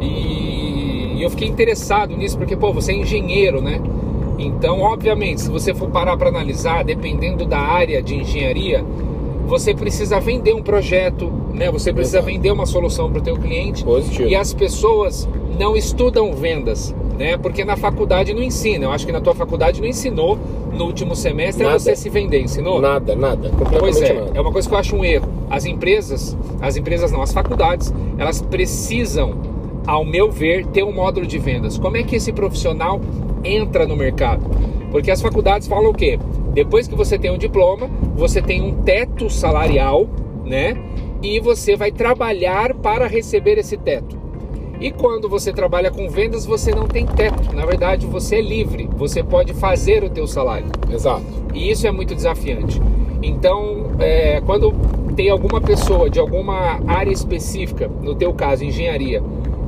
E, 0.00 1.16
e 1.16 1.22
eu 1.22 1.30
fiquei 1.30 1.48
interessado 1.48 2.16
nisso 2.16 2.38
porque, 2.38 2.56
pô, 2.56 2.72
você 2.72 2.92
é 2.92 2.96
engenheiro, 2.96 3.60
né? 3.60 3.80
Então, 4.38 4.80
obviamente, 4.80 5.40
se 5.40 5.50
você 5.50 5.74
for 5.74 5.90
parar 5.90 6.16
para 6.16 6.28
analisar, 6.28 6.84
dependendo 6.84 7.44
da 7.44 7.58
área 7.58 8.00
de 8.00 8.14
engenharia, 8.14 8.84
você 9.46 9.74
precisa 9.74 10.20
vender 10.20 10.54
um 10.54 10.62
projeto, 10.62 11.32
né? 11.52 11.70
Você 11.72 11.92
precisa 11.92 12.18
Exato. 12.18 12.32
vender 12.32 12.52
uma 12.52 12.66
solução 12.66 13.10
para 13.10 13.18
o 13.18 13.22
teu 13.22 13.36
cliente. 13.36 13.82
Positivo. 13.82 14.28
E 14.28 14.36
as 14.36 14.52
pessoas 14.52 15.28
não 15.58 15.74
estudam 15.74 16.32
vendas, 16.34 16.94
né? 17.18 17.36
Porque 17.36 17.64
na 17.64 17.76
faculdade 17.76 18.32
não 18.32 18.42
ensina. 18.42 18.84
Eu 18.84 18.92
acho 18.92 19.06
que 19.06 19.12
na 19.12 19.20
tua 19.20 19.34
faculdade 19.34 19.80
não 19.80 19.88
ensinou 19.88 20.38
no 20.72 20.84
último 20.84 21.16
semestre 21.16 21.64
nada. 21.64 21.78
você 21.78 21.96
se 21.96 22.08
vender, 22.08 22.42
ensinou? 22.42 22.80
Nada, 22.80 23.16
nada. 23.16 23.50
Pois 23.78 24.00
é, 24.00 24.12
nada. 24.12 24.30
é 24.34 24.40
uma 24.40 24.52
coisa 24.52 24.68
que 24.68 24.74
eu 24.74 24.78
acho 24.78 24.94
um 24.94 25.04
erro. 25.04 25.28
As 25.50 25.64
empresas, 25.64 26.36
as 26.60 26.76
empresas 26.76 27.10
não, 27.10 27.22
as 27.22 27.32
faculdades, 27.32 27.92
elas 28.18 28.42
precisam, 28.42 29.34
ao 29.86 30.04
meu 30.04 30.30
ver, 30.30 30.66
ter 30.66 30.84
um 30.84 30.92
módulo 30.92 31.26
de 31.26 31.38
vendas. 31.38 31.78
Como 31.78 31.96
é 31.96 32.02
que 32.02 32.16
esse 32.16 32.32
profissional 32.32 33.00
entra 33.44 33.86
no 33.86 33.96
mercado. 33.96 34.44
Porque 34.90 35.10
as 35.10 35.20
faculdades 35.20 35.68
falam 35.68 35.90
o 35.90 35.94
quê? 35.94 36.18
Depois 36.52 36.88
que 36.88 36.94
você 36.94 37.18
tem 37.18 37.30
um 37.30 37.38
diploma, 37.38 37.88
você 38.16 38.40
tem 38.40 38.62
um 38.62 38.82
teto 38.82 39.28
salarial, 39.30 40.08
né? 40.44 40.76
E 41.22 41.40
você 41.40 41.76
vai 41.76 41.90
trabalhar 41.92 42.74
para 42.74 43.06
receber 43.06 43.58
esse 43.58 43.76
teto. 43.76 44.18
E 44.80 44.92
quando 44.92 45.28
você 45.28 45.52
trabalha 45.52 45.90
com 45.90 46.08
vendas, 46.08 46.46
você 46.46 46.72
não 46.72 46.86
tem 46.86 47.04
teto. 47.04 47.52
Na 47.54 47.66
verdade, 47.66 48.06
você 48.06 48.36
é 48.36 48.40
livre. 48.40 48.88
Você 48.96 49.24
pode 49.24 49.52
fazer 49.52 50.04
o 50.04 50.10
teu 50.10 50.26
salário. 50.26 50.66
Exato. 50.88 51.24
E 51.52 51.70
isso 51.70 51.86
é 51.86 51.90
muito 51.90 52.14
desafiante. 52.14 52.80
Então, 53.20 53.90
é, 53.98 54.40
quando 54.40 54.72
tem 55.16 55.28
alguma 55.30 55.60
pessoa 55.60 56.08
de 56.08 56.20
alguma 56.20 56.80
área 56.86 57.10
específica, 57.10 57.90
no 58.00 58.14
teu 58.14 58.32
caso, 58.32 58.64
engenharia, 58.64 59.20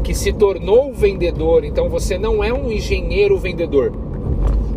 que 0.02 0.14
se 0.14 0.32
tornou 0.32 0.92
vendedor, 0.92 1.64
então 1.64 1.88
você 1.88 2.18
não 2.18 2.42
é 2.42 2.52
um 2.52 2.70
engenheiro 2.70 3.38
vendedor. 3.38 3.92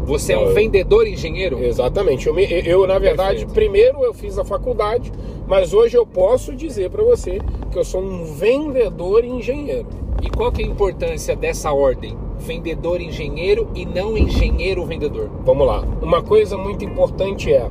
Você 0.05 0.33
é 0.33 0.37
um 0.37 0.53
vendedor 0.53 1.07
engenheiro? 1.07 1.63
Exatamente. 1.63 2.27
Eu, 2.27 2.37
eu 2.37 2.85
na 2.85 2.99
verdade, 2.99 3.45
Perfeito. 3.45 3.53
primeiro 3.53 4.03
eu 4.03 4.13
fiz 4.13 4.37
a 4.37 4.43
faculdade, 4.43 5.11
mas 5.47 5.73
hoje 5.73 5.95
eu 5.95 6.05
posso 6.05 6.53
dizer 6.53 6.89
para 6.89 7.01
você 7.03 7.39
que 7.71 7.79
eu 7.79 7.85
sou 7.85 8.01
um 8.01 8.25
vendedor 8.25 9.23
engenheiro. 9.23 9.87
E 10.21 10.29
qual 10.29 10.51
que 10.51 10.61
é 10.61 10.65
a 10.65 10.67
importância 10.67 11.35
dessa 11.35 11.71
ordem? 11.71 12.17
Vendedor 12.37 12.99
engenheiro 12.99 13.69
e 13.73 13.85
não 13.85 14.17
engenheiro 14.17 14.85
vendedor. 14.85 15.29
Vamos 15.45 15.65
lá. 15.65 15.83
Uma 16.01 16.21
coisa 16.21 16.57
muito 16.57 16.83
importante 16.83 17.53
é 17.53 17.65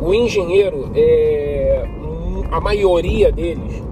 o 0.00 0.14
engenheiro, 0.14 0.90
é, 0.94 1.86
a 2.50 2.60
maioria 2.60 3.30
deles 3.30 3.82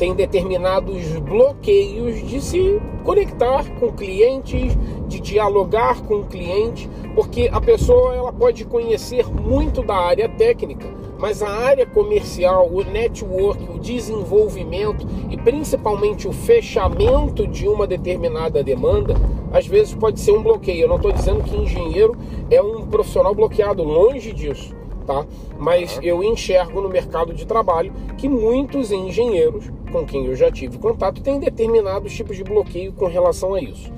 tem 0.00 0.14
determinados 0.14 1.18
bloqueios 1.18 2.26
de 2.26 2.40
se 2.40 2.80
conectar 3.04 3.70
com 3.78 3.92
clientes, 3.92 4.72
de 5.06 5.20
dialogar 5.20 6.00
com 6.04 6.20
o 6.20 6.24
cliente, 6.24 6.88
porque 7.14 7.50
a 7.52 7.60
pessoa 7.60 8.14
ela 8.14 8.32
pode 8.32 8.64
conhecer 8.64 9.26
muito 9.26 9.82
da 9.82 9.94
área 9.94 10.26
técnica, 10.26 10.88
mas 11.18 11.42
a 11.42 11.50
área 11.50 11.84
comercial, 11.84 12.66
o 12.72 12.82
network, 12.82 13.62
o 13.62 13.78
desenvolvimento 13.78 15.06
e 15.28 15.36
principalmente 15.36 16.26
o 16.26 16.32
fechamento 16.32 17.46
de 17.46 17.68
uma 17.68 17.86
determinada 17.86 18.64
demanda, 18.64 19.14
às 19.52 19.66
vezes 19.66 19.94
pode 19.94 20.18
ser 20.18 20.32
um 20.32 20.42
bloqueio. 20.42 20.84
Eu 20.84 20.88
não 20.88 20.96
estou 20.96 21.12
dizendo 21.12 21.42
que 21.44 21.54
engenheiro 21.54 22.16
é 22.50 22.62
um 22.62 22.86
profissional 22.86 23.34
bloqueado, 23.34 23.82
longe 23.82 24.32
disso 24.32 24.79
tá? 25.10 25.26
Mas 25.58 25.98
eu 26.04 26.22
enxergo 26.22 26.80
no 26.80 26.88
mercado 26.88 27.34
de 27.34 27.44
trabalho 27.44 27.92
que 28.16 28.28
muitos 28.28 28.92
engenheiros 28.92 29.68
com 29.90 30.06
quem 30.06 30.26
eu 30.26 30.36
já 30.36 30.52
tive 30.52 30.78
contato 30.78 31.20
têm 31.20 31.40
determinados 31.40 32.14
tipos 32.14 32.36
de 32.36 32.44
bloqueio 32.44 32.92
com 32.92 33.06
relação 33.06 33.54
a 33.54 33.60
isso. 33.60 33.92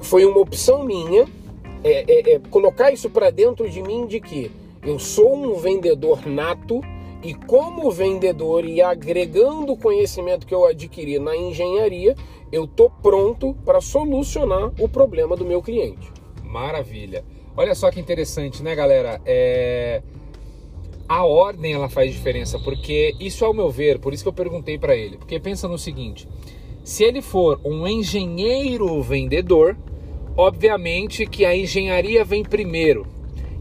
Foi 0.00 0.26
uma 0.26 0.38
opção 0.38 0.84
minha 0.84 1.26
é, 1.82 2.04
é, 2.06 2.34
é 2.34 2.38
colocar 2.50 2.92
isso 2.92 3.08
para 3.08 3.30
dentro 3.30 3.68
de 3.68 3.82
mim 3.82 4.06
de 4.06 4.20
que 4.20 4.50
eu 4.82 4.98
sou 4.98 5.34
um 5.34 5.54
vendedor 5.54 6.26
nato 6.26 6.82
e 7.22 7.32
como 7.32 7.90
vendedor 7.90 8.64
e 8.66 8.82
agregando 8.82 9.72
o 9.72 9.78
conhecimento 9.78 10.46
que 10.46 10.54
eu 10.54 10.66
adquiri 10.66 11.18
na 11.18 11.34
engenharia, 11.34 12.14
eu 12.50 12.66
tô 12.66 12.90
pronto 12.90 13.56
para 13.64 13.80
solucionar 13.80 14.70
o 14.78 14.88
problema 14.88 15.34
do 15.34 15.46
meu 15.46 15.62
cliente. 15.62 16.12
Maravilha. 16.44 17.24
Olha 17.56 17.74
só 17.74 17.90
que 17.90 18.00
interessante, 18.00 18.62
né, 18.62 18.74
galera? 18.74 19.20
É... 19.24 20.02
A 21.12 21.26
ordem 21.26 21.74
ela 21.74 21.90
faz 21.90 22.10
diferença, 22.10 22.58
porque 22.58 23.14
isso 23.20 23.44
ao 23.44 23.52
meu 23.52 23.68
ver, 23.68 23.98
por 23.98 24.14
isso 24.14 24.24
que 24.24 24.28
eu 24.30 24.32
perguntei 24.32 24.78
para 24.78 24.96
ele. 24.96 25.18
Porque 25.18 25.38
pensa 25.38 25.68
no 25.68 25.76
seguinte: 25.76 26.26
se 26.82 27.04
ele 27.04 27.20
for 27.20 27.60
um 27.62 27.86
engenheiro 27.86 29.02
vendedor, 29.02 29.76
obviamente 30.34 31.26
que 31.26 31.44
a 31.44 31.54
engenharia 31.54 32.24
vem 32.24 32.42
primeiro. 32.42 33.06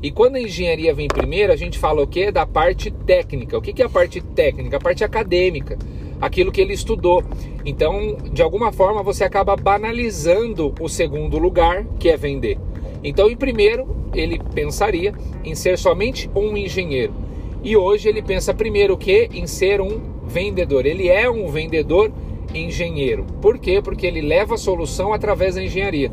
E 0.01 0.09
quando 0.09 0.37
a 0.37 0.41
engenharia 0.41 0.93
vem 0.93 1.09
primeiro, 1.09 1.51
a 1.51 1.57
gente 1.57 1.77
fala 1.77 2.01
o 2.01 2.07
quê? 2.07 2.31
Da 2.31 2.45
parte 2.45 2.89
técnica. 2.89 3.57
O 3.57 3.61
que 3.61 3.81
é 3.81 3.85
a 3.85 3.89
parte 3.89 4.21
técnica? 4.21 4.77
A 4.77 4.79
parte 4.79 5.03
acadêmica. 5.03 5.77
Aquilo 6.21 6.53
que 6.53 6.61
ele 6.61 6.73
estudou. 6.73 7.21
Então, 7.65 8.15
de 8.31 8.41
alguma 8.41 8.71
forma, 8.71 9.03
você 9.03 9.25
acaba 9.25 9.57
banalizando 9.57 10.73
o 10.79 10.87
segundo 10.87 11.37
lugar, 11.37 11.85
que 11.99 12.07
é 12.07 12.15
vender. 12.15 12.57
Então, 13.03 13.29
em 13.29 13.35
primeiro, 13.35 13.93
ele 14.13 14.39
pensaria 14.55 15.13
em 15.43 15.53
ser 15.53 15.77
somente 15.77 16.31
um 16.33 16.55
engenheiro. 16.55 17.29
E 17.63 17.77
hoje 17.77 18.09
ele 18.09 18.21
pensa 18.21 18.53
primeiro 18.53 18.95
o 18.95 18.97
que? 18.97 19.29
Em 19.33 19.45
ser 19.45 19.81
um 19.81 20.01
vendedor. 20.25 20.85
Ele 20.85 21.07
é 21.07 21.29
um 21.29 21.47
vendedor 21.47 22.11
engenheiro. 22.53 23.25
Por 23.41 23.57
quê? 23.59 23.81
Porque 23.81 24.05
ele 24.05 24.21
leva 24.21 24.55
a 24.55 24.57
solução 24.57 25.13
através 25.13 25.55
da 25.55 25.63
engenharia 25.63 26.11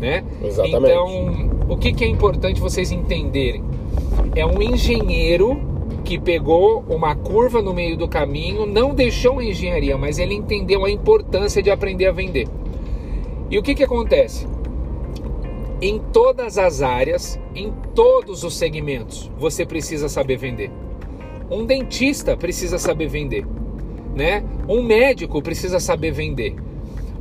né? 0.00 0.24
Exatamente. 0.42 0.76
Então, 0.76 1.50
o 1.68 1.76
que, 1.76 1.92
que 1.92 2.02
é 2.02 2.08
importante 2.08 2.60
vocês 2.60 2.90
entenderem? 2.90 3.62
É 4.34 4.44
um 4.44 4.60
engenheiro 4.62 5.60
que 6.02 6.18
pegou 6.18 6.82
uma 6.88 7.14
curva 7.14 7.60
no 7.60 7.74
meio 7.74 7.96
do 7.96 8.08
caminho, 8.08 8.66
não 8.66 8.94
deixou 8.94 9.38
a 9.38 9.44
engenharia, 9.44 9.96
mas 9.98 10.18
ele 10.18 10.34
entendeu 10.34 10.84
a 10.84 10.90
importância 10.90 11.62
de 11.62 11.70
aprender 11.70 12.06
a 12.06 12.12
vender. 12.12 12.48
E 13.50 13.58
o 13.58 13.62
que, 13.62 13.74
que 13.74 13.84
acontece? 13.84 14.48
Em 15.82 15.98
todas 16.12 16.58
as 16.58 16.82
áreas, 16.82 17.38
em 17.54 17.72
todos 17.94 18.44
os 18.44 18.54
segmentos, 18.56 19.30
você 19.38 19.64
precisa 19.64 20.08
saber 20.08 20.36
vender. 20.36 20.70
Um 21.50 21.64
dentista 21.64 22.36
precisa 22.36 22.78
saber 22.78 23.08
vender, 23.08 23.46
né? 24.14 24.44
Um 24.68 24.82
médico 24.82 25.42
precisa 25.42 25.80
saber 25.80 26.12
vender 26.12 26.54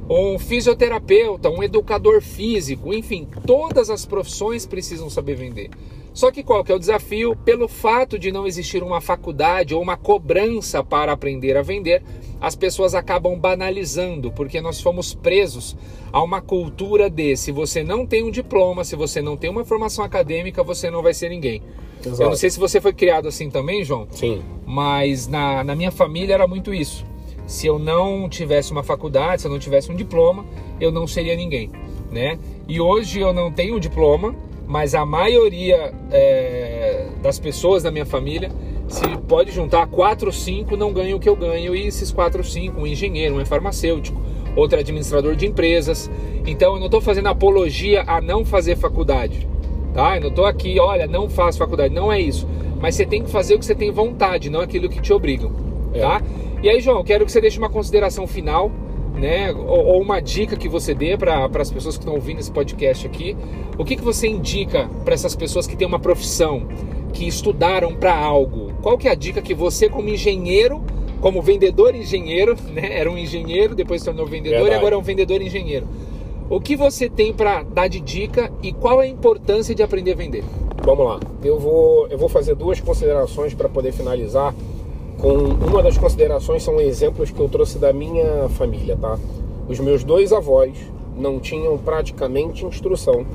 um 0.10 0.40
fisioterapeuta, 0.40 1.52
um 1.52 1.62
educador 1.62 2.20
físico, 2.20 2.92
enfim, 2.92 3.28
todas 3.46 3.92
as 3.92 4.06
profissões 4.06 4.66
precisam 4.66 5.08
saber 5.08 5.36
vender. 5.36 5.70
Só 6.14 6.32
que 6.32 6.44
qual 6.44 6.64
que 6.64 6.72
é 6.72 6.76
o 6.76 6.80
desafio? 6.80 7.36
Pelo 7.36 7.68
fato 7.68 8.18
de 8.18 8.32
não 8.32 8.48
existir 8.48 8.84
uma 8.84 9.00
faculdade 9.00 9.74
ou 9.74 9.82
uma 9.82 9.96
cobrança 9.96 10.84
para 10.84 11.12
aprender 11.12 11.56
a 11.56 11.62
vender, 11.62 12.04
as 12.42 12.56
pessoas 12.56 12.96
acabam 12.96 13.38
banalizando, 13.38 14.32
porque 14.32 14.60
nós 14.62 14.82
fomos 14.82 15.14
presos 15.14 15.78
a 16.12 16.22
uma 16.24 16.42
cultura 16.42 17.10
de 17.10 17.36
se 17.36 17.52
você 17.52 17.84
não 17.84 18.06
tem 18.06 18.24
um 18.24 18.32
diploma, 18.32 18.84
se 18.84 18.96
você 18.96 19.22
não 19.22 19.38
tem 19.38 19.50
uma 19.50 19.66
formação 19.66 20.04
acadêmica, 20.04 20.64
você 20.64 20.90
não 20.90 21.04
vai 21.04 21.14
ser 21.14 21.30
ninguém. 21.30 21.62
Exato. 22.04 22.22
Eu 22.22 22.30
não 22.30 22.36
sei 22.38 22.50
se 22.50 22.60
você 22.60 22.80
foi 22.80 22.94
criado 22.94 23.28
assim 23.28 23.50
também, 23.50 23.84
João. 23.84 24.08
Sim. 24.12 24.42
Mas 24.66 25.28
na, 25.28 25.64
na 25.64 25.76
minha 25.76 25.92
família 25.92 26.34
era 26.34 26.48
muito 26.48 26.74
isso 26.74 27.06
se 27.50 27.66
eu 27.66 27.80
não 27.80 28.30
tivesse 28.30 28.72
uma 28.72 28.84
faculdade, 28.84 29.42
se 29.42 29.48
eu 29.48 29.52
não 29.52 29.58
tivesse 29.58 29.92
um 29.92 29.96
diploma, 29.96 30.46
eu 30.80 30.92
não 30.92 31.08
seria 31.08 31.36
ninguém, 31.36 31.72
né? 32.12 32.38
E 32.68 32.80
hoje 32.80 33.20
eu 33.20 33.34
não 33.34 33.52
tenho 33.52 33.76
um 33.76 33.80
diploma, 33.80 34.36
mas 34.70 34.94
a 34.94 35.04
maioria 35.04 35.92
é, 36.12 37.08
das 37.24 37.40
pessoas 37.40 37.82
da 37.82 37.90
minha 37.90 38.06
família, 38.06 38.52
se 38.88 39.02
pode 39.28 39.52
juntar 39.52 39.88
quatro 39.88 40.28
ou 40.28 40.32
cinco, 40.32 40.78
não 40.78 40.94
ganham 40.94 41.18
o 41.18 41.20
que 41.20 41.28
eu 41.28 41.36
ganho, 41.36 41.76
e 41.76 41.88
esses 41.88 42.12
quatro 42.12 42.42
ou 42.42 42.44
cinco, 42.44 42.82
um 42.82 42.86
engenheiro, 42.86 43.34
um 43.34 43.42
é 43.42 43.46
farmacêutico, 43.46 44.22
outro 44.56 44.78
é 44.78 44.82
administrador 44.82 45.36
de 45.36 45.48
empresas. 45.48 46.10
Então 46.46 46.76
eu 46.76 46.80
não 46.80 46.86
estou 46.86 47.02
fazendo 47.02 47.30
apologia 47.30 48.04
a 48.06 48.22
não 48.22 48.46
fazer 48.46 48.76
faculdade, 48.76 49.50
tá? 49.92 50.18
Eu 50.18 50.22
não 50.22 50.30
estou 50.30 50.46
aqui, 50.46 50.80
olha, 50.80 51.08
não 51.08 51.28
faço 51.28 51.58
faculdade, 51.58 51.92
não 51.92 52.14
é 52.14 52.22
isso. 52.22 52.48
Mas 52.80 52.94
você 52.94 53.08
tem 53.08 53.24
que 53.24 53.32
fazer 53.32 53.56
o 53.56 53.60
que 53.60 53.66
você 53.66 53.74
tem 53.74 53.90
vontade, 53.90 54.52
não 54.52 54.62
aquilo 54.62 54.88
que 54.88 55.02
te 55.02 55.12
obrigam, 55.12 55.52
é. 55.96 56.00
tá? 56.00 56.22
E 56.62 56.70
aí, 56.70 56.80
João, 56.80 57.04
quero 57.04 57.26
que 57.26 57.32
você 57.32 57.42
deixe 57.42 57.58
uma 57.58 57.70
consideração 57.70 58.28
final, 58.28 58.72
né? 59.20 59.52
Ou, 59.52 59.86
ou 59.86 60.02
uma 60.02 60.20
dica 60.20 60.56
que 60.56 60.68
você 60.68 60.94
dê 60.94 61.18
para 61.18 61.46
as 61.46 61.72
pessoas 61.72 61.96
que 61.98 62.02
estão 62.02 62.16
ouvindo 62.16 62.40
esse 62.40 62.52
podcast 62.52 63.06
aqui. 63.06 63.36
O 63.78 63.86
que, 63.86 63.96
que 63.96 64.02
você 64.04 64.28
indica 64.28 64.90
para 65.04 65.14
essas 65.14 65.36
pessoas 65.36 65.68
que 65.68 65.76
têm 65.76 65.88
uma 65.88 66.00
profissão, 66.00 66.68
que 67.14 67.28
estudaram 67.28 67.96
para 67.96 68.16
algo? 68.16 68.72
Qual 68.82 68.98
que 68.98 69.08
é 69.08 69.12
a 69.12 69.16
dica 69.16 69.42
que 69.42 69.54
você, 69.54 69.90
como 69.90 70.10
engenheiro, 70.10 70.84
como 71.22 71.42
vendedor 71.42 71.94
engenheiro, 71.94 72.56
né? 72.74 72.98
Era 72.98 73.12
um 73.12 73.18
engenheiro, 73.18 73.76
depois 73.76 74.02
se 74.02 74.06
tornou 74.06 74.26
vendedor 74.26 74.60
Verdade. 74.60 74.76
e 74.76 74.78
agora 74.78 74.96
é 74.96 74.98
um 74.98 75.04
vendedor 75.04 75.42
engenheiro. 75.42 75.88
O 76.50 76.60
que 76.60 76.76
você 76.76 77.08
tem 77.08 77.32
para 77.32 77.62
dar 77.62 77.88
de 77.88 78.00
dica 78.00 78.52
e 78.64 78.74
qual 78.74 79.02
é 79.02 79.06
a 79.06 79.08
importância 79.08 79.76
de 79.76 79.84
aprender 79.84 80.14
a 80.14 80.16
vender? 80.16 80.44
Vamos 80.84 81.06
lá. 81.06 81.20
Eu 81.44 81.60
vou, 81.60 82.08
eu 82.08 82.18
vou 82.18 82.28
fazer 82.28 82.56
duas 82.56 82.80
considerações 82.80 83.54
para 83.54 83.70
poder 83.70 83.92
finalizar 83.92 84.56
com 85.20 85.34
uma 85.34 85.84
das 85.84 85.98
considerações 85.98 86.64
são 86.64 86.80
exemplos 86.80 87.30
que 87.30 87.40
eu 87.40 87.50
trouxe 87.50 87.78
da 87.78 87.92
minha 87.92 88.48
família, 88.50 88.96
tá? 88.96 89.20
Os 89.68 89.80
meus 89.80 90.04
dois 90.04 90.32
avós 90.32 90.78
não 91.16 91.40
tinham 91.40 91.78
praticamente 91.78 92.66
instrução, 92.66 93.26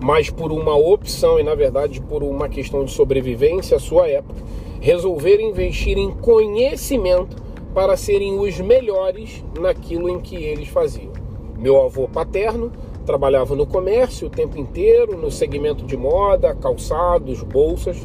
mas 0.00 0.30
por 0.30 0.50
uma 0.50 0.74
opção 0.74 1.38
e 1.38 1.42
na 1.42 1.54
verdade 1.54 2.00
por 2.00 2.22
uma 2.22 2.48
questão 2.48 2.84
de 2.84 2.92
sobrevivência 2.92 3.76
à 3.76 3.80
sua 3.80 4.08
época, 4.08 4.40
resolveram 4.80 5.44
investir 5.44 5.98
em 5.98 6.10
conhecimento 6.10 7.36
para 7.74 7.96
serem 7.96 8.38
os 8.40 8.58
melhores 8.58 9.44
naquilo 9.60 10.08
em 10.08 10.20
que 10.20 10.36
eles 10.36 10.68
faziam. 10.68 11.12
Meu 11.58 11.82
avô 11.82 12.08
paterno 12.08 12.72
trabalhava 13.04 13.54
no 13.54 13.66
comércio 13.66 14.28
o 14.28 14.30
tempo 14.30 14.58
inteiro, 14.58 15.16
no 15.16 15.30
segmento 15.30 15.84
de 15.84 15.96
moda, 15.96 16.54
calçados, 16.54 17.42
bolsas, 17.42 17.98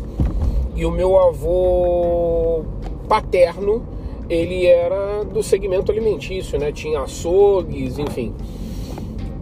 e 0.75 0.85
o 0.85 0.91
meu 0.91 1.17
avô 1.17 2.63
paterno, 3.07 3.85
ele 4.29 4.65
era 4.65 5.23
do 5.23 5.43
segmento 5.43 5.91
alimentício, 5.91 6.57
né? 6.57 6.71
Tinha 6.71 7.01
açougues, 7.01 7.99
enfim. 7.99 8.33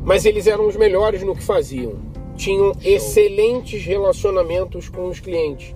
Mas 0.03 0.25
eles 0.25 0.47
eram 0.47 0.67
os 0.67 0.75
melhores 0.75 1.23
no 1.23 1.35
que 1.35 1.43
faziam. 1.43 1.93
Tinham 2.35 2.73
Show. 2.73 2.81
excelentes 2.83 3.85
relacionamentos 3.85 4.89
com 4.89 5.07
os 5.07 5.19
clientes. 5.19 5.75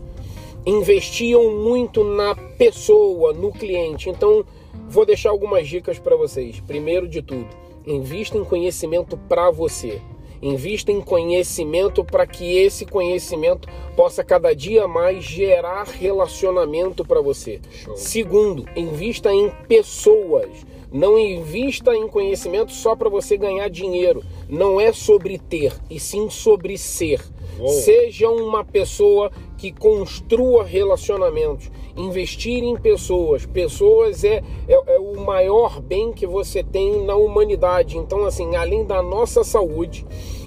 Investiam 0.65 1.51
muito 1.51 2.03
na 2.03 2.33
pessoa, 2.57 3.33
no 3.33 3.51
cliente. 3.51 4.09
Então, 4.09 4.43
vou 4.89 5.05
deixar 5.05 5.29
algumas 5.29 5.67
dicas 5.67 5.99
para 5.99 6.15
vocês. 6.15 6.59
Primeiro 6.61 7.07
de 7.07 7.21
tudo, 7.21 7.47
invista 7.85 8.37
em 8.37 8.43
conhecimento 8.43 9.15
para 9.29 9.51
você. 9.51 10.01
Invista 10.45 10.91
em 10.91 11.01
conhecimento 11.01 12.05
para 12.05 12.27
que 12.27 12.55
esse 12.55 12.85
conhecimento 12.85 13.67
possa 13.95 14.23
cada 14.23 14.53
dia 14.53 14.87
mais 14.87 15.23
gerar 15.23 15.85
relacionamento 15.85 17.03
para 17.03 17.19
você. 17.19 17.59
Show. 17.71 17.97
Segundo, 17.97 18.63
invista 18.75 19.33
em 19.33 19.49
pessoas. 19.67 20.51
Não 20.91 21.17
invista 21.17 21.95
em 21.95 22.07
conhecimento 22.07 22.71
só 22.71 22.95
para 22.95 23.09
você 23.09 23.35
ganhar 23.35 23.67
dinheiro. 23.71 24.23
Não 24.47 24.79
é 24.79 24.93
sobre 24.93 25.39
ter, 25.39 25.73
e 25.89 25.99
sim 25.99 26.29
sobre 26.29 26.77
ser. 26.77 27.21
Uou. 27.59 27.69
Seja 27.69 28.29
uma 28.29 28.63
pessoa 28.63 29.31
que 29.57 29.71
construa 29.71 30.63
relacionamentos. 30.63 31.71
Investir 31.97 32.63
em 32.63 32.77
pessoas. 32.77 33.47
Pessoas 33.47 34.23
é, 34.23 34.43
é, 34.67 34.73
é, 34.73 34.99
o 34.99 35.19
maior 35.21 35.81
bem 35.81 36.11
que 36.11 36.27
você 36.27 36.61
tem 36.61 37.03
na 37.03 37.15
humanidade. 37.15 37.97
Então, 37.97 38.25
assim, 38.25 38.55
além 38.55 38.85
da 38.85 39.01
nossa 39.01 39.43
saúde 39.43 40.05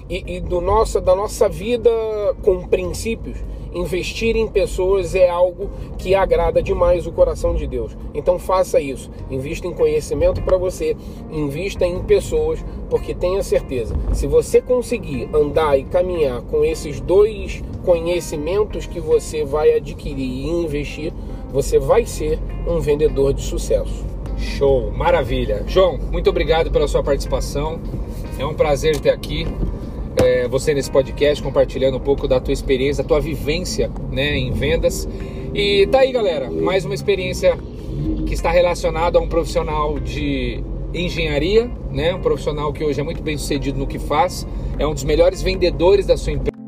e, 0.09 0.35
e 0.35 0.39
do 0.39 0.59
nossa, 0.59 0.99
da 0.99 1.15
nossa 1.15 1.47
vida 1.47 1.89
com 2.43 2.67
princípios, 2.67 3.37
investir 3.73 4.35
em 4.35 4.47
pessoas 4.47 5.13
é 5.13 5.29
algo 5.29 5.69
que 5.97 6.15
agrada 6.15 6.61
demais 6.61 7.05
o 7.05 7.11
coração 7.11 7.53
de 7.53 7.67
Deus. 7.67 7.95
Então 8.13 8.39
faça 8.39 8.79
isso. 8.79 9.11
Invista 9.29 9.67
em 9.67 9.73
conhecimento 9.73 10.41
para 10.41 10.57
você, 10.57 10.95
invista 11.31 11.85
em 11.85 12.01
pessoas, 12.03 12.63
porque 12.89 13.13
tenha 13.13 13.43
certeza, 13.43 13.95
se 14.13 14.25
você 14.25 14.61
conseguir 14.61 15.29
andar 15.33 15.77
e 15.77 15.83
caminhar 15.83 16.41
com 16.41 16.65
esses 16.65 16.99
dois 16.99 17.61
conhecimentos 17.85 18.85
que 18.85 18.99
você 18.99 19.45
vai 19.45 19.73
adquirir 19.73 20.19
e 20.19 20.47
investir, 20.47 21.13
você 21.51 21.79
vai 21.79 22.05
ser 22.05 22.39
um 22.67 22.79
vendedor 22.79 23.33
de 23.33 23.41
sucesso. 23.41 24.05
Show, 24.37 24.91
maravilha. 24.91 25.63
João, 25.67 25.97
muito 26.11 26.29
obrigado 26.29 26.71
pela 26.71 26.87
sua 26.87 27.03
participação. 27.03 27.79
É 28.37 28.45
um 28.45 28.53
prazer 28.53 28.99
ter 28.99 29.09
aqui. 29.09 29.45
É, 30.23 30.47
você 30.47 30.73
nesse 30.73 30.91
podcast, 30.91 31.41
compartilhando 31.41 31.97
um 31.97 31.99
pouco 31.99 32.27
da 32.27 32.39
tua 32.39 32.53
experiência, 32.53 33.03
da 33.03 33.07
tua 33.07 33.19
vivência 33.19 33.89
né, 34.11 34.37
em 34.37 34.51
vendas. 34.51 35.07
E 35.53 35.87
tá 35.87 35.99
aí, 35.99 36.11
galera, 36.11 36.49
mais 36.51 36.85
uma 36.85 36.93
experiência 36.93 37.57
que 38.25 38.33
está 38.33 38.51
relacionada 38.51 39.17
a 39.17 39.21
um 39.21 39.27
profissional 39.27 39.99
de 39.99 40.63
engenharia, 40.93 41.69
né? 41.91 42.13
Um 42.13 42.21
profissional 42.21 42.71
que 42.73 42.83
hoje 42.83 42.99
é 42.99 43.03
muito 43.03 43.21
bem 43.21 43.37
sucedido 43.37 43.77
no 43.77 43.87
que 43.87 43.99
faz, 43.99 44.47
é 44.77 44.85
um 44.85 44.93
dos 44.93 45.03
melhores 45.03 45.41
vendedores 45.41 46.05
da 46.05 46.17
sua 46.17 46.33
empresa 46.33 46.58